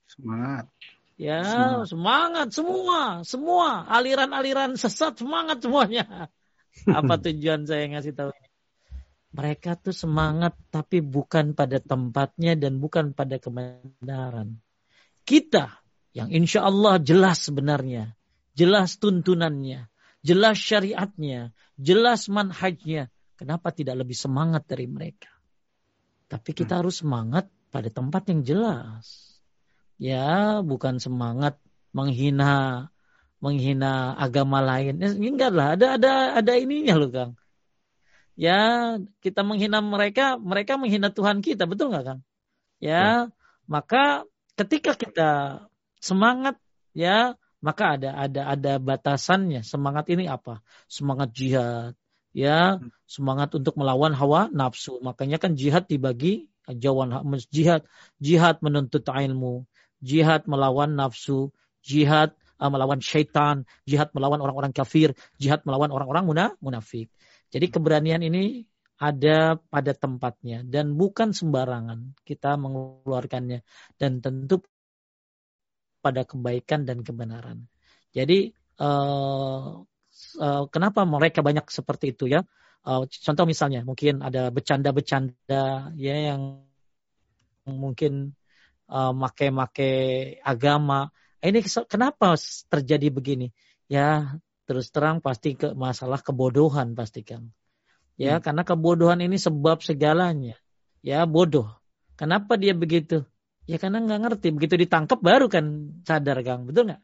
[0.06, 0.70] Semangat.
[1.18, 1.86] Ya, semangat.
[1.90, 6.30] semangat semua, semua aliran-aliran sesat semangat semuanya.
[6.98, 8.48] Apa tujuan saya ngasih tahu ini?
[9.34, 14.62] Mereka tuh semangat tapi bukan pada tempatnya dan bukan pada kebenaran.
[15.26, 15.82] Kita
[16.14, 18.14] yang insya Allah jelas sebenarnya,
[18.54, 19.90] jelas tuntunannya,
[20.22, 23.10] jelas syariatnya, jelas manhajnya.
[23.34, 25.34] Kenapa tidak lebih semangat dari mereka?
[26.30, 26.80] Tapi kita hmm.
[26.80, 29.27] harus semangat pada tempat yang jelas
[29.98, 31.58] ya bukan semangat
[31.92, 32.88] menghina
[33.38, 34.98] menghina agama lain.
[34.98, 36.12] Ya, enggak lah, ada ada
[36.42, 37.32] ada ininya loh Kang.
[38.38, 42.20] Ya, kita menghina mereka, mereka menghina Tuhan kita, betul nggak Kang?
[42.78, 43.06] Ya, ya,
[43.66, 45.30] maka ketika kita
[45.98, 46.58] semangat
[46.94, 49.66] ya, maka ada ada ada batasannya.
[49.66, 50.62] Semangat ini apa?
[50.86, 51.98] Semangat jihad,
[52.30, 52.90] ya, hmm.
[53.06, 55.02] semangat untuk melawan hawa nafsu.
[55.02, 57.10] Makanya kan jihad dibagi jawan
[57.48, 57.86] jihad
[58.20, 59.64] jihad menuntut ilmu
[59.98, 61.50] jihad melawan nafsu,
[61.82, 67.08] jihad uh, melawan syaitan, jihad melawan orang-orang kafir, jihad melawan orang-orang munafik.
[67.48, 68.66] Jadi keberanian ini
[68.98, 73.62] ada pada tempatnya dan bukan sembarangan kita mengeluarkannya
[73.94, 74.58] dan tentu
[76.02, 77.70] pada kebaikan dan kebenaran.
[78.10, 78.50] Jadi
[78.82, 79.82] uh,
[80.42, 82.42] uh, kenapa mereka banyak seperti itu ya?
[82.82, 86.62] Uh, contoh misalnya mungkin ada bercanda-bercanda ya yang
[87.68, 88.37] mungkin
[88.88, 91.12] uh, make-make agama.
[91.38, 92.34] Ini kenapa
[92.66, 93.54] terjadi begini?
[93.86, 94.36] Ya,
[94.66, 97.48] terus terang pasti ke masalah kebodohan pasti kan.
[98.18, 98.42] Ya, hmm.
[98.42, 100.58] karena kebodohan ini sebab segalanya.
[101.00, 101.70] Ya, bodoh.
[102.18, 103.22] Kenapa dia begitu?
[103.68, 104.48] Ya karena nggak ngerti.
[104.50, 107.02] Begitu ditangkap baru kan sadar Kang, betul nggak?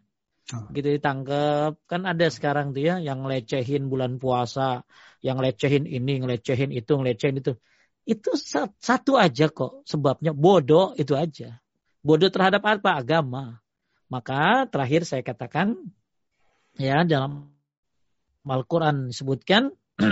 [0.56, 0.66] Oh.
[0.74, 1.78] Gitu ditangkap.
[1.86, 4.82] Kan ada sekarang tuh ya yang lecehin bulan puasa,
[5.22, 7.52] yang lecehin ini, ngelecehin itu, ngelecehin itu.
[8.04, 8.36] Itu
[8.80, 11.63] satu aja kok sebabnya bodoh itu aja.
[12.04, 13.00] Bodoh terhadap apa?
[13.00, 13.64] Agama.
[14.12, 15.74] Maka terakhir saya katakan
[16.76, 17.48] ya dalam
[18.44, 19.72] Al-Quran disebutkan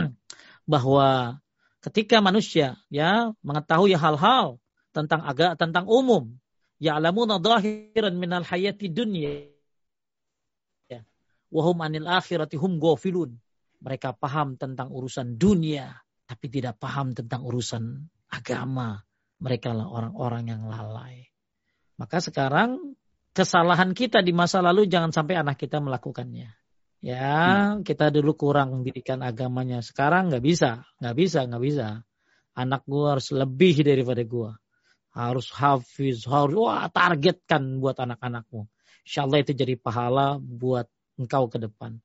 [0.72, 1.36] bahwa
[1.84, 4.56] ketika manusia ya mengetahui hal-hal
[4.96, 6.32] tentang agama tentang umum
[6.80, 9.52] ya'lamuna dhahiran minal hayati dunya
[10.88, 11.04] ya
[11.52, 13.36] wahum anil akhirati hum ghafilun
[13.84, 15.92] mereka paham tentang urusan dunia
[16.32, 19.04] tapi tidak paham tentang urusan agama.
[19.42, 21.28] Mereka lah orang-orang yang lalai.
[22.02, 22.98] Maka sekarang
[23.30, 26.50] kesalahan kita di masa lalu jangan sampai anak kita melakukannya.
[26.98, 27.30] Ya,
[27.78, 27.86] hmm.
[27.86, 29.78] kita dulu kurang pendidikan agamanya.
[29.86, 31.86] Sekarang nggak bisa, nggak bisa, nggak bisa.
[32.58, 34.58] Anak gua harus lebih daripada gua.
[35.14, 38.66] Harus hafiz, harus wah targetkan buat anak-anakmu.
[39.06, 40.90] Insya Allah itu jadi pahala buat
[41.22, 42.02] engkau ke depan.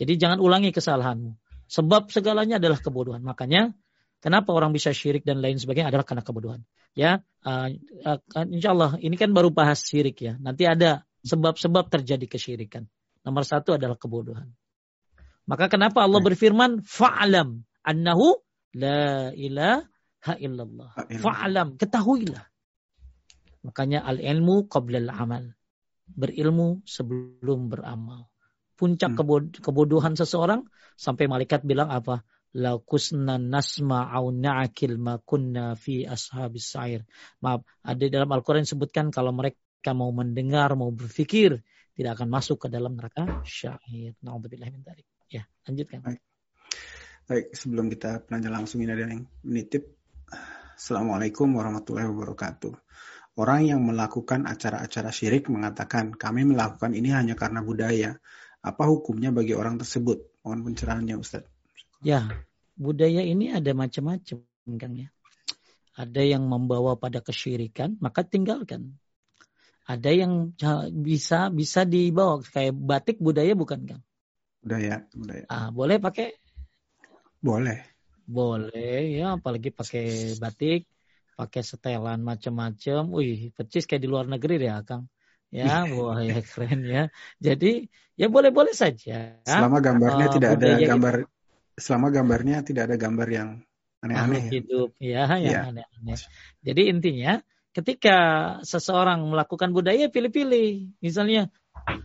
[0.00, 1.36] Jadi jangan ulangi kesalahanmu.
[1.68, 3.20] Sebab segalanya adalah kebodohan.
[3.20, 3.76] Makanya
[4.24, 6.64] kenapa orang bisa syirik dan lain sebagainya adalah karena kebodohan.
[6.96, 7.68] Ya, uh,
[8.08, 10.40] uh, insya Allah ini kan baru bahas syirik ya.
[10.40, 12.88] Nanti ada sebab-sebab terjadi kesyirikan.
[13.20, 14.48] Nomor satu adalah kebodohan.
[15.44, 18.40] Maka kenapa Allah berfirman fa'alam annahu
[18.72, 20.96] la ilaha illallah.
[21.20, 22.48] Fa'alam, ketahuilah.
[23.68, 25.52] Makanya al-ilmu qabla al-amal.
[26.04, 28.28] Berilmu sebelum beramal
[28.74, 29.62] puncak hmm.
[29.62, 30.66] kebodohan seseorang
[30.98, 32.26] sampai malaikat bilang apa?
[32.54, 37.02] Laukusna nasma au na'akil ma kunna fi ashabis sair.
[37.42, 41.66] Maaf, ada dalam Al-Quran disebutkan kalau mereka mau mendengar, mau berpikir,
[41.98, 44.14] tidak akan masuk ke dalam neraka syair.
[44.22, 45.06] Na'udzubillah min dzalik.
[45.26, 46.02] Ya, lanjutkan.
[46.06, 46.22] Baik.
[47.24, 49.96] Baik, sebelum kita penanya langsung ini ada yang menitip.
[50.78, 52.74] Assalamualaikum warahmatullahi wabarakatuh.
[53.34, 58.14] Orang yang melakukan acara-acara syirik mengatakan, kami melakukan ini hanya karena budaya.
[58.62, 60.42] Apa hukumnya bagi orang tersebut?
[60.46, 61.53] Mohon pencerahannya Ustaz.
[62.04, 62.28] Ya,
[62.76, 64.44] budaya ini ada macam-macam
[64.76, 65.08] kan ya.
[65.96, 69.00] Ada yang membawa pada kesyirikan, maka tinggalkan.
[69.88, 70.52] Ada yang
[70.92, 74.00] bisa bisa dibawa kayak batik budaya bukan kan?
[74.60, 75.44] Budaya, budaya.
[75.48, 76.36] Ah, boleh pakai?
[77.40, 77.80] Boleh.
[78.28, 80.84] Boleh ya, apalagi pakai batik,
[81.40, 83.16] pakai setelan macam-macam.
[83.16, 85.08] Wih, percis kayak di luar negeri deh, Kang.
[85.52, 87.08] Ya, wah ya keren ya.
[87.40, 87.86] Jadi
[88.16, 89.40] ya boleh-boleh saja.
[89.44, 91.32] Selama gambarnya uh, tidak ada gambar, itu.
[91.74, 93.48] Selama gambarnya tidak ada gambar yang
[94.04, 94.50] aneh-aneh.
[94.52, 95.60] Hidup, ya, ya, ya.
[95.70, 96.18] aneh-aneh.
[96.60, 97.40] Jadi intinya
[97.74, 98.18] ketika
[98.62, 100.94] seseorang melakukan budaya pilih-pilih.
[101.02, 101.50] Misalnya,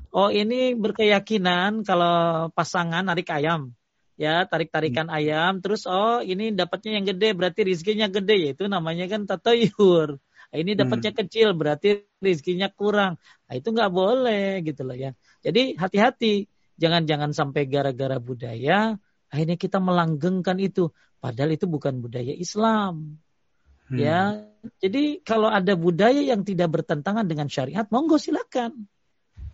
[0.09, 3.77] oh ini berkeyakinan kalau pasangan narik ayam.
[4.19, 5.15] Ya, tarik-tarikan hmm.
[5.15, 5.53] ayam.
[5.63, 8.35] Terus, oh ini dapatnya yang gede, berarti rizkinya gede.
[8.35, 10.19] ya itu namanya kan tatoyur.
[10.49, 11.19] Ini dapatnya hmm.
[11.23, 13.21] kecil, berarti rizkinya kurang.
[13.47, 15.13] Nah, itu nggak boleh gitu loh ya.
[15.45, 16.49] Jadi hati-hati,
[16.81, 18.97] jangan-jangan sampai gara-gara budaya
[19.29, 20.91] akhirnya kita melanggengkan itu,
[21.21, 23.17] padahal itu bukan budaya Islam.
[23.89, 23.97] Hmm.
[23.97, 24.45] Ya,
[24.77, 28.85] jadi kalau ada budaya yang tidak bertentangan dengan syariat, monggo silakan.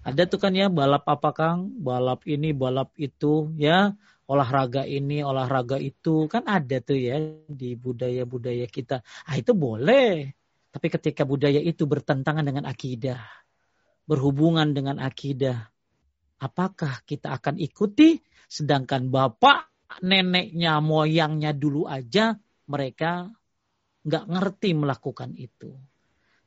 [0.05, 1.71] Ada tuh kan ya balap apa Kang?
[1.81, 3.95] Balap ini, balap itu, ya
[4.25, 9.01] olahraga ini, olahraga itu, kan ada tuh ya di budaya-budaya kita.
[9.25, 10.33] Ah itu boleh.
[10.69, 13.21] Tapi ketika budaya itu bertentangan dengan akidah,
[14.03, 15.71] berhubungan dengan akidah,
[16.37, 18.19] apakah kita akan ikuti?
[18.45, 19.69] Sedangkan bapak,
[20.01, 23.29] neneknya, moyangnya dulu aja mereka
[24.05, 25.73] nggak ngerti melakukan itu.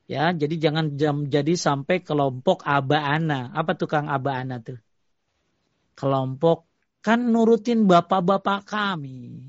[0.09, 3.53] Ya, jadi jangan jam jadi sampai kelompok aba-ana.
[3.53, 4.81] Apa tukang aba-ana tuh?
[5.93, 6.65] Kelompok
[7.05, 9.49] kan nurutin bapak-bapak kami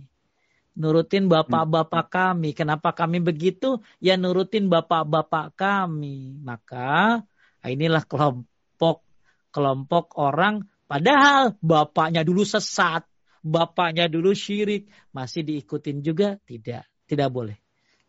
[0.80, 2.56] nurutin bapak-bapak kami.
[2.56, 3.84] Kenapa kami begitu?
[4.00, 6.40] Ya nurutin bapak-bapak kami.
[6.40, 7.20] Maka
[7.68, 9.04] inilah kelompok
[9.52, 13.06] kelompok orang padahal bapaknya dulu sesat,
[13.46, 16.42] bapaknya dulu syirik, masih diikutin juga?
[16.42, 17.58] Tidak, tidak boleh.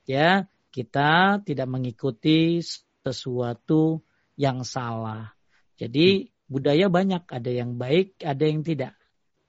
[0.08, 2.64] Ya, kita tidak mengikuti
[3.04, 4.02] sesuatu
[4.40, 5.36] yang salah.
[5.76, 8.94] Jadi budaya banyak, ada yang baik, ada yang tidak.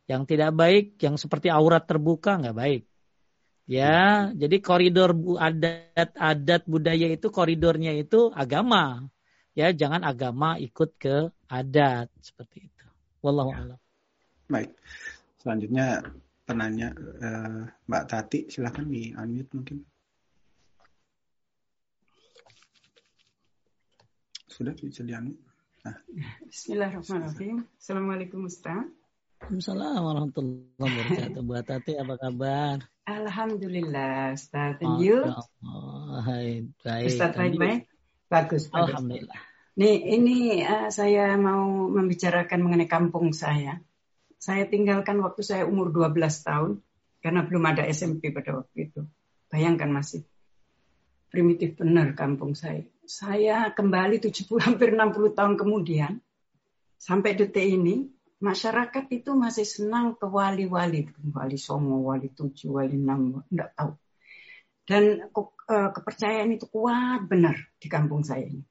[0.05, 2.83] Yang tidak baik, yang seperti aurat terbuka nggak baik.
[3.69, 9.07] Ya, jadi koridor adat-adat budaya itu koridornya itu agama.
[9.55, 12.80] Ya, jangan agama ikut ke adat seperti itu.
[13.21, 13.79] Wallahu a'lam.
[14.49, 14.73] Baik.
[15.37, 16.01] Selanjutnya
[16.41, 19.77] penanya uh, Mbak Tati, silahkan di unmute mungkin.
[24.49, 25.37] Sudah bisa di unmute.
[25.85, 25.97] Nah.
[26.49, 27.65] Bismillahirrahmanirrahim.
[27.77, 28.89] Assalamualaikum Ustaz.
[29.41, 31.41] Waalaikumsalam warahmatullahi wabarakatuh.
[31.45, 32.75] Mbak Tati apa kabar?
[33.05, 34.77] Alhamdulillah, Ustaz.
[34.81, 35.25] And you?
[35.65, 37.05] Oh, hai, baik.
[37.09, 37.85] Ustaz baik-baik?
[38.29, 38.97] Bagus, bagus.
[38.97, 39.41] Alhamdulillah.
[39.71, 43.79] Nih, ini uh, saya mau membicarakan mengenai kampung saya.
[44.35, 46.71] Saya tinggalkan waktu saya umur 12 tahun
[47.23, 49.07] karena belum ada SMP pada waktu itu.
[49.47, 50.27] Bayangkan masih
[51.31, 52.83] primitif benar kampung saya.
[53.07, 56.19] Saya kembali 70 hampir 60 tahun kemudian
[56.99, 58.11] sampai detik ini
[58.43, 63.91] masyarakat itu masih senang ke wali-wali, wali songo, wali tujuh, wali enam, enggak tahu.
[64.83, 68.65] Dan uh, kepercayaan itu kuat benar di kampung saya ini.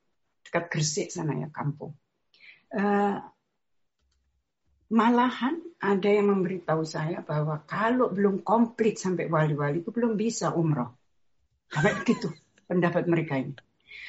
[0.51, 1.94] Dekat Gresik sana ya kampung.
[2.74, 3.22] Uh,
[4.90, 10.98] malahan ada yang memberitahu saya bahwa kalau belum komplit sampai wali-wali itu belum bisa umroh.
[11.70, 12.35] Sampai begitu
[12.70, 13.55] pendapat mereka ini.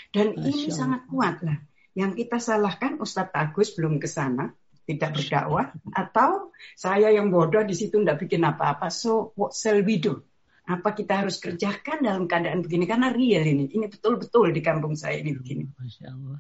[0.10, 0.74] Dan Masya ini Allah.
[0.74, 1.58] sangat kuat lah.
[1.94, 4.50] Yang kita salahkan Ustadz Agus belum ke sana,
[4.90, 8.90] tidak berdakwah, atau saya yang bodoh di situ tidak bikin apa-apa.
[8.90, 10.26] So what shall we do?
[10.62, 12.86] Apa kita harus kerjakan dalam keadaan begini?
[12.86, 15.66] Karena real ini, ini betul-betul di kampung saya ini begini.
[15.66, 16.40] Masya Allah.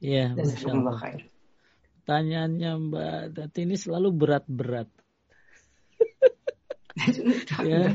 [0.00, 0.98] Iya, Masya Allah.
[2.00, 4.88] Pertanyaannya Mbak Dati ini selalu berat-berat.
[7.70, 7.94] ya.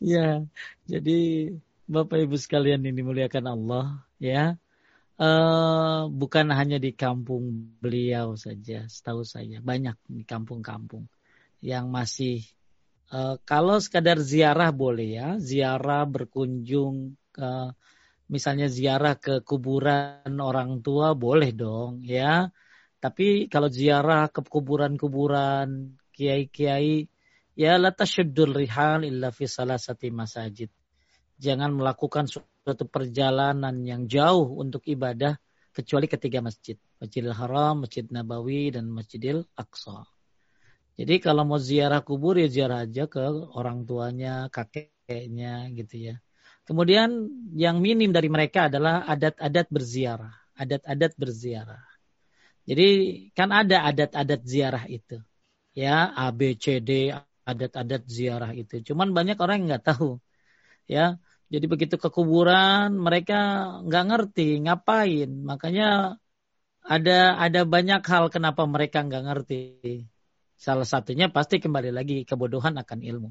[0.00, 0.28] ya,
[0.88, 1.18] jadi
[1.84, 3.86] Bapak Ibu sekalian ini muliakan Allah,
[4.16, 4.56] ya.
[5.14, 11.06] Uh, bukan hanya di kampung beliau saja, setahu saya banyak di kampung-kampung
[11.62, 12.42] yang masih
[13.10, 17.74] uh, kalau sekadar ziarah boleh ya, ziarah berkunjung ke
[18.30, 22.48] misalnya ziarah ke kuburan orang tua boleh dong ya.
[23.02, 27.04] Tapi kalau ziarah ke kuburan-kuburan kiai-kiai
[27.52, 30.70] ya la tasyaddul rihal illa fi salasati masajid.
[31.36, 35.36] Jangan melakukan suatu perjalanan yang jauh untuk ibadah
[35.74, 36.78] kecuali ketiga masjid.
[37.02, 40.13] Masjidil Haram, Masjid Nabawi, dan Masjidil Aqsa.
[40.94, 43.18] Jadi kalau mau ziarah kubur ya ziarah aja ke
[43.58, 46.14] orang tuanya, kakeknya gitu ya.
[46.66, 47.10] Kemudian
[47.64, 50.32] yang minim dari mereka adalah adat-adat berziarah.
[50.54, 51.82] Adat-adat berziarah.
[52.68, 52.86] Jadi
[53.36, 55.20] kan ada adat-adat ziarah itu.
[55.76, 56.90] Ya, A, B, C, D,
[57.50, 58.74] adat-adat ziarah itu.
[58.88, 60.10] Cuman banyak orang yang nggak tahu.
[60.94, 61.16] Ya,
[61.52, 63.34] jadi begitu ke kuburan mereka
[63.86, 65.30] nggak ngerti ngapain.
[65.50, 65.84] Makanya
[66.94, 67.12] ada
[67.44, 69.56] ada banyak hal kenapa mereka nggak ngerti.
[70.64, 73.30] Salah satunya pasti kembali lagi kebodohan akan ilmu.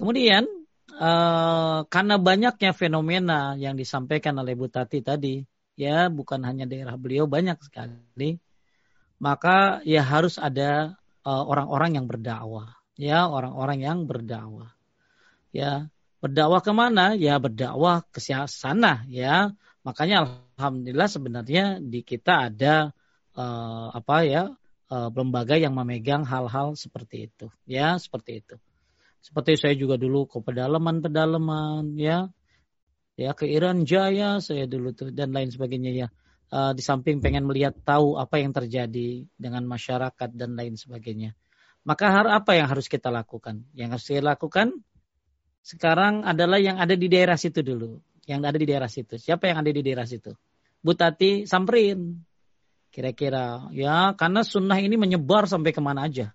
[0.00, 0.48] Kemudian
[0.96, 5.44] uh, karena banyaknya fenomena yang disampaikan oleh Bu Tati tadi,
[5.76, 8.40] ya bukan hanya daerah beliau banyak sekali,
[9.20, 14.72] maka ya harus ada eh, orang-orang uh, yang berdakwah, ya orang-orang yang berdakwah,
[15.52, 17.12] ya Berdakwah ke mana?
[17.14, 18.18] Ya berdakwah ke
[18.48, 19.52] sana ya.
[19.86, 20.26] Makanya
[20.56, 22.90] alhamdulillah sebenarnya di kita ada
[23.38, 24.42] uh, apa ya
[24.90, 28.56] uh, lembaga yang memegang hal-hal seperti itu ya seperti itu.
[29.20, 32.30] Seperti saya juga dulu ke pedalaman-pedalaman ya
[33.18, 36.08] ya ke Iran Jaya saya dulu tuh dan lain sebagainya ya.
[36.46, 41.34] Uh, di samping pengen melihat tahu apa yang terjadi dengan masyarakat dan lain sebagainya.
[41.82, 43.66] Maka apa yang harus kita lakukan?
[43.74, 44.68] Yang harus kita lakukan
[45.66, 47.98] sekarang adalah yang ada di daerah situ dulu.
[48.26, 49.18] Yang ada di daerah situ.
[49.18, 50.30] Siapa yang ada di daerah situ?
[50.78, 52.22] Butati samperin.
[52.96, 56.32] Kira-kira ya karena sunnah ini menyebar sampai ke mana aja.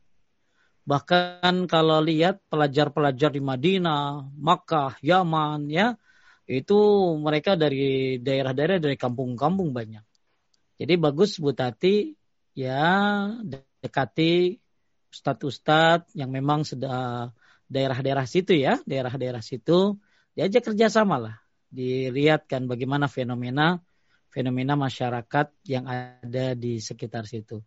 [0.86, 5.98] Bahkan kalau lihat pelajar-pelajar di Madinah, Makkah, Yaman ya,
[6.46, 6.78] itu
[7.18, 10.06] mereka dari daerah-daerah dari kampung-kampung banyak.
[10.78, 12.14] Jadi bagus Butati
[12.54, 13.26] ya
[13.82, 14.54] dekati
[15.10, 17.34] ustadz-ustadz yang memang sudah
[17.66, 19.98] daerah-daerah situ ya, daerah-daerah situ
[20.38, 21.36] diajak kerjasama lah,
[21.74, 23.82] dilihatkan bagaimana fenomena
[24.32, 27.62] fenomena masyarakat yang ada di sekitar situ,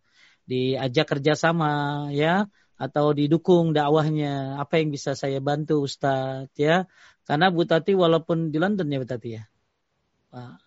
[0.49, 6.89] diajak kerjasama ya, atau didukung dakwahnya, apa yang bisa saya bantu Ustadz ya,
[7.23, 9.43] karena Bu Tati walaupun di London ya Bu Tati ya,
[10.33, 10.65] Pak.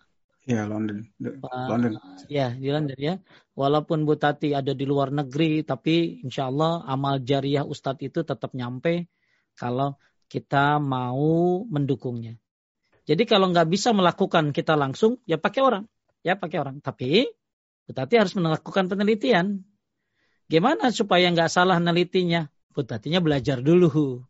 [0.49, 1.05] Ya London.
[1.21, 2.01] Pak, London.
[2.25, 3.21] Ya di London ya.
[3.53, 8.57] Walaupun Bu Tati ada di luar negeri, tapi insya Allah amal jariah Ustadz itu tetap
[8.57, 9.05] nyampe
[9.53, 12.41] kalau kita mau mendukungnya.
[13.09, 15.89] Jadi kalau nggak bisa melakukan kita langsung, ya pakai orang.
[16.21, 16.77] Ya pakai orang.
[16.77, 17.25] Tapi
[17.89, 19.65] Butati harus melakukan penelitian.
[20.45, 22.45] Gimana supaya nggak salah nelitinya?
[22.69, 24.21] Butatinya belajar dulu.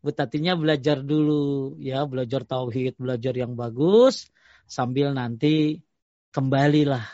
[0.00, 1.76] Butatinya belajar dulu.
[1.76, 4.32] Ya belajar tauhid, belajar yang bagus.
[4.64, 5.84] Sambil nanti
[6.32, 7.04] kembalilah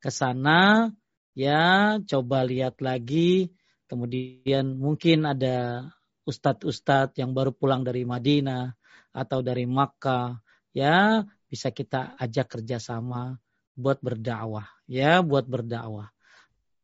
[0.00, 0.88] ke sana.
[1.36, 3.52] Ya coba lihat lagi.
[3.84, 5.92] Kemudian mungkin ada
[6.24, 8.79] ustadz-ustadz yang baru pulang dari Madinah
[9.10, 10.38] atau dari Makkah,
[10.70, 13.38] ya bisa kita ajak kerjasama
[13.74, 16.10] buat berdakwah, ya buat berdakwah.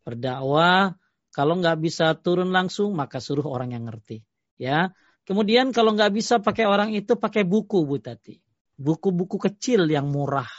[0.03, 0.94] Berdakwah
[1.31, 4.24] kalau nggak bisa turun langsung maka suruh orang yang ngerti,
[4.59, 4.90] ya.
[5.27, 8.39] Kemudian kalau nggak bisa pakai orang itu pakai buku Bu Tati,
[8.78, 10.51] buku-buku kecil yang murah,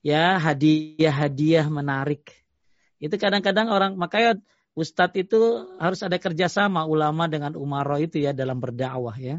[0.00, 2.32] ya hadiah-hadiah menarik.
[2.96, 4.40] Itu kadang-kadang orang makanya
[4.74, 5.38] Ustadz itu
[5.78, 9.38] harus ada kerjasama ulama dengan umaro itu ya dalam berdakwah ya.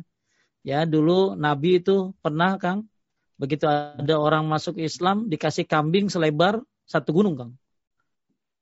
[0.65, 2.89] Ya dulu Nabi itu pernah Kang
[3.37, 7.53] begitu ada orang masuk Islam dikasih kambing selebar satu gunung Kang.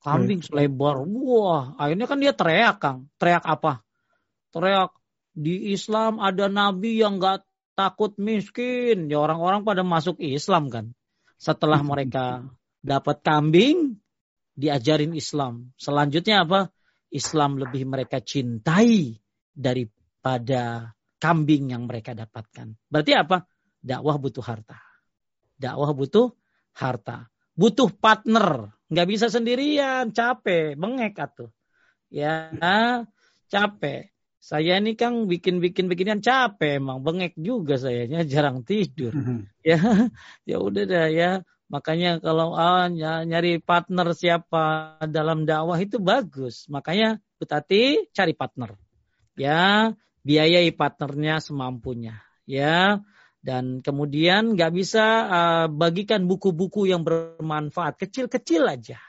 [0.04, 0.48] Kambing hmm.
[0.52, 3.08] selebar, wah akhirnya kan dia teriak Kang.
[3.16, 3.80] Teriak apa?
[4.52, 4.92] Teriak
[5.32, 7.48] di Islam ada Nabi yang nggak
[7.80, 9.08] takut miskin.
[9.08, 10.92] Ya orang-orang pada masuk Islam kan.
[11.40, 12.44] Setelah mereka
[12.84, 13.96] dapat kambing,
[14.60, 15.72] diajarin Islam.
[15.80, 16.68] Selanjutnya apa?
[17.14, 19.22] Islam lebih mereka cintai
[19.54, 20.92] daripada
[21.24, 22.76] kambing yang mereka dapatkan.
[22.92, 23.48] Berarti apa?
[23.80, 24.76] Dakwah butuh harta.
[25.56, 26.36] Dakwah butuh
[26.76, 27.32] harta.
[27.56, 28.76] Butuh partner.
[28.92, 31.48] Nggak bisa sendirian, capek, bengek atuh.
[32.12, 32.52] Ya,
[33.48, 34.12] capek.
[34.44, 39.16] Saya ini kan bikin-bikin beginian capek emang bengek juga saya jarang tidur.
[39.64, 39.80] ya,
[40.50, 41.32] ya udah dah ya
[41.74, 42.86] Makanya kalau ah,
[43.26, 46.70] nyari partner siapa dalam dakwah itu bagus.
[46.70, 48.78] Makanya Butati cari partner.
[49.34, 49.90] Ya,
[50.24, 52.20] biayai partnernya semampunya.
[52.44, 53.00] Ya,
[53.44, 59.00] dan kemudian nggak bisa uh, bagikan buku-buku yang bermanfaat kecil-kecil aja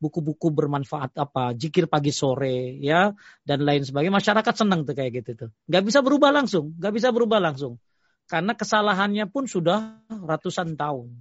[0.00, 3.12] buku-buku bermanfaat apa jikir pagi sore ya
[3.44, 7.12] dan lain sebagainya masyarakat senang tuh kayak gitu tuh nggak bisa berubah langsung nggak bisa
[7.12, 7.76] berubah langsung
[8.24, 11.20] karena kesalahannya pun sudah ratusan tahun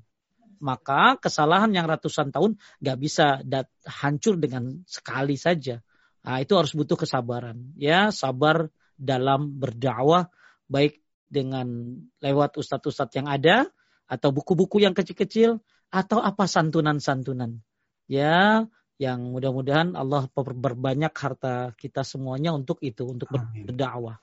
[0.59, 5.79] maka kesalahan yang ratusan tahun gak bisa dat hancur dengan sekali saja.
[6.19, 7.71] Nah, itu harus butuh kesabaran.
[7.79, 8.67] Ya, sabar
[8.99, 10.27] dalam berdakwah
[10.67, 10.99] baik
[11.31, 13.65] dengan lewat ustadz-ustadz yang ada
[14.09, 17.61] atau buku-buku yang kecil-kecil atau apa santunan-santunan.
[18.09, 18.65] Ya,
[18.99, 24.19] yang mudah-mudahan Allah berbanyak harta kita semuanya untuk itu, untuk berdakwah.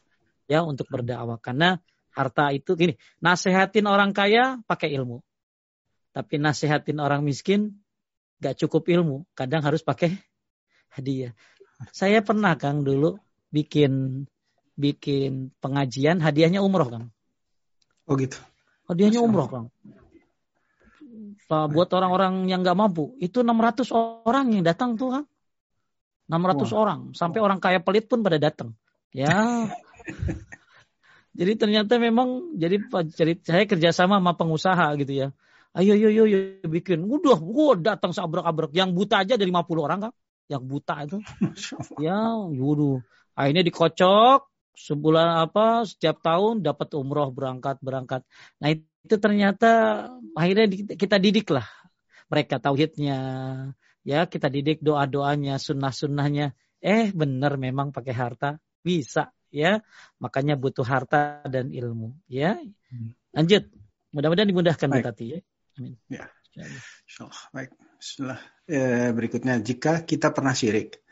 [0.50, 1.40] Ya, untuk berdakwah.
[1.40, 1.78] Karena
[2.12, 5.22] harta itu gini, nasehatin orang kaya pakai ilmu.
[6.12, 7.78] Tapi nasihatin orang miskin
[8.42, 9.24] gak cukup ilmu.
[9.38, 10.18] Kadang harus pakai
[10.92, 11.32] hadiah.
[11.92, 13.20] Saya pernah Kang dulu
[13.52, 14.24] bikin
[14.76, 17.10] bikin pengajian hadiahnya umroh Kang.
[18.06, 18.36] Oh gitu.
[18.86, 19.66] Hadiahnya umroh Kang.
[21.48, 23.16] Buat orang-orang yang nggak mampu.
[23.18, 23.88] Itu 600
[24.22, 25.26] orang yang datang tuh Kang.
[26.28, 26.70] 600 Wah.
[26.76, 27.00] orang.
[27.16, 28.76] Sampai orang kaya pelit pun pada datang.
[29.10, 29.32] Ya.
[31.36, 32.80] jadi ternyata memang jadi,
[33.44, 35.28] saya kerjasama sama pengusaha gitu ya
[35.76, 36.38] ayo ayo ayo, ayo
[36.72, 40.12] bikin udah gua datang seabrek-abrek yang buta aja dari 50 orang kan
[40.48, 41.18] yang buta itu
[42.04, 43.04] ya waduh
[43.36, 44.40] akhirnya dikocok
[44.76, 48.22] sebulan apa setiap tahun dapat umroh berangkat berangkat
[48.60, 49.70] nah itu ternyata
[50.36, 51.64] akhirnya kita didik lah
[52.28, 53.18] mereka tauhidnya
[54.04, 56.52] ya kita didik doa doanya sunnah sunnahnya
[56.84, 59.80] eh benar memang pakai harta bisa ya
[60.20, 63.32] makanya butuh harta dan ilmu ya hmm.
[63.32, 63.72] lanjut
[64.12, 65.04] mudah-mudahan dimudahkan Baik.
[65.08, 65.40] Tati ya
[65.76, 65.94] Amin.
[66.08, 66.24] Ya.
[66.56, 67.42] Insyaallah.
[67.52, 67.70] Baik.
[68.00, 68.40] Bismillah.
[68.64, 68.78] E,
[69.12, 71.04] berikutnya, jika kita pernah syirik,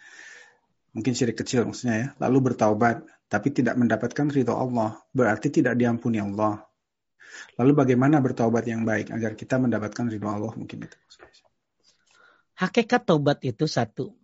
[0.97, 3.05] mungkin syirik kecil maksudnya ya, lalu bertaubat,
[3.35, 6.62] tapi tidak mendapatkan ridho Allah, berarti tidak diampuni Allah.
[7.59, 10.98] Lalu bagaimana bertaubat yang baik agar kita mendapatkan ridho Allah mungkin itu.
[12.55, 14.15] Hakikat taubat itu satu.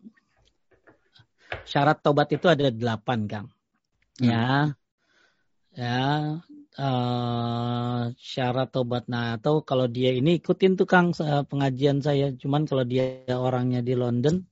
[1.66, 3.48] Syarat taubat itu ada delapan, Kang.
[4.22, 4.70] Ya.
[4.70, 4.78] Hmm.
[5.70, 6.02] Ya,
[6.78, 9.10] uh, syarat tobat.
[9.10, 12.30] Nah, atau kalau dia ini ikutin tukang uh, pengajian saya.
[12.34, 14.46] Cuman kalau dia orangnya di London,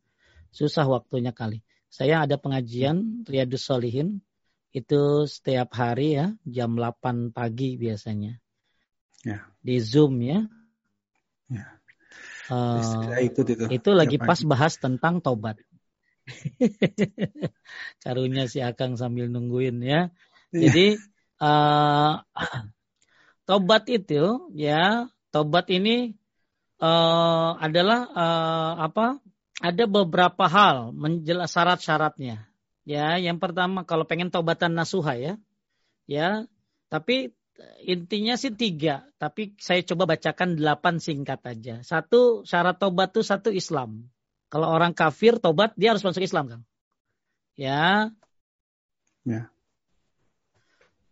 [0.50, 1.62] susah waktunya kali.
[1.90, 4.22] Saya ada pengajian Riyadus Solihin
[4.72, 8.36] itu setiap hari ya jam 8 pagi biasanya.
[9.24, 9.48] Ya.
[9.64, 10.44] Di Zoom ya.
[11.48, 11.66] Ya.
[12.48, 13.64] Uh, ikut itu.
[13.68, 15.60] Itu lagi pas bahas tentang tobat.
[18.04, 20.12] Karunya si Akang sambil nungguin ya.
[20.52, 20.60] Iya.
[20.68, 20.86] Jadi
[21.40, 22.24] uh,
[23.48, 26.16] tobat itu ya tobat ini
[26.80, 29.20] uh, adalah uh, apa?
[29.58, 32.47] Ada beberapa hal menjelas syarat-syaratnya.
[32.88, 35.32] Ya, yang pertama kalau pengen tobatan nasuha ya,
[36.08, 36.48] ya.
[36.88, 37.36] Tapi
[37.84, 41.84] intinya sih tiga, tapi saya coba bacakan delapan singkat aja.
[41.84, 44.08] Satu syarat tobat itu satu Islam.
[44.48, 46.60] Kalau orang kafir tobat dia harus masuk Islam kan?
[47.60, 48.08] Ya.
[49.28, 49.52] Ya.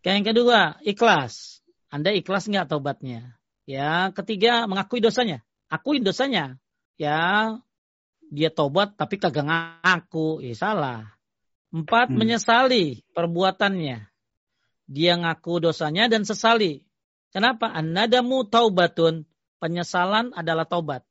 [0.01, 1.61] Yang kedua, ikhlas.
[1.93, 3.37] Anda ikhlas nggak taubatnya?
[3.69, 5.45] Ya, ketiga mengakui dosanya.
[5.69, 6.57] Akui dosanya.
[6.97, 7.53] Ya,
[8.33, 10.41] dia tobat tapi kagak ngaku.
[10.41, 11.16] Ya salah.
[11.73, 12.17] Empat, hmm.
[12.17, 14.07] menyesali perbuatannya.
[14.87, 16.79] Dia ngaku dosanya dan sesali.
[17.35, 17.67] Kenapa?
[17.75, 19.27] An-nadamu taubatun.
[19.59, 21.03] Penyesalan adalah taubat.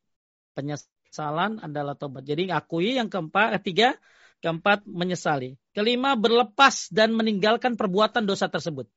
[0.57, 2.25] Penyesalan adalah taubat.
[2.25, 4.01] Jadi akui yang keempat, ketiga,
[4.41, 5.61] keempat menyesali.
[5.77, 8.89] Kelima, berlepas dan meninggalkan perbuatan dosa tersebut.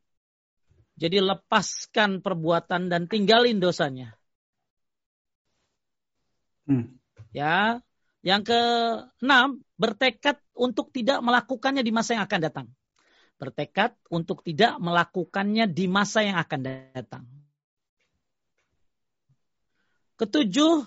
[0.95, 4.15] Jadi lepaskan perbuatan dan tinggalin dosanya.
[6.67, 6.99] Hmm.
[7.35, 7.83] Ya.
[8.19, 12.67] Yang keenam, bertekad untuk tidak melakukannya di masa yang akan datang.
[13.39, 16.59] Bertekad untuk tidak melakukannya di masa yang akan
[16.93, 17.23] datang.
[20.19, 20.83] Ketujuh,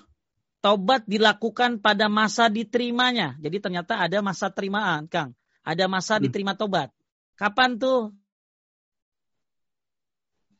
[0.60, 3.40] taubat dilakukan pada masa diterimanya.
[3.40, 5.32] Jadi ternyata ada masa terimaan, Kang.
[5.64, 6.28] Ada masa hmm.
[6.28, 6.92] diterima tobat.
[7.40, 8.12] Kapan tuh?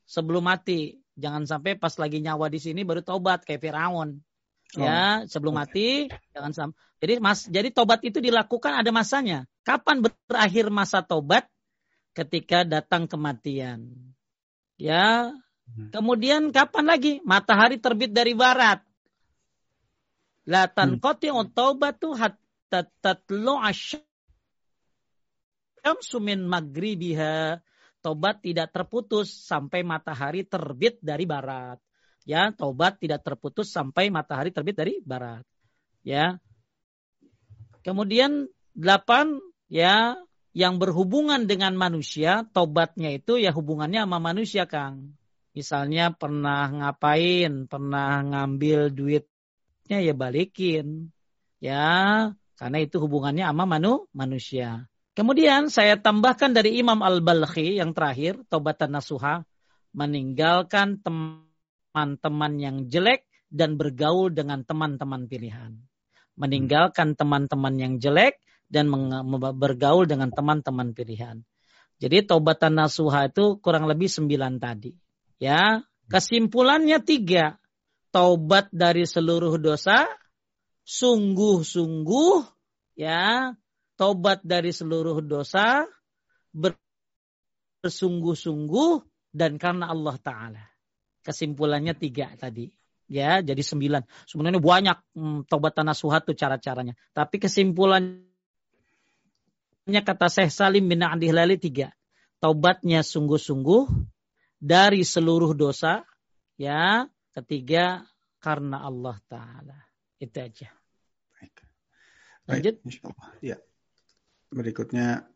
[0.08, 0.96] Sebelum mati.
[1.12, 4.24] Jangan sampai pas lagi nyawa di sini baru tobat kayak Firaun.
[4.76, 4.84] Oh.
[4.84, 6.78] Ya, sebelum mati jangan sampai.
[7.02, 9.44] Jadi mas, jadi tobat itu dilakukan ada masanya.
[9.66, 11.50] Kapan berakhir masa tobat?
[12.12, 13.88] Ketika datang kematian.
[14.76, 15.32] Ya,
[15.72, 15.88] Hmm.
[15.88, 17.24] Kemudian kapan lagi?
[17.24, 18.84] Matahari terbit dari barat.
[20.44, 20.98] La hmm.
[21.54, 24.02] taubatu hatta tatlu'a syamsu
[26.20, 27.62] min magribiha.
[28.02, 31.78] Tobat tidak terputus sampai matahari terbit dari barat.
[32.22, 35.42] Ya, tobat tidak terputus sampai matahari terbit dari barat.
[36.06, 36.38] Ya.
[37.82, 38.46] Kemudian
[38.78, 40.14] delapan ya
[40.52, 45.16] yang berhubungan dengan manusia, tobatnya itu ya hubungannya sama manusia, Kang.
[45.52, 51.10] Misalnya pernah ngapain, pernah ngambil duitnya ya balikin.
[51.62, 54.86] Ya, karena itu hubungannya sama manu, manusia.
[55.12, 59.44] Kemudian saya tambahkan dari Imam Al-Balkhi yang terakhir, Tobatan Nasuha,
[59.92, 61.04] meninggalkan
[61.92, 65.76] teman-teman yang jelek dan bergaul dengan teman-teman pilihan.
[66.40, 68.40] Meninggalkan teman-teman yang jelek
[68.72, 68.88] dan
[69.60, 71.44] bergaul dengan teman-teman pilihan.
[72.00, 74.96] Jadi Tobatan Nasuha itu kurang lebih sembilan tadi.
[75.36, 77.60] Ya, kesimpulannya tiga.
[78.08, 80.08] Taubat dari seluruh dosa,
[80.84, 82.34] sungguh-sungguh,
[82.96, 83.52] ya,
[83.96, 85.84] taubat dari seluruh dosa,
[87.84, 88.92] bersungguh-sungguh,
[89.32, 90.71] dan karena Allah Ta'ala.
[91.22, 92.68] Kesimpulannya tiga tadi.
[93.06, 94.02] Ya, jadi sembilan.
[94.26, 96.96] Sebenarnya banyak hmm, taubat tanah suhatu cara-caranya.
[97.12, 98.26] Tapi kesimpulannya
[100.02, 101.92] kata Syekh Salim bin Adi Hilali tiga.
[102.42, 103.86] Taubatnya sungguh-sungguh,
[104.58, 106.02] dari seluruh dosa.
[106.58, 108.06] Ya, ketiga
[108.42, 109.78] karena Allah Taala.
[110.18, 110.70] Itu aja.
[111.38, 111.54] Baik.
[112.46, 112.74] Lanjut.
[112.82, 113.02] Baik,
[113.42, 113.56] ya.
[114.52, 115.32] Berikutnya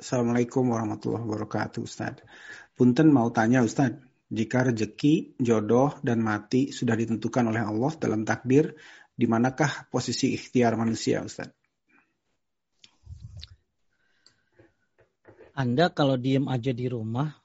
[0.00, 2.24] Assalamualaikum warahmatullahi wabarakatuh Ustaz.
[2.72, 3.92] Punten mau tanya Ustaz,
[4.30, 8.78] jika rezeki, jodoh, dan mati sudah ditentukan oleh Allah dalam takdir,
[9.10, 11.50] di manakah posisi ikhtiar manusia Ustaz?
[15.52, 17.40] Anda kalau diem aja di rumah,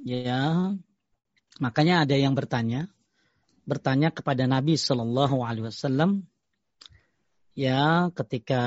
[0.00, 0.72] Ya,
[1.60, 2.88] makanya ada yang bertanya,
[3.68, 6.24] bertanya kepada Nabi Shallallahu Alaihi Wasallam,
[7.52, 8.62] ya ketika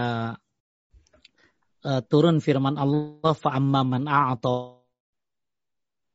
[1.82, 4.83] uh, turun firman Allah, fa'amma man a'ata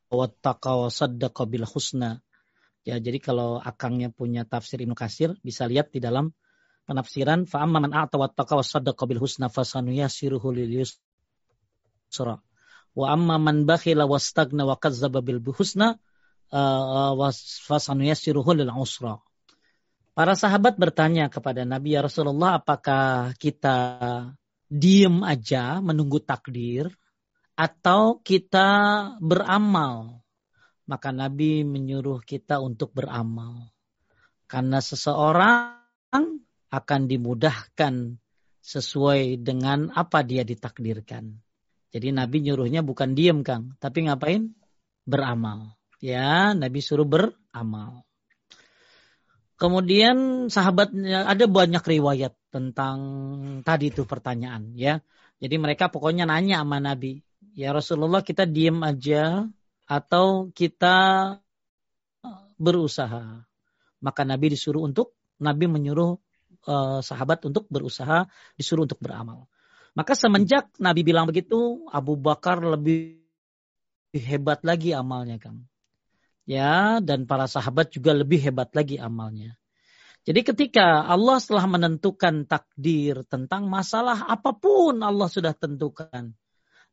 [0.09, 2.21] wattaqa wa saddaqa bil husna.
[2.87, 6.33] Ya, jadi kalau akangnya punya tafsir Ibnu Kasir, bisa lihat di dalam
[6.89, 12.41] penafsiran fa'amma man a'ata wattaqa wa saddaqa bil husna fasanuyasiruhu lil yusra.
[12.97, 16.01] Wa amma man bakhila wastagna wa kazzaba bil husna
[16.49, 17.13] uh,
[17.69, 19.21] fasanuyassiruhu lil usra.
[20.17, 23.77] Para sahabat bertanya kepada Nabi ya Rasulullah, apakah kita
[24.67, 26.91] diem aja menunggu takdir
[27.59, 28.69] atau kita
[29.19, 30.23] beramal?
[30.87, 33.75] Maka Nabi menyuruh kita untuk beramal.
[34.47, 35.75] Karena seseorang
[36.71, 38.17] akan dimudahkan
[38.63, 41.35] sesuai dengan apa dia ditakdirkan.
[41.89, 44.55] Jadi Nabi nyuruhnya bukan diem Kang, tapi ngapain?
[45.09, 45.77] Beramal.
[45.99, 48.05] Ya, Nabi suruh beramal.
[49.59, 52.99] Kemudian sahabatnya ada banyak riwayat tentang
[53.67, 55.03] tadi itu pertanyaan ya.
[55.43, 57.19] Jadi mereka pokoknya nanya sama Nabi,
[57.59, 59.43] ya Rasulullah kita diem aja
[59.91, 60.97] atau kita
[62.55, 63.43] berusaha.
[63.99, 66.15] Maka Nabi disuruh untuk Nabi menyuruh
[66.71, 69.51] uh, sahabat untuk berusaha, disuruh untuk beramal.
[69.99, 73.19] Maka semenjak Nabi bilang begitu, Abu Bakar lebih
[74.15, 75.67] hebat lagi amalnya, Kang.
[76.47, 79.59] Ya, dan para sahabat juga lebih hebat lagi amalnya.
[80.23, 86.37] Jadi ketika Allah telah menentukan takdir tentang masalah apa pun Allah sudah tentukan.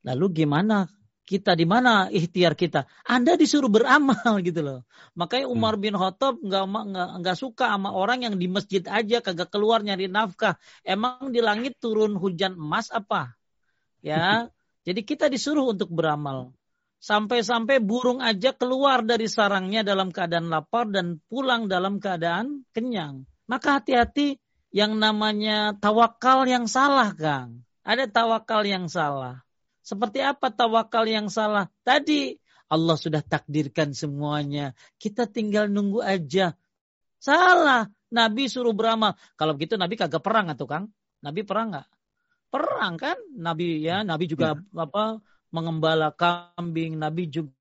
[0.06, 0.86] Lalu gimana
[1.26, 2.86] kita di mana ikhtiar kita.
[3.02, 4.14] Anda disuruh beramal
[4.48, 4.80] gitu loh.
[5.18, 5.84] Makanya Umar hmm.
[5.84, 10.06] bin Khattab nggak nggak nggak suka sama orang yang di masjid aja kagak keluar nyari
[10.06, 10.62] nafkah.
[10.86, 13.34] Emang di langit turun hujan emas apa?
[14.06, 14.48] Ya.
[14.88, 16.54] Jadi kita disuruh untuk beramal.
[17.02, 23.26] Sampai-sampai burung aja keluar dari sarangnya dalam keadaan lapar dan pulang dalam keadaan kenyang.
[23.50, 24.38] Maka hati-hati
[24.74, 27.66] yang namanya tawakal yang salah, Kang.
[27.86, 29.45] Ada tawakal yang salah.
[29.86, 31.70] Seperti apa tawakal yang salah?
[31.86, 32.34] Tadi
[32.74, 34.74] Allah sudah takdirkan semuanya.
[34.98, 36.58] Kita tinggal nunggu aja.
[37.22, 37.86] Salah.
[38.10, 39.14] Nabi suruh beramal.
[39.38, 40.90] Kalau begitu Nabi kagak perang atau Kang?
[41.22, 41.88] Nabi perang nggak?
[42.50, 43.18] Perang kan?
[43.38, 44.82] Nabi ya, Nabi juga ya.
[44.82, 45.22] apa
[45.54, 47.54] mengembala kambing, Nabi juga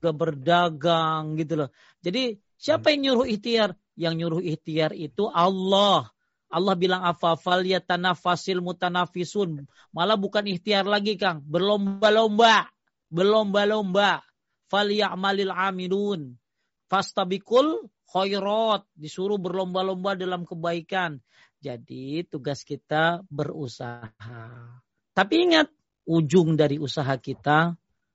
[0.00, 1.68] berdagang gitu loh.
[2.00, 3.76] Jadi siapa yang nyuruh ikhtiar?
[3.98, 6.13] Yang nyuruh ikhtiar itu Allah.
[6.50, 9.66] Allah bilang afafal ya tanafasil mutanafisun.
[9.90, 11.42] Malah bukan ikhtiar lagi Kang.
[11.42, 12.70] Berlomba-lomba.
[13.10, 14.22] Berlomba-lomba.
[14.70, 16.38] Fal ya'malil amilun.
[16.86, 18.86] Fastabikul khairat.
[18.94, 21.18] Disuruh berlomba-lomba dalam kebaikan.
[21.58, 24.44] Jadi tugas kita berusaha.
[25.14, 25.72] Tapi ingat,
[26.04, 27.72] ujung dari usaha kita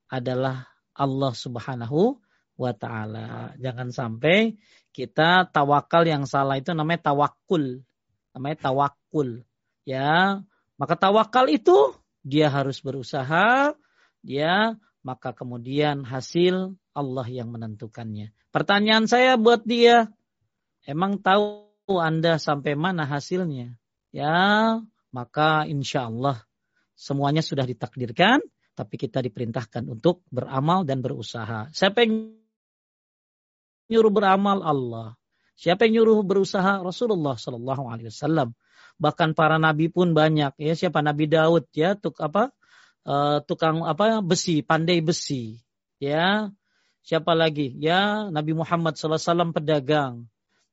[0.09, 2.21] adalah Allah Subhanahu
[2.59, 3.55] wa taala.
[3.57, 4.53] Jangan sampai
[4.91, 7.81] kita tawakal yang salah itu namanya tawakul
[8.33, 9.43] namanya tawakul.
[9.87, 10.43] Ya,
[10.77, 13.73] maka tawakal itu dia harus berusaha,
[14.21, 18.35] dia maka kemudian hasil Allah yang menentukannya.
[18.51, 20.11] Pertanyaan saya buat dia,
[20.83, 23.77] emang tahu Anda sampai mana hasilnya?
[24.09, 24.77] Ya,
[25.09, 26.43] maka insya Allah
[26.97, 28.43] semuanya sudah ditakdirkan,
[28.75, 31.67] tapi kita diperintahkan untuk beramal dan berusaha.
[31.75, 32.35] Siapa yang
[33.91, 35.18] nyuruh beramal Allah.
[35.59, 36.79] Siapa yang nyuruh berusaha?
[36.79, 38.55] Rasulullah Shallallahu Alaihi Wasallam.
[38.95, 40.55] Bahkan para nabi pun banyak.
[40.55, 42.55] Ya siapa Nabi Daud ya tuk apa
[43.03, 45.59] uh, tukang apa besi, pandai besi.
[45.99, 46.55] Ya
[47.03, 47.75] siapa lagi?
[47.75, 50.13] Ya Nabi Muhammad Sallallahu Alaihi Wasallam pedagang.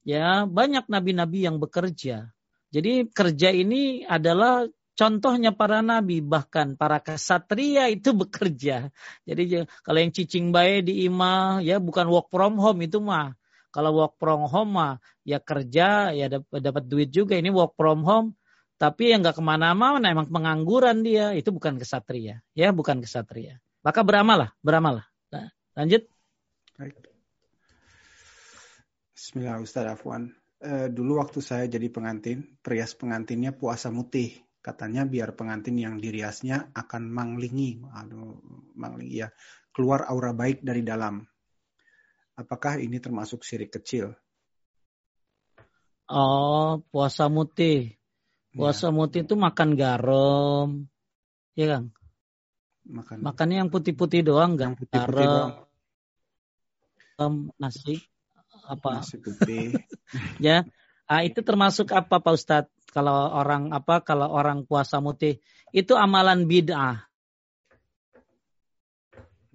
[0.07, 2.31] Ya banyak nabi-nabi yang bekerja.
[2.71, 8.95] Jadi kerja ini adalah contohnya para nabi bahkan para kesatria itu bekerja.
[9.27, 13.35] Jadi kalau yang cicing bayi di imah ya bukan work from home itu mah
[13.77, 17.37] kalau work from home mah ya kerja ya dapat duit juga.
[17.37, 18.33] Ini work from home
[18.81, 23.61] tapi yang nggak ke mana-mana emang pengangguran dia itu bukan kesatria ya bukan kesatria.
[23.85, 25.07] Maka beramal lah beramal lah.
[25.37, 26.09] Nah, lanjut.
[26.81, 26.97] Baik.
[29.13, 30.33] Bismillah Ustaz Afwan.
[30.57, 34.33] E, dulu waktu saya jadi pengantin, perias pengantinnya puasa mutih.
[34.61, 38.39] Katanya biar pengantin yang diriasnya akan manglingi, aduh,
[38.75, 39.29] manglingi ya,
[39.71, 41.23] keluar aura baik dari dalam.
[42.37, 44.13] Apakah ini termasuk syirik kecil?
[46.05, 47.97] Oh, puasa mutih.
[48.53, 48.95] Puasa ya.
[48.95, 50.85] mutih itu makan garam.
[51.57, 51.97] Ya, Kang?
[52.87, 53.17] Makan.
[53.25, 55.67] Makannya yang putih-putih doang, yang putih-putih garam.
[57.17, 57.35] Doang.
[57.57, 58.05] nasi
[58.69, 59.01] apa?
[59.01, 59.73] Nasi putih.
[60.47, 60.69] ya.
[61.09, 62.75] Ah, itu termasuk apa Pak Ustadz?
[62.93, 65.41] Kalau orang apa kalau orang puasa mutih
[65.73, 67.09] itu amalan bid'ah.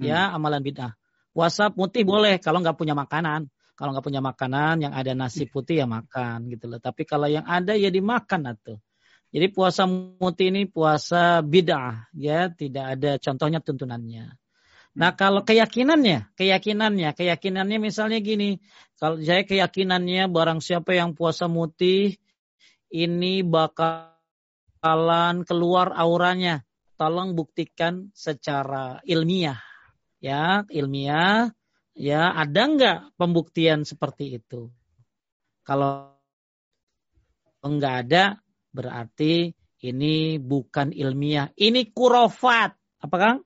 [0.01, 0.37] Ya, hmm.
[0.37, 1.00] amalan bid'ah.
[1.31, 3.47] Puasa putih boleh kalau nggak punya makanan.
[3.79, 6.77] Kalau nggak punya makanan, yang ada nasi putih ya makan gitu loh.
[6.77, 8.77] Tapi kalau yang ada ya dimakan atau.
[9.31, 14.37] Jadi puasa mutih ini puasa bid'ah ya, tidak ada contohnya tuntunannya.
[14.91, 15.17] Nah hmm.
[15.17, 18.59] kalau keyakinannya, keyakinannya, keyakinannya misalnya gini,
[18.99, 22.19] kalau saya keyakinannya barang siapa yang puasa mutih
[22.91, 26.67] ini bakalan keluar auranya.
[26.99, 29.70] Tolong buktikan secara ilmiah
[30.21, 31.51] ya ilmiah.
[31.91, 34.71] Ya ada nggak pembuktian seperti itu?
[35.67, 36.15] Kalau
[37.59, 38.23] enggak ada
[38.71, 39.51] berarti
[39.83, 41.51] ini bukan ilmiah.
[41.51, 42.71] Ini kurofat.
[43.03, 43.37] Apa kang?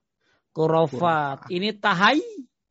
[0.54, 1.50] Kurofat.
[1.50, 2.22] Ini tahay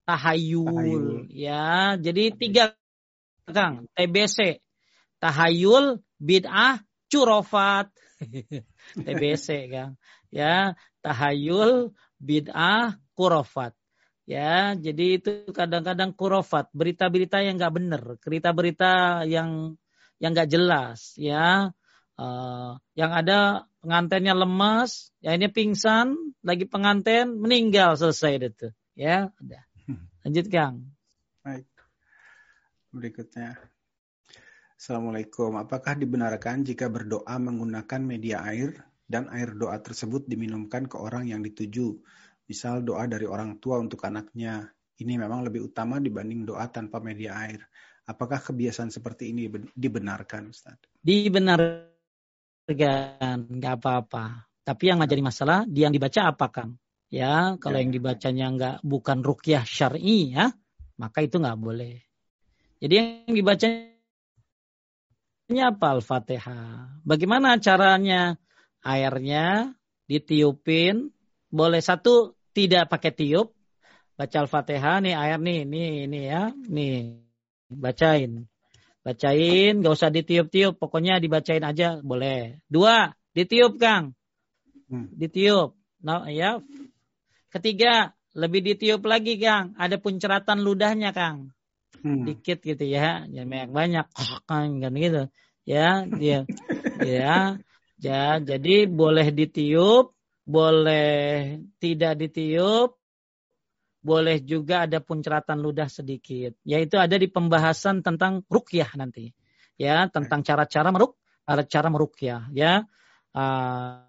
[0.07, 1.05] tahayul, tahayul.
[1.27, 2.71] Ya jadi tiga
[3.51, 3.91] kang.
[3.99, 4.63] TBC
[5.19, 6.79] tahayul bid'ah
[7.11, 7.91] curofat.
[9.05, 9.99] TBC kang.
[10.31, 13.75] Ya tahayul bid'ah kurofat
[14.25, 19.77] Ya, jadi itu kadang-kadang kurofat, berita-berita yang nggak benar, berita-berita yang
[20.17, 21.69] yang nggak jelas, ya.
[22.15, 29.29] Uh, yang ada pengantennya lemas, ya ini pingsan, lagi penganten meninggal selesai itu, ya.
[29.37, 29.61] Udah.
[30.25, 30.89] Lanjut Kang.
[31.45, 31.69] Baik.
[32.89, 33.61] Berikutnya.
[34.73, 35.53] Assalamualaikum.
[35.61, 38.73] Apakah dibenarkan jika berdoa menggunakan media air
[39.05, 42.01] dan air doa tersebut diminumkan ke orang yang dituju?
[42.45, 44.69] Misal doa dari orang tua untuk anaknya,
[45.01, 47.65] ini memang lebih utama dibanding doa tanpa media air.
[48.05, 50.77] Apakah kebiasaan seperti ini dibenarkan, Ustaz?
[51.01, 51.89] Dibenarkan,
[53.49, 54.45] nggak apa-apa.
[54.61, 56.77] Tapi yang jadi masalah, dia yang dibaca apa, Kang?
[57.09, 57.83] Ya, kalau ya.
[57.85, 60.53] yang dibacanya nggak bukan rukyah syar'i ya,
[61.01, 62.01] maka itu nggak boleh.
[62.77, 63.93] Jadi yang dibacanya
[65.69, 67.01] apa Al-Fatihah?
[67.01, 68.37] Bagaimana caranya?
[68.85, 69.73] Airnya
[70.05, 71.09] ditiupin,
[71.55, 73.55] boleh satu tidak pakai tiup,
[74.19, 76.95] baca Al-Fatihah nih air nih, nih, ini ya, nih,
[77.71, 78.47] bacain.
[79.05, 82.57] Bacain, gak usah ditiup-tiup, pokoknya dibacain aja, boleh.
[82.67, 84.17] Dua, ditiup Kang.
[84.89, 85.13] Hmm.
[85.13, 85.77] Ditiup.
[86.01, 86.57] Nah, ya.
[87.53, 91.53] Ketiga, lebih ditiup lagi Kang, ada punceratan ludahnya Kang.
[92.01, 92.23] hmm.
[92.25, 95.23] dikit gitu ya, jangan banyak banyak kan gitu.
[95.65, 96.45] Ya, dia
[97.01, 97.57] ya,
[98.01, 100.14] ya, jadi boleh ditiup,
[100.45, 102.93] boleh tidak ditiup,
[104.05, 106.53] boleh juga ada punceratan ludah sedikit.
[106.61, 109.33] Yaitu ada di pembahasan tentang rukyah nanti.
[109.75, 112.47] Ya, tentang cara-cara meruk, cara merukyah.
[112.53, 112.85] Ya,
[113.35, 114.05] uh,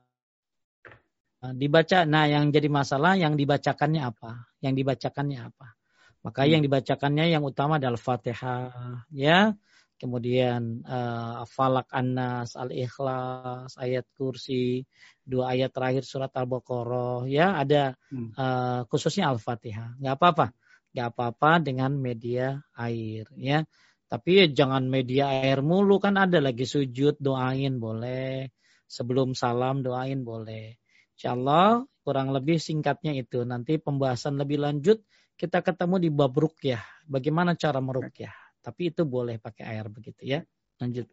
[1.56, 2.04] dibaca.
[2.06, 4.46] Nah, yang jadi masalah yang dibacakannya apa?
[4.62, 5.74] Yang dibacakannya apa?
[6.22, 6.50] Maka hmm.
[6.52, 9.56] yang dibacakannya yang utama adalah Fatihah, ya.
[9.96, 14.84] Kemudian uh, Falak An-Nas, Al-Ikhlas, ayat kursi,
[15.24, 18.36] dua ayat terakhir surat Al-Baqarah, ya ada hmm.
[18.36, 19.96] uh, khususnya Al-Fatihah.
[19.96, 20.46] Nggak apa-apa,
[20.92, 23.64] nggak apa-apa dengan media air, ya.
[24.06, 28.52] Tapi ya jangan media air mulu kan ada lagi sujud doain boleh,
[28.86, 30.78] sebelum salam doain boleh.
[31.16, 33.42] Insya Allah kurang lebih singkatnya itu.
[33.42, 35.02] Nanti pembahasan lebih lanjut
[35.34, 36.84] kita ketemu di bab rukyah.
[37.08, 38.45] Bagaimana cara merukyah.
[38.66, 40.42] Tapi itu boleh pakai air begitu ya.
[40.82, 41.06] Lanjut.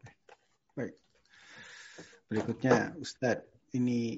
[0.73, 0.97] Baik.
[2.25, 3.45] Berikutnya Ustadz,
[3.77, 4.17] ini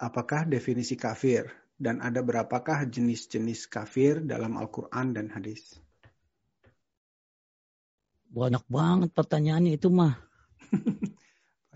[0.00, 5.76] apakah definisi kafir dan ada berapakah jenis-jenis kafir dalam Al-Quran dan hadis?
[8.32, 10.16] Banyak banget pertanyaannya itu mah.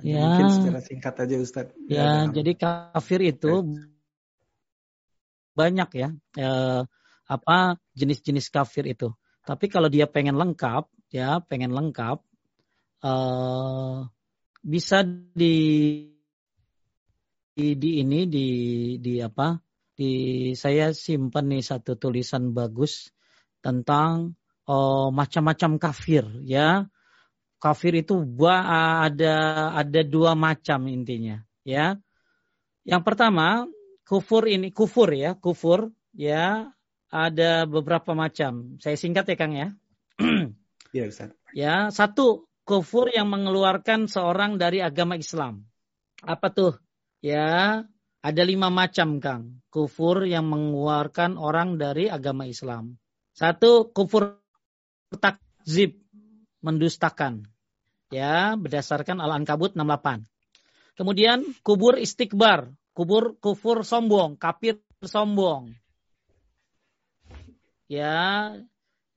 [0.01, 0.25] Ya.
[0.25, 1.77] Mungkin secara singkat aja Ustadz.
[1.85, 3.69] Ya, ya jadi kafir itu
[5.53, 6.09] banyak ya.
[6.41, 6.83] Eh,
[7.29, 9.13] apa jenis-jenis kafir itu.
[9.51, 12.23] Tapi kalau dia pengen lengkap, ya pengen lengkap,
[13.03, 13.99] eh,
[14.63, 15.03] bisa
[15.35, 15.57] di,
[17.59, 18.49] di di ini di
[19.03, 19.59] di apa?
[19.91, 20.13] Di
[20.55, 23.11] saya simpan nih satu tulisan bagus
[23.59, 24.39] tentang
[24.71, 26.87] oh, macam-macam kafir, ya
[27.59, 29.35] kafir itu ada
[29.75, 31.99] ada dua macam intinya ya.
[32.87, 33.67] Yang pertama
[34.07, 36.71] kufur ini kufur ya, kufur ya
[37.11, 38.79] ada beberapa macam.
[38.79, 39.69] Saya singkat ya Kang ya.
[40.91, 41.31] Iya Ustaz.
[41.55, 45.71] Ya, satu kufur yang mengeluarkan seorang dari agama Islam.
[46.19, 46.83] Apa tuh?
[47.23, 47.87] Ya,
[48.19, 49.63] ada lima macam Kang.
[49.71, 52.99] Kufur yang mengeluarkan orang dari agama Islam.
[53.39, 54.43] Satu, kufur
[55.15, 56.03] takzib
[56.59, 57.47] mendustakan.
[58.11, 60.27] Ya, berdasarkan Al-Ankabut 68.
[60.99, 65.73] Kemudian kubur istikbar, kubur kufur sombong, kafir sombong.
[67.91, 68.55] Ya,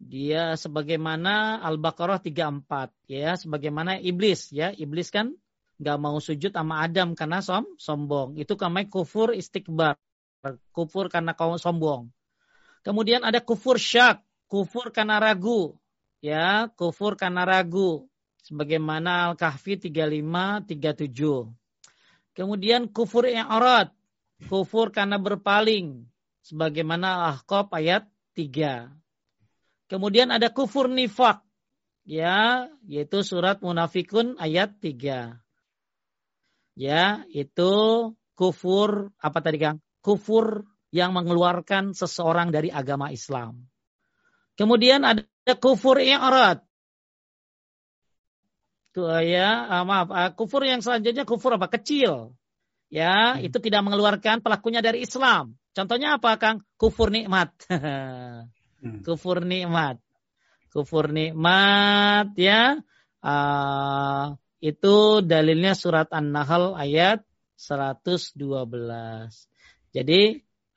[0.01, 5.37] dia sebagaimana Al-Baqarah 34, ya, sebagaimana iblis, ya, iblis kan
[5.77, 8.33] nggak mau sujud sama Adam karena som sombong.
[8.41, 9.93] Itu namanya kufur istikbar,
[10.73, 12.09] kufur karena kau sombong.
[12.81, 15.77] Kemudian ada kufur syak, kufur karena ragu,
[16.19, 18.09] ya kufur karena ragu
[18.43, 21.53] sebagaimana Al-Kahfi 35 37.
[22.33, 23.93] Kemudian kufur yang i'rad,
[24.49, 26.09] kufur karena berpaling
[26.41, 28.89] sebagaimana Al-Ahqaf ayat 3.
[29.87, 31.45] Kemudian ada kufur nifak
[32.03, 35.37] ya, yaitu surat Munafikun ayat 3.
[36.73, 37.73] Ya, itu
[38.33, 39.77] kufur apa tadi Kang?
[40.01, 43.69] Kufur yang mengeluarkan seseorang dari agama Islam.
[44.53, 45.25] Kemudian ada
[45.57, 46.61] kufur i'rad.
[48.93, 51.65] Tuh ya, uh, maaf, uh, kufur yang selanjutnya kufur apa?
[51.65, 52.37] Kecil.
[52.93, 53.49] Ya, hmm.
[53.49, 55.57] itu tidak mengeluarkan pelakunya dari Islam.
[55.73, 56.61] Contohnya apa, Kang?
[56.77, 57.49] Kufur nikmat.
[57.65, 59.01] hmm.
[59.05, 59.97] Kufur nikmat.
[60.69, 62.77] Kufur nikmat ya.
[63.23, 67.25] Uh, itu dalilnya surat An-Nahl ayat
[67.57, 68.37] 112.
[69.93, 70.21] Jadi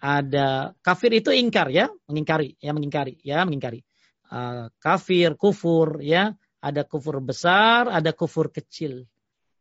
[0.00, 3.80] ada kafir itu ingkar ya, mengingkari, ya mengingkari, ya mengingkari.
[4.26, 9.06] Uh, kafir, kufur, ya ada kufur besar, ada kufur kecil.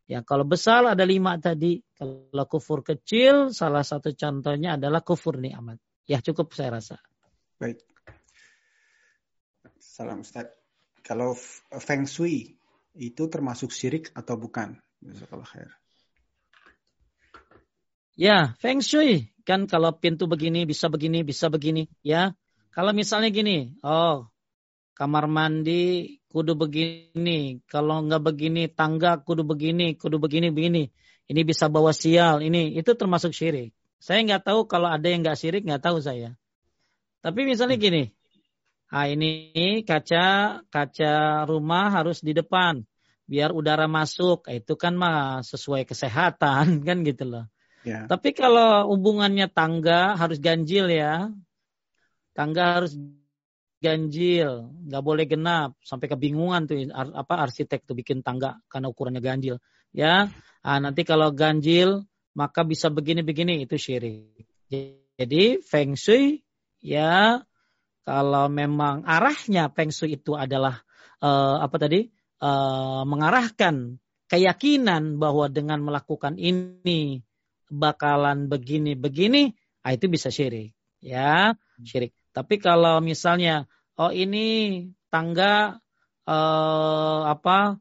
[0.06, 1.82] Ya, kalau besar ada lima tadi.
[1.98, 5.82] Kalau kufur kecil, salah satu contohnya adalah kufur nikmat.
[6.06, 7.02] Ya, cukup saya rasa.
[7.58, 7.82] Baik.
[9.82, 10.54] Salam Ustaz.
[11.02, 11.34] Kalau
[11.82, 12.58] Feng Shui
[12.98, 14.78] itu termasuk syirik atau bukan?
[15.46, 15.70] Khair.
[18.18, 22.34] Ya, Feng Shui kan kalau pintu begini bisa begini bisa begini ya.
[22.74, 24.28] Kalau misalnya gini, oh
[24.96, 30.84] kamar mandi kudu begini, kalau nggak begini tangga kudu begini, kudu begini begini.
[31.26, 33.76] Ini bisa bawa sial, ini itu termasuk syirik.
[34.00, 36.38] Saya nggak tahu kalau ada yang nggak syirik, nggak tahu saya.
[37.20, 38.04] Tapi misalnya gini,
[38.94, 42.86] ah ini kaca kaca rumah harus di depan
[43.26, 47.46] biar udara masuk, itu kan mah sesuai kesehatan kan gitu loh.
[47.86, 48.06] Yeah.
[48.10, 51.30] Tapi kalau hubungannya tangga harus ganjil ya,
[52.38, 52.98] tangga harus
[53.82, 59.62] ganjil, nggak boleh genap, sampai kebingungan tuh apa arsitek tuh bikin tangga karena ukurannya ganjil.
[59.96, 60.28] Ya,
[60.64, 62.04] nah, nanti kalau ganjil
[62.36, 64.44] maka bisa begini-begini itu syirik.
[65.16, 66.44] Jadi feng shui
[66.84, 67.40] ya
[68.06, 70.78] kalau memang arahnya Feng Shui itu adalah
[71.26, 72.06] uh, apa tadi
[72.38, 73.98] uh, mengarahkan
[74.30, 77.26] keyakinan bahwa dengan melakukan ini
[77.66, 80.78] bakalan begini-begini, ah itu bisa syirik.
[81.02, 82.14] Ya, syirik.
[82.36, 83.64] Tapi kalau misalnya,
[83.96, 85.80] oh ini tangga
[86.28, 87.80] eh, apa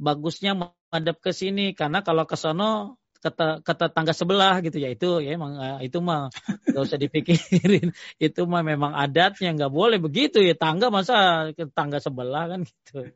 [0.00, 5.20] bagusnya menghadap ke sini karena kalau ke sono kata kata tangga sebelah gitu ya itu
[5.20, 6.32] ya emang eh, itu mah
[6.72, 7.92] nggak usah dipikirin.
[8.16, 13.12] Itu mah memang adatnya nggak boleh begitu ya tangga masa ke tangga sebelah kan gitu.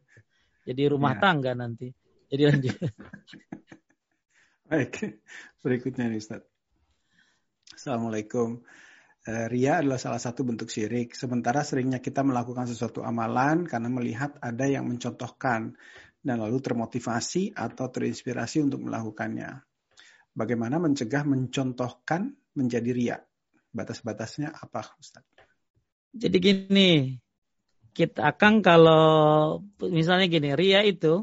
[0.68, 1.20] Jadi rumah ya.
[1.24, 1.88] tangga nanti.
[2.28, 2.76] Jadi lanjut.
[4.68, 5.20] Baik
[5.64, 6.44] berikutnya nih Ustaz.
[7.72, 8.60] Assalamualaikum
[9.24, 14.68] Ria adalah salah satu bentuk syirik sementara seringnya kita melakukan sesuatu amalan karena melihat ada
[14.68, 15.72] yang mencontohkan
[16.20, 19.64] dan lalu termotivasi atau terinspirasi untuk melakukannya
[20.34, 23.18] Bagaimana mencegah mencontohkan menjadi ria?
[23.70, 25.22] Batas-batasnya apa, Ustaz?
[26.10, 27.14] Jadi gini,
[27.94, 29.06] kita akan kalau
[29.78, 31.22] misalnya gini, ria itu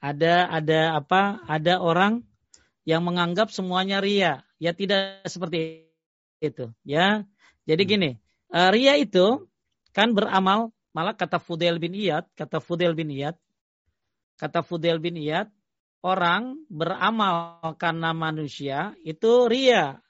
[0.00, 1.44] ada ada apa?
[1.44, 2.24] Ada orang
[2.88, 4.40] yang menganggap semuanya ria.
[4.56, 5.83] Ya tidak seperti
[6.44, 7.24] itu, ya.
[7.64, 7.90] Jadi hmm.
[7.90, 8.10] gini,
[8.52, 9.48] uh, ria itu
[9.96, 13.38] kan beramal, malah kata Fudel bin Iyad, kata Fudel bin Iyad,
[14.36, 15.48] kata Fudel bin Iyad,
[16.04, 20.04] orang beramal karena manusia itu ria.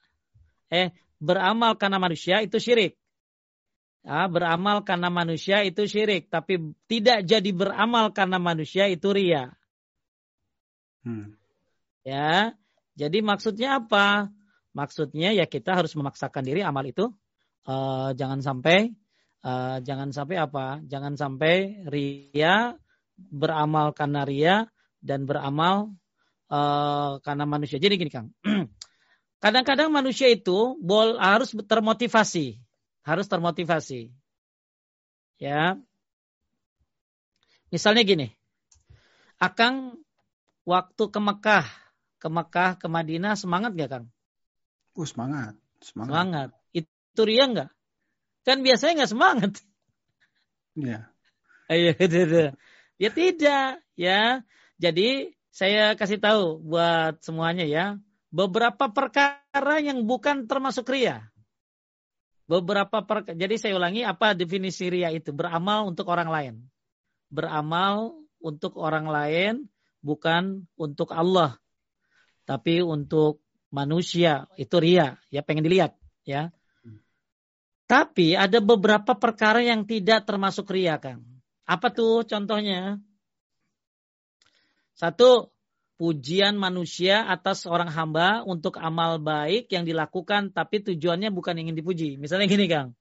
[0.66, 0.90] Eh,
[1.23, 2.98] beramal karena manusia itu syirik.
[4.05, 9.56] Ya, beramal karena manusia itu syirik, tapi tidak jadi beramal karena manusia itu ria.
[11.01, 11.40] Hmm.
[12.05, 12.52] Ya,
[13.01, 14.28] jadi maksudnya apa?
[14.74, 17.14] Maksudnya ya kita harus memaksakan diri amal itu
[17.70, 18.90] uh, jangan sampai
[19.46, 20.82] uh, jangan sampai apa?
[20.84, 22.74] Jangan sampai ria
[23.14, 24.56] beramal karena ria
[24.98, 25.94] dan beramal
[26.51, 27.78] uh, karena manusia.
[27.78, 28.34] Jadi gini Kang,
[29.44, 32.59] kadang-kadang manusia itu bol harus termotivasi,
[33.06, 34.10] harus termotivasi.
[35.38, 35.78] Ya,
[37.70, 38.32] misalnya gini,
[39.38, 39.98] Akang
[40.64, 41.66] waktu ke Mekah,
[42.22, 44.06] ke Mekah, ke Madinah semangat gak Kang?
[44.94, 46.10] Uh, semangat, semangat.
[46.10, 46.48] Semangat.
[46.70, 47.70] Itu ria nggak?
[48.46, 49.52] Kan biasanya nggak semangat.
[50.78, 51.10] Iya.
[51.70, 51.96] Ayo,
[53.00, 54.44] ya tidak, ya.
[54.76, 57.96] Jadi saya kasih tahu buat semuanya ya,
[58.34, 61.30] beberapa perkara yang bukan termasuk ria.
[62.50, 65.30] Beberapa perkara, jadi saya ulangi apa definisi ria itu?
[65.30, 66.54] Beramal untuk orang lain.
[67.30, 69.70] Beramal untuk orang lain
[70.02, 71.56] bukan untuk Allah.
[72.44, 73.40] Tapi untuk
[73.74, 76.55] manusia itu ria, ya pengen dilihat ya.
[77.90, 81.26] Tapi ada beberapa perkara yang tidak termasuk ria, Kang.
[81.66, 83.02] Apa tuh contohnya?
[84.94, 85.51] Satu,
[85.98, 92.16] pujian manusia atas orang hamba untuk amal baik yang dilakukan tapi tujuannya bukan ingin dipuji.
[92.16, 92.94] Misalnya gini Kang,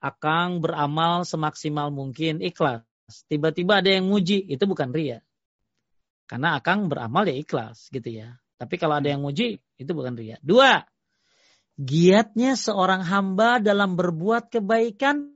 [0.00, 2.82] Akang beramal semaksimal mungkin ikhlas.
[3.28, 5.24] Tiba-tiba ada yang muji, itu bukan ria.
[6.28, 8.38] Karena Akang beramal ya ikhlas gitu ya.
[8.58, 10.36] Tapi kalau ada yang muji, itu bukan ria.
[10.42, 10.82] Dua,
[11.78, 15.30] giatnya seorang hamba dalam berbuat kebaikan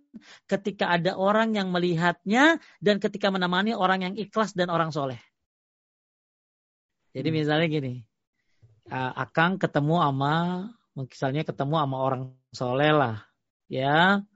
[0.50, 5.22] ketika ada orang yang melihatnya dan ketika menemani orang yang ikhlas dan orang soleh.
[7.14, 7.36] Jadi hmm.
[7.38, 7.94] misalnya gini,
[8.92, 10.34] Akang ketemu sama,
[10.98, 13.22] misalnya ketemu sama orang soleh lah,
[13.70, 14.26] ya,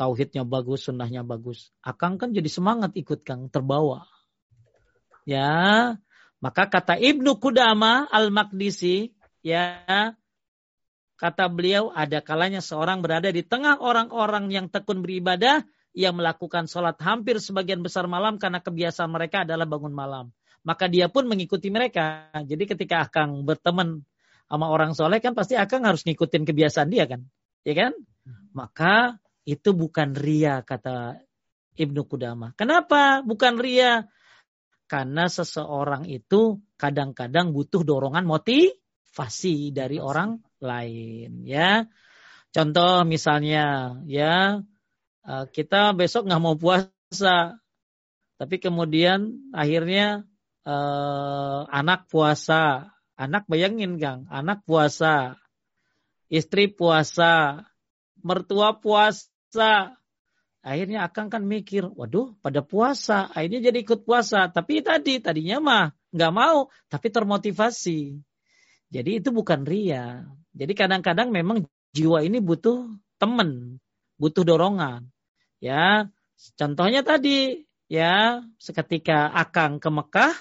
[0.00, 1.70] tauhidnya bagus, sunnahnya bagus.
[1.84, 4.08] Akang kan jadi semangat ikut Kang, terbawa.
[5.26, 5.98] Ya,
[6.44, 9.86] maka kata Ibnu Kudama Al-Maqdisi, ya,
[11.16, 15.64] kata beliau ada kalanya seorang berada di tengah orang-orang yang tekun beribadah,
[15.96, 20.28] yang melakukan sholat hampir sebagian besar malam karena kebiasaan mereka adalah bangun malam
[20.66, 22.26] maka dia pun mengikuti mereka.
[22.34, 24.02] Jadi ketika Akang berteman
[24.50, 27.22] sama orang soleh kan pasti Akang harus ngikutin kebiasaan dia kan.
[27.62, 27.92] Ya kan?
[28.50, 31.22] Maka itu bukan ria kata
[31.78, 32.50] Ibnu Kudama.
[32.58, 34.10] Kenapa bukan ria?
[34.86, 41.86] Karena seseorang itu kadang-kadang butuh dorongan motivasi dari orang lain ya.
[42.54, 44.62] Contoh misalnya ya
[45.26, 47.58] eh, kita besok nggak mau puasa
[48.36, 50.28] tapi kemudian akhirnya
[50.62, 55.40] eh, anak puasa, anak bayangin Kang, anak puasa,
[56.28, 57.64] istri puasa,
[58.20, 59.96] mertua puasa.
[60.66, 64.50] Akhirnya Akang kan mikir, waduh pada puasa, akhirnya jadi ikut puasa.
[64.50, 68.18] Tapi tadi, tadinya mah nggak mau, tapi termotivasi.
[68.90, 70.26] Jadi itu bukan ria.
[70.50, 71.62] Jadi kadang-kadang memang
[71.94, 72.82] jiwa ini butuh
[73.14, 73.78] teman,
[74.18, 75.06] butuh dorongan.
[75.62, 76.10] Ya,
[76.58, 80.34] contohnya tadi, ya, seketika Akang ke Mekah,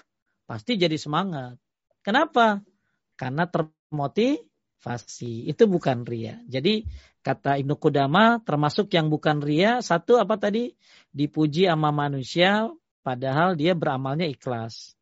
[0.49, 1.61] pasti jadi semangat.
[2.01, 2.65] Kenapa?
[3.13, 5.53] Karena termotivasi.
[5.53, 6.41] Itu bukan ria.
[6.49, 6.81] Jadi
[7.25, 10.77] kata Ibnu Kudama termasuk yang bukan ria satu apa tadi
[11.09, 12.69] dipuji sama manusia
[13.01, 14.93] padahal dia beramalnya ikhlas.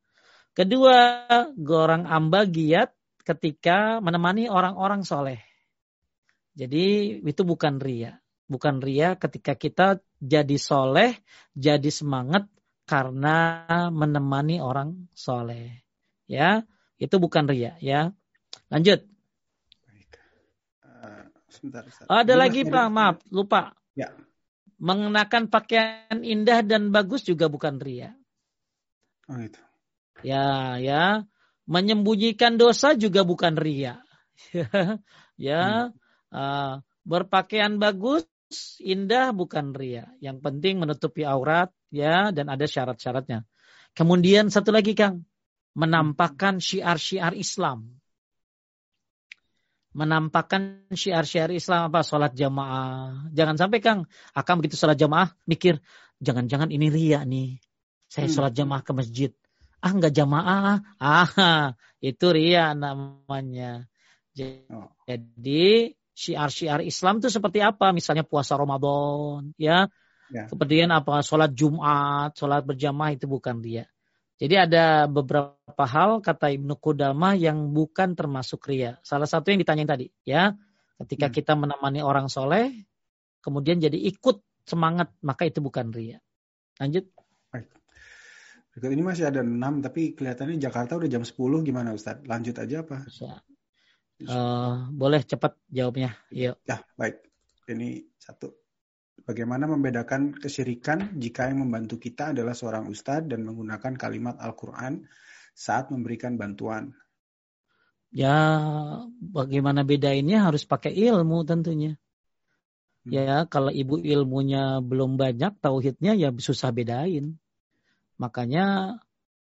[0.56, 1.28] Kedua,
[1.60, 2.96] orang amba giat
[3.28, 5.42] ketika menemani orang-orang soleh.
[6.54, 8.22] Jadi itu bukan ria.
[8.46, 11.18] Bukan ria ketika kita jadi soleh,
[11.58, 12.46] jadi semangat
[12.86, 15.82] karena menemani orang soleh.
[16.30, 16.64] Ya,
[17.02, 17.74] itu bukan ria.
[17.82, 18.14] Ya,
[18.70, 19.13] lanjut.
[21.54, 23.78] Sebentar, Ada lagi Pak, maaf, lupa.
[23.94, 24.10] Ya.
[24.82, 28.18] Mengenakan pakaian indah dan bagus juga bukan ria.
[29.30, 29.62] Oh itu.
[30.26, 31.30] Ya, ya.
[31.70, 34.02] Menyembunyikan dosa juga bukan ria.
[35.38, 36.34] ya, hmm.
[36.34, 36.74] uh,
[37.06, 38.26] berpakaian bagus,
[38.82, 40.10] indah bukan ria.
[40.20, 43.46] Yang penting menutupi aurat, ya, dan ada syarat-syaratnya.
[43.94, 45.24] Kemudian satu lagi Kang,
[45.78, 48.03] menampakkan syiar-syiar Islam
[49.94, 53.30] menampakkan syiar-syiar Islam apa sholat jamaah.
[53.32, 55.80] Jangan sampai Kang, akan begitu sholat jamaah mikir
[56.20, 57.62] jangan-jangan ini ria nih.
[58.10, 58.36] Saya hmm.
[58.36, 59.32] sholat jamaah ke masjid.
[59.80, 60.82] Ah nggak jamaah.
[60.98, 61.30] Ah
[62.02, 63.86] itu ria namanya.
[64.74, 64.90] Oh.
[65.06, 67.94] Jadi syiar-syiar Islam itu seperti apa?
[67.94, 69.86] Misalnya puasa Ramadan, ya.
[70.34, 70.50] ya.
[70.50, 71.22] Kemudian apa?
[71.22, 73.86] Sholat Jumat, sholat berjamaah itu bukan ria.
[74.42, 78.98] Jadi ada beberapa hal kata Ibnu Qudamah yang bukan termasuk ria.
[79.06, 80.52] Salah satu yang ditanyain tadi, ya.
[80.98, 81.36] Ketika hmm.
[81.36, 82.74] kita menemani orang soleh,
[83.46, 86.18] kemudian jadi ikut semangat, maka itu bukan ria.
[86.82, 87.06] Lanjut.
[87.54, 87.70] Baik.
[88.74, 92.18] Berikut ini masih ada enam, tapi kelihatannya Jakarta udah jam 10, gimana Ustaz?
[92.26, 93.06] Lanjut aja apa?
[93.06, 93.38] Bisa.
[94.34, 96.18] Uh, boleh cepat jawabnya.
[96.34, 96.58] Yuk.
[96.66, 97.22] Ya, baik.
[97.70, 98.63] Ini satu.
[99.22, 105.06] Bagaimana membedakan kesyirikan jika yang membantu kita adalah seorang ustadz dan menggunakan kalimat Al-Quran
[105.54, 106.98] saat memberikan bantuan?
[108.14, 108.36] Ya,
[109.18, 111.96] bagaimana bedainnya harus pakai ilmu tentunya.
[113.06, 113.12] Hmm.
[113.16, 117.38] Ya, kalau ibu ilmunya belum banyak, tauhidnya ya susah bedain.
[118.20, 118.98] Makanya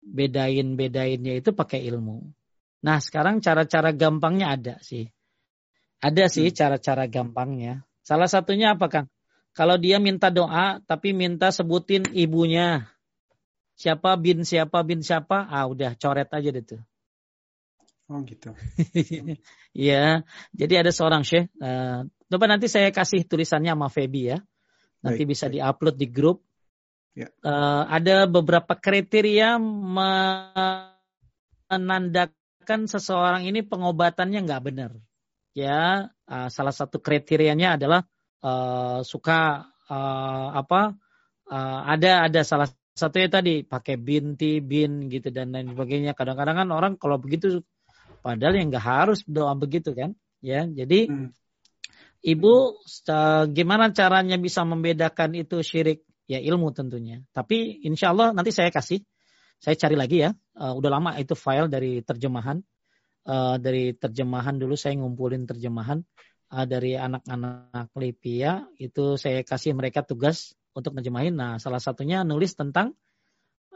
[0.02, 2.24] bedain-bedainnya itu pakai ilmu.
[2.82, 5.06] Nah, sekarang cara-cara gampangnya ada sih.
[5.98, 6.56] Ada sih hmm.
[6.56, 7.82] cara-cara gampangnya.
[8.06, 9.06] Salah satunya apa, Kang?
[9.58, 12.86] Kalau dia minta doa, tapi minta sebutin ibunya.
[13.74, 16.78] Siapa bin siapa bin siapa, ah udah coret aja deh tuh.
[18.06, 18.54] Oh gitu.
[19.78, 21.50] Iya, jadi ada seorang syekh.
[21.62, 24.38] Uh, coba nanti saya kasih tulisannya sama Feby ya.
[25.02, 26.42] Nanti baik, bisa diupload di grup.
[27.14, 27.30] Ya.
[27.42, 29.58] Uh, ada beberapa kriteria
[31.70, 34.98] menandakan seseorang ini pengobatannya nggak benar.
[35.54, 38.02] Ya, uh, salah satu kriterianya adalah
[38.42, 40.94] uh, suka uh, apa
[41.50, 46.18] uh, ada ada salah satunya tadi pakai binti bin gitu dan lain sebagainya.
[46.18, 47.62] Kadang-kadang kan orang kalau begitu
[48.20, 50.66] padahal yang nggak harus doa begitu kan ya.
[50.66, 51.30] Jadi hmm.
[52.26, 56.02] ibu uh, gimana caranya bisa membedakan itu syirik?
[56.28, 57.24] Ya ilmu tentunya.
[57.32, 59.00] Tapi insya Allah nanti saya kasih
[59.62, 60.36] saya cari lagi ya.
[60.58, 62.60] Uh, udah lama itu file dari terjemahan.
[63.28, 66.00] Uh, dari terjemahan dulu saya ngumpulin terjemahan
[66.52, 71.34] uh, dari anak-anak Libya itu saya kasih mereka tugas untuk ngejemahin.
[71.36, 72.96] Nah, salah satunya nulis tentang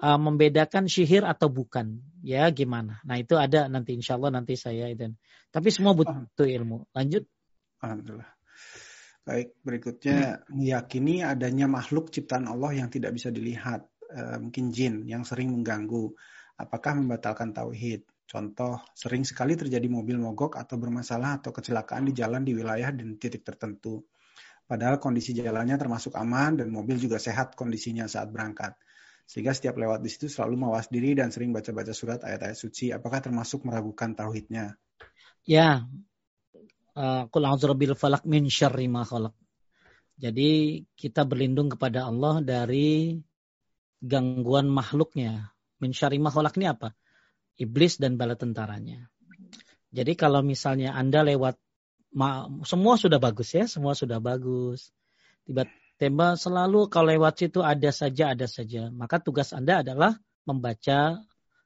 [0.00, 2.00] uh, membedakan syihir atau bukan.
[2.24, 3.02] Ya, gimana?
[3.04, 5.16] Nah, itu ada nanti insya Allah nanti saya dan
[5.52, 6.88] tapi semua butuh ilmu.
[6.96, 7.28] Lanjut.
[7.82, 8.30] Alhamdulillah.
[9.22, 15.22] Baik, berikutnya meyakini adanya makhluk ciptaan Allah yang tidak bisa dilihat, uh, mungkin jin yang
[15.22, 16.10] sering mengganggu.
[16.58, 18.02] Apakah membatalkan tauhid?
[18.32, 23.20] Contoh, sering sekali terjadi mobil mogok atau bermasalah atau kecelakaan di jalan di wilayah dan
[23.20, 24.08] titik tertentu.
[24.64, 28.72] Padahal kondisi jalannya termasuk aman dan mobil juga sehat kondisinya saat berangkat.
[29.28, 32.88] Sehingga setiap lewat di situ selalu mawas diri dan sering baca-baca surat ayat-ayat suci.
[32.88, 34.80] Apakah termasuk meragukan tauhidnya?
[35.44, 35.84] Ya.
[36.96, 37.68] Qul a'udzu
[38.00, 39.04] falak min syarri ma
[40.16, 43.20] Jadi kita berlindung kepada Allah dari
[44.00, 45.52] gangguan makhluknya.
[45.84, 46.96] Min syarri ini apa?
[47.60, 49.08] Iblis dan bala tentaranya.
[49.92, 51.60] Jadi kalau misalnya Anda lewat
[52.64, 54.92] semua sudah bagus ya, semua sudah bagus.
[55.44, 58.88] Tiba-tiba selalu kalau lewat situ ada saja, ada saja.
[58.88, 60.16] Maka tugas Anda adalah
[60.48, 61.20] membaca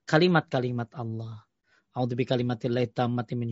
[0.06, 1.46] kalimat-kalimat Allah.
[1.96, 3.50] Min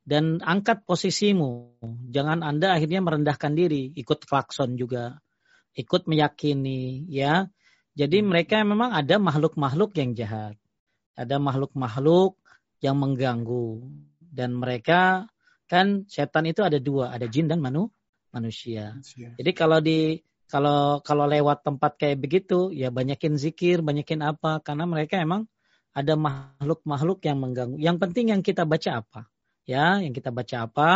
[0.00, 1.80] Dan angkat posisimu.
[2.10, 5.18] Jangan Anda akhirnya merendahkan diri, ikut klakson juga,
[5.74, 7.46] ikut meyakini ya.
[7.94, 10.60] Jadi mereka memang ada makhluk-makhluk yang jahat
[11.20, 12.40] ada makhluk-makhluk
[12.80, 13.84] yang mengganggu
[14.24, 15.28] dan mereka
[15.68, 17.92] kan setan itu ada dua, ada jin dan manu,
[18.32, 18.96] manusia.
[18.96, 19.36] manusia.
[19.36, 24.88] Jadi kalau di kalau kalau lewat tempat kayak begitu ya banyakin zikir, banyakin apa karena
[24.88, 25.44] mereka emang
[25.92, 27.76] ada makhluk-makhluk yang mengganggu.
[27.76, 29.30] Yang penting yang kita baca apa?
[29.70, 30.90] ya yang kita baca apa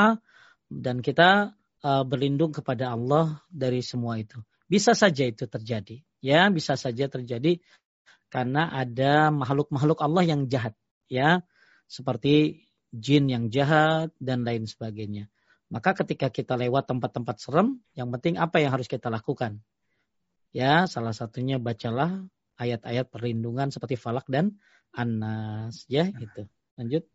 [0.66, 1.55] dan kita
[1.86, 4.42] uh, berlindung kepada Allah dari semua itu.
[4.66, 7.60] Bisa saja itu terjadi, ya bisa saja terjadi
[8.35, 10.74] karena ada makhluk-makhluk Allah yang jahat,
[11.06, 11.47] ya
[11.86, 15.31] seperti jin yang jahat dan lain sebagainya.
[15.70, 19.62] Maka ketika kita lewat tempat-tempat serem, yang penting apa yang harus kita lakukan?
[20.51, 22.27] Ya, salah satunya bacalah
[22.59, 24.59] ayat-ayat perlindungan seperti falak dan
[24.90, 26.51] anas, ya gitu.
[26.74, 27.06] Lanjut.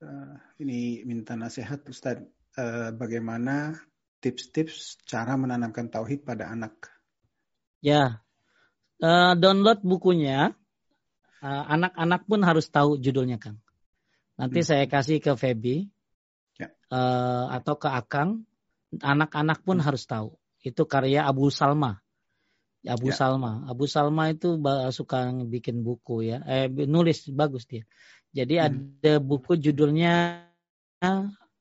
[0.00, 2.24] Uh, ini minta nasihat Ustadz,
[2.56, 3.76] uh, bagaimana
[4.24, 6.88] tips-tips cara menanamkan tauhid pada anak?
[7.84, 8.24] Ya,
[9.02, 10.54] uh, download bukunya.
[11.38, 13.62] Anak-anak uh, pun harus tahu judulnya, Kang.
[14.34, 14.66] Nanti hmm.
[14.66, 15.86] saya kasih ke Feby
[16.58, 16.70] ya.
[16.90, 18.42] uh, atau ke Akang.
[18.88, 19.86] Anak-anak pun hmm.
[19.86, 22.02] harus tahu itu karya Abu Salma.
[22.86, 23.14] Abu ya.
[23.14, 23.66] Salma.
[23.66, 24.58] Abu Salma itu
[24.94, 26.42] suka bikin buku ya.
[26.46, 27.86] Eh nulis bagus dia.
[28.34, 28.64] Jadi hmm.
[28.66, 30.46] ada buku judulnya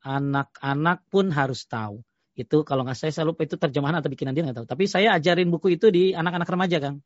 [0.01, 2.01] anak-anak pun harus tahu.
[2.37, 4.67] Itu kalau nggak saya, saya lupa itu terjemahan atau bikinan dia nggak tahu.
[4.69, 7.01] Tapi saya ajarin buku itu di anak-anak remaja, Kang.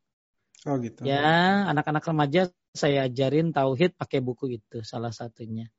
[0.70, 1.02] Oh gitu.
[1.10, 5.74] Ya, anak-anak remaja saya ajarin tauhid pakai buku itu salah satunya.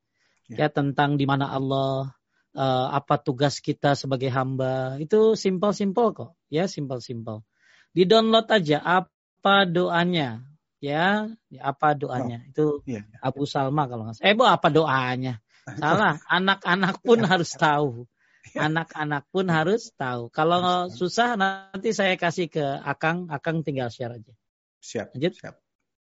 [0.51, 2.11] Ya, ya tentang di mana Allah
[2.59, 4.99] uh, apa tugas kita sebagai hamba.
[4.99, 6.31] Itu simpel-simpel kok.
[6.51, 7.47] Ya simpel-simpel.
[7.95, 10.43] Di download aja apa doanya.
[10.83, 12.43] Ya, ya apa doanya.
[12.43, 13.19] Oh, itu iya, iya.
[13.23, 15.39] Abu Salma kalau nggak eh bu apa doanya?
[15.79, 16.19] Salah.
[16.27, 18.11] Anak-anak pun ya, harus tahu.
[18.43, 18.67] Iya.
[18.67, 20.27] anak-anak pun harus tahu.
[20.35, 23.31] Kalau susah nanti saya kasih ke Akang.
[23.31, 24.35] Akang tinggal share aja
[24.83, 25.39] siap Lanjut.
[25.39, 25.57] siap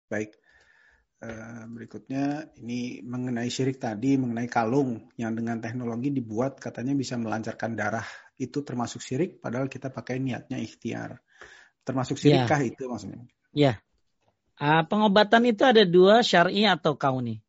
[0.09, 0.33] baik
[1.23, 7.79] Eh, berikutnya ini mengenai syirik tadi, mengenai kalung yang dengan teknologi dibuat katanya bisa melancarkan
[7.79, 8.03] darah.
[8.35, 11.23] Itu termasuk syirik padahal kita pakai niatnya ikhtiar.
[11.87, 12.67] Termasuk sirikkah ya.
[12.67, 13.23] itu maksudnya?
[13.55, 13.79] Ya.
[14.59, 17.39] Uh, pengobatan itu ada dua, syar'i atau kauni.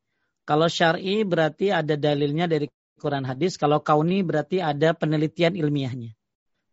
[0.46, 6.14] Kalau syar'i berarti ada dalilnya dari Quran hadis, kalau kauni berarti ada penelitian ilmiahnya.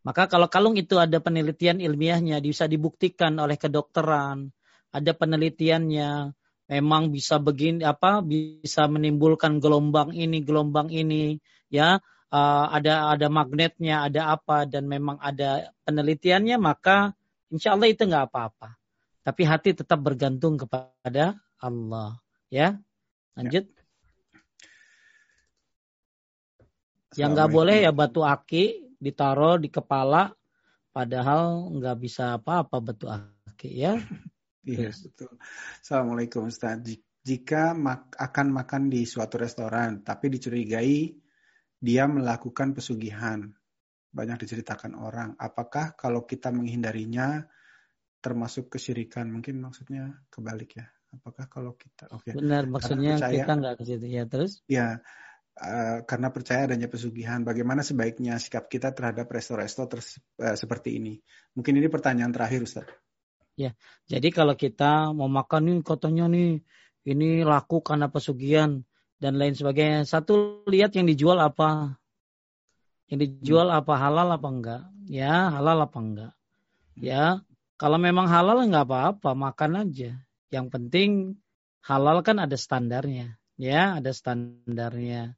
[0.02, 4.50] Maka kalau kalung itu ada penelitian ilmiahnya, bisa dibuktikan oleh kedokteran,
[4.90, 6.34] ada penelitiannya,
[6.72, 11.36] memang bisa begini apa bisa menimbulkan gelombang ini gelombang ini
[11.68, 12.00] ya
[12.32, 17.12] uh, ada ada magnetnya ada apa dan memang ada penelitiannya maka
[17.52, 18.80] insya Allah itu nggak apa-apa.
[19.22, 22.18] Tapi hati tetap bergantung kepada Allah
[22.48, 22.80] ya.
[23.36, 23.68] Lanjut.
[23.68, 23.80] Ya.
[27.20, 30.30] yang nggak boleh ya batu aki ditaruh di kepala
[30.94, 33.98] padahal nggak bisa apa-apa batu aki ya
[34.62, 35.32] Iya, betul.
[35.82, 36.86] Assalamualaikum Ustaz.
[37.22, 41.18] Jika mak akan makan di suatu restoran, tapi dicurigai
[41.82, 43.50] dia melakukan pesugihan,
[44.14, 45.34] banyak diceritakan orang.
[45.42, 47.46] Apakah kalau kita menghindarinya
[48.22, 49.34] termasuk kesyirikan?
[49.34, 50.86] Mungkin maksudnya kebalik ya.
[51.12, 52.30] Apakah kalau kita oke.
[52.30, 52.34] Okay.
[52.38, 54.52] Benar, maksudnya percaya, kita nggak ke situ ya terus?
[54.70, 55.02] Ya,
[55.62, 57.46] uh, karena percaya adanya pesugihan.
[57.46, 61.22] Bagaimana sebaiknya sikap kita terhadap resto-resto uh, seperti ini?
[61.54, 62.90] Mungkin ini pertanyaan terakhir Ustaz.
[63.60, 63.78] Ya,
[64.10, 66.66] jadi kalau kita mau makan nih katanya nih
[67.06, 68.82] ini laku karena pesugihan
[69.22, 70.08] dan lain sebagainya.
[70.08, 72.00] Satu lihat yang dijual apa,
[73.12, 73.80] yang dijual hmm.
[73.86, 76.34] apa halal apa enggak, ya halal apa enggak,
[76.98, 77.44] ya
[77.78, 80.18] kalau memang halal enggak apa-apa makan aja.
[80.52, 81.10] Yang penting
[81.86, 85.38] halal kan ada standarnya, ya ada standarnya.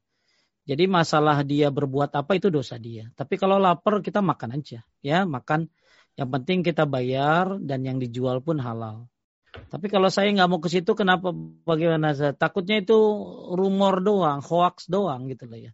[0.64, 3.12] Jadi masalah dia berbuat apa itu dosa dia.
[3.20, 5.68] Tapi kalau lapar kita makan aja, ya makan
[6.16, 9.12] yang penting kita bayar dan yang dijual pun halal.
[9.54, 11.30] Tapi kalau saya nggak mau ke situ, kenapa?
[11.68, 12.34] Bagaimana saya?
[12.34, 12.98] Takutnya itu
[13.54, 15.72] rumor doang, hoax doang gitu loh ya.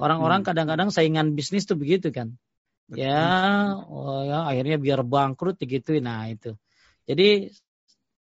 [0.00, 0.48] Orang-orang hmm.
[0.48, 2.34] kadang-kadang saingan bisnis tuh begitu kan.
[2.90, 5.94] Ya, oh ya akhirnya biar bangkrut gitu.
[6.02, 6.58] Nah itu.
[7.06, 7.54] Jadi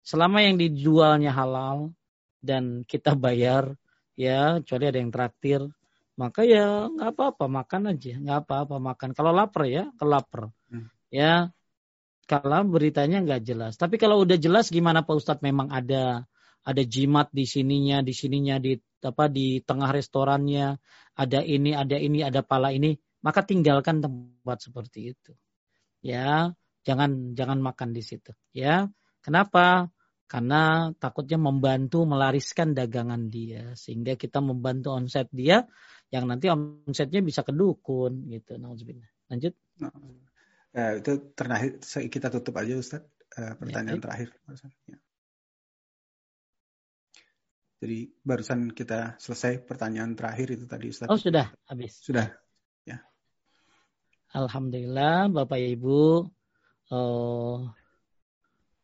[0.03, 1.95] selama yang dijualnya halal
[2.43, 3.79] dan kita bayar,
[4.19, 5.61] ya kecuali ada yang traktir,
[6.17, 9.09] maka ya nggak apa-apa makan aja, nggak apa-apa makan.
[9.13, 10.49] Kalau lapar ya, kelapar.
[10.73, 10.89] Hmm.
[11.13, 11.53] Ya,
[12.25, 13.73] kalau beritanya nggak jelas.
[13.79, 16.25] Tapi kalau udah jelas gimana Pak Ustadz memang ada
[16.67, 20.75] ada jimat di sininya, di sininya di apa di tengah restorannya,
[21.15, 25.31] ada ini, ada ini, ada pala ini, maka tinggalkan tempat seperti itu.
[26.03, 26.51] Ya,
[26.83, 28.35] jangan jangan makan di situ.
[28.51, 28.91] Ya,
[29.23, 29.87] kenapa?
[30.27, 35.63] Karena takutnya membantu melariskan dagangan dia, sehingga kita membantu omset dia,
[36.13, 38.55] yang nanti omsetnya bisa kedukun gitu.
[39.27, 39.53] Lanjut.
[39.83, 39.91] Nah,
[40.77, 43.01] Uh, itu terakhir kita tutup aja Ustaz
[43.41, 44.29] uh, pertanyaan ya, terakhir.
[44.85, 44.97] Ya.
[47.81, 51.09] Jadi barusan kita selesai pertanyaan terakhir itu tadi Ustaz.
[51.09, 51.97] Oh sudah habis.
[51.97, 52.29] Sudah.
[52.85, 53.01] Ya.
[54.37, 56.29] Alhamdulillah Bapak Ibu
[56.93, 57.57] uh,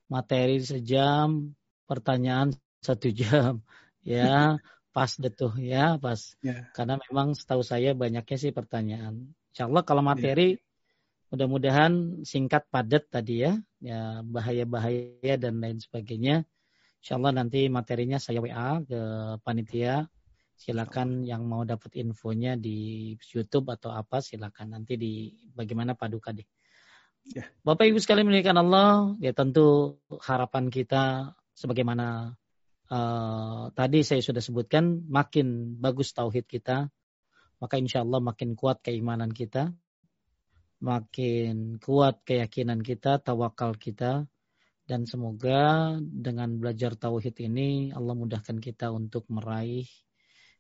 [0.10, 1.54] materi sejam,
[1.86, 3.62] pertanyaan satu jam.
[4.04, 4.60] Ya
[4.94, 6.38] Pas detuh ya, pas.
[6.46, 6.70] Ya.
[6.78, 9.34] Karena memang setahu saya banyaknya sih pertanyaan.
[9.50, 10.62] Insya Allah kalau materi ya.
[11.34, 16.46] mudah-mudahan singkat padat tadi ya, ya bahaya-bahaya dan lain sebagainya.
[17.02, 19.02] Insya Allah nanti materinya saya WA ke
[19.42, 20.08] panitia.
[20.54, 26.46] Silakan yang mau dapat infonya di YouTube atau apa silakan nanti di bagaimana paduka deh.
[27.34, 27.50] Ya.
[27.66, 32.38] Bapak Ibu sekalian memuliakan Allah, ya tentu harapan kita sebagaimana
[32.94, 36.94] uh, tadi saya sudah sebutkan, makin bagus tauhid kita,
[37.58, 39.74] maka insya Allah makin kuat keimanan kita,
[40.84, 44.30] makin kuat keyakinan kita, tawakal kita,
[44.84, 49.88] dan semoga dengan belajar tauhid ini Allah mudahkan kita untuk meraih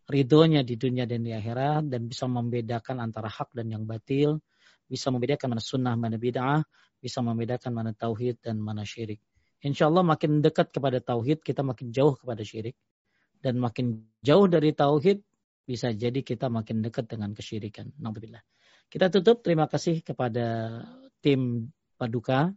[0.07, 4.39] ridhonya di dunia dan di akhirat dan bisa membedakan antara hak dan yang batil,
[4.88, 6.64] bisa membedakan mana sunnah, mana bid'ah,
[7.03, 9.19] bisa membedakan mana tauhid dan mana syirik.
[9.64, 12.76] Insya Allah makin dekat kepada tauhid, kita makin jauh kepada syirik.
[13.40, 15.23] Dan makin jauh dari tauhid,
[15.64, 17.91] bisa jadi kita makin dekat dengan kesyirikan.
[17.99, 18.44] Alhamdulillah.
[18.91, 19.40] Kita tutup.
[19.40, 20.80] Terima kasih kepada
[21.23, 22.52] tim Paduka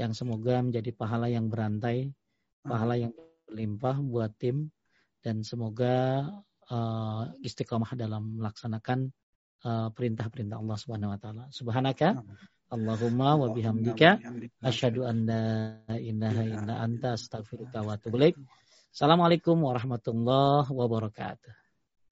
[0.00, 2.14] yang semoga menjadi pahala yang berantai,
[2.64, 3.12] pahala yang
[3.50, 4.72] berlimpah buat tim
[5.20, 6.24] dan semoga
[6.72, 9.12] uh, istiqomah dalam melaksanakan
[9.66, 11.44] uh, perintah-perintah Allah Subhanahu wa taala.
[11.50, 12.16] Subhanaka
[12.68, 14.20] Allahumma wa bihamdika
[14.60, 15.40] asyhadu an la
[15.96, 18.36] ilaha illa anta astaghfiruka wa atubu ilaik.
[18.92, 21.48] Assalamualaikum warahmatullahi wabarakatuh.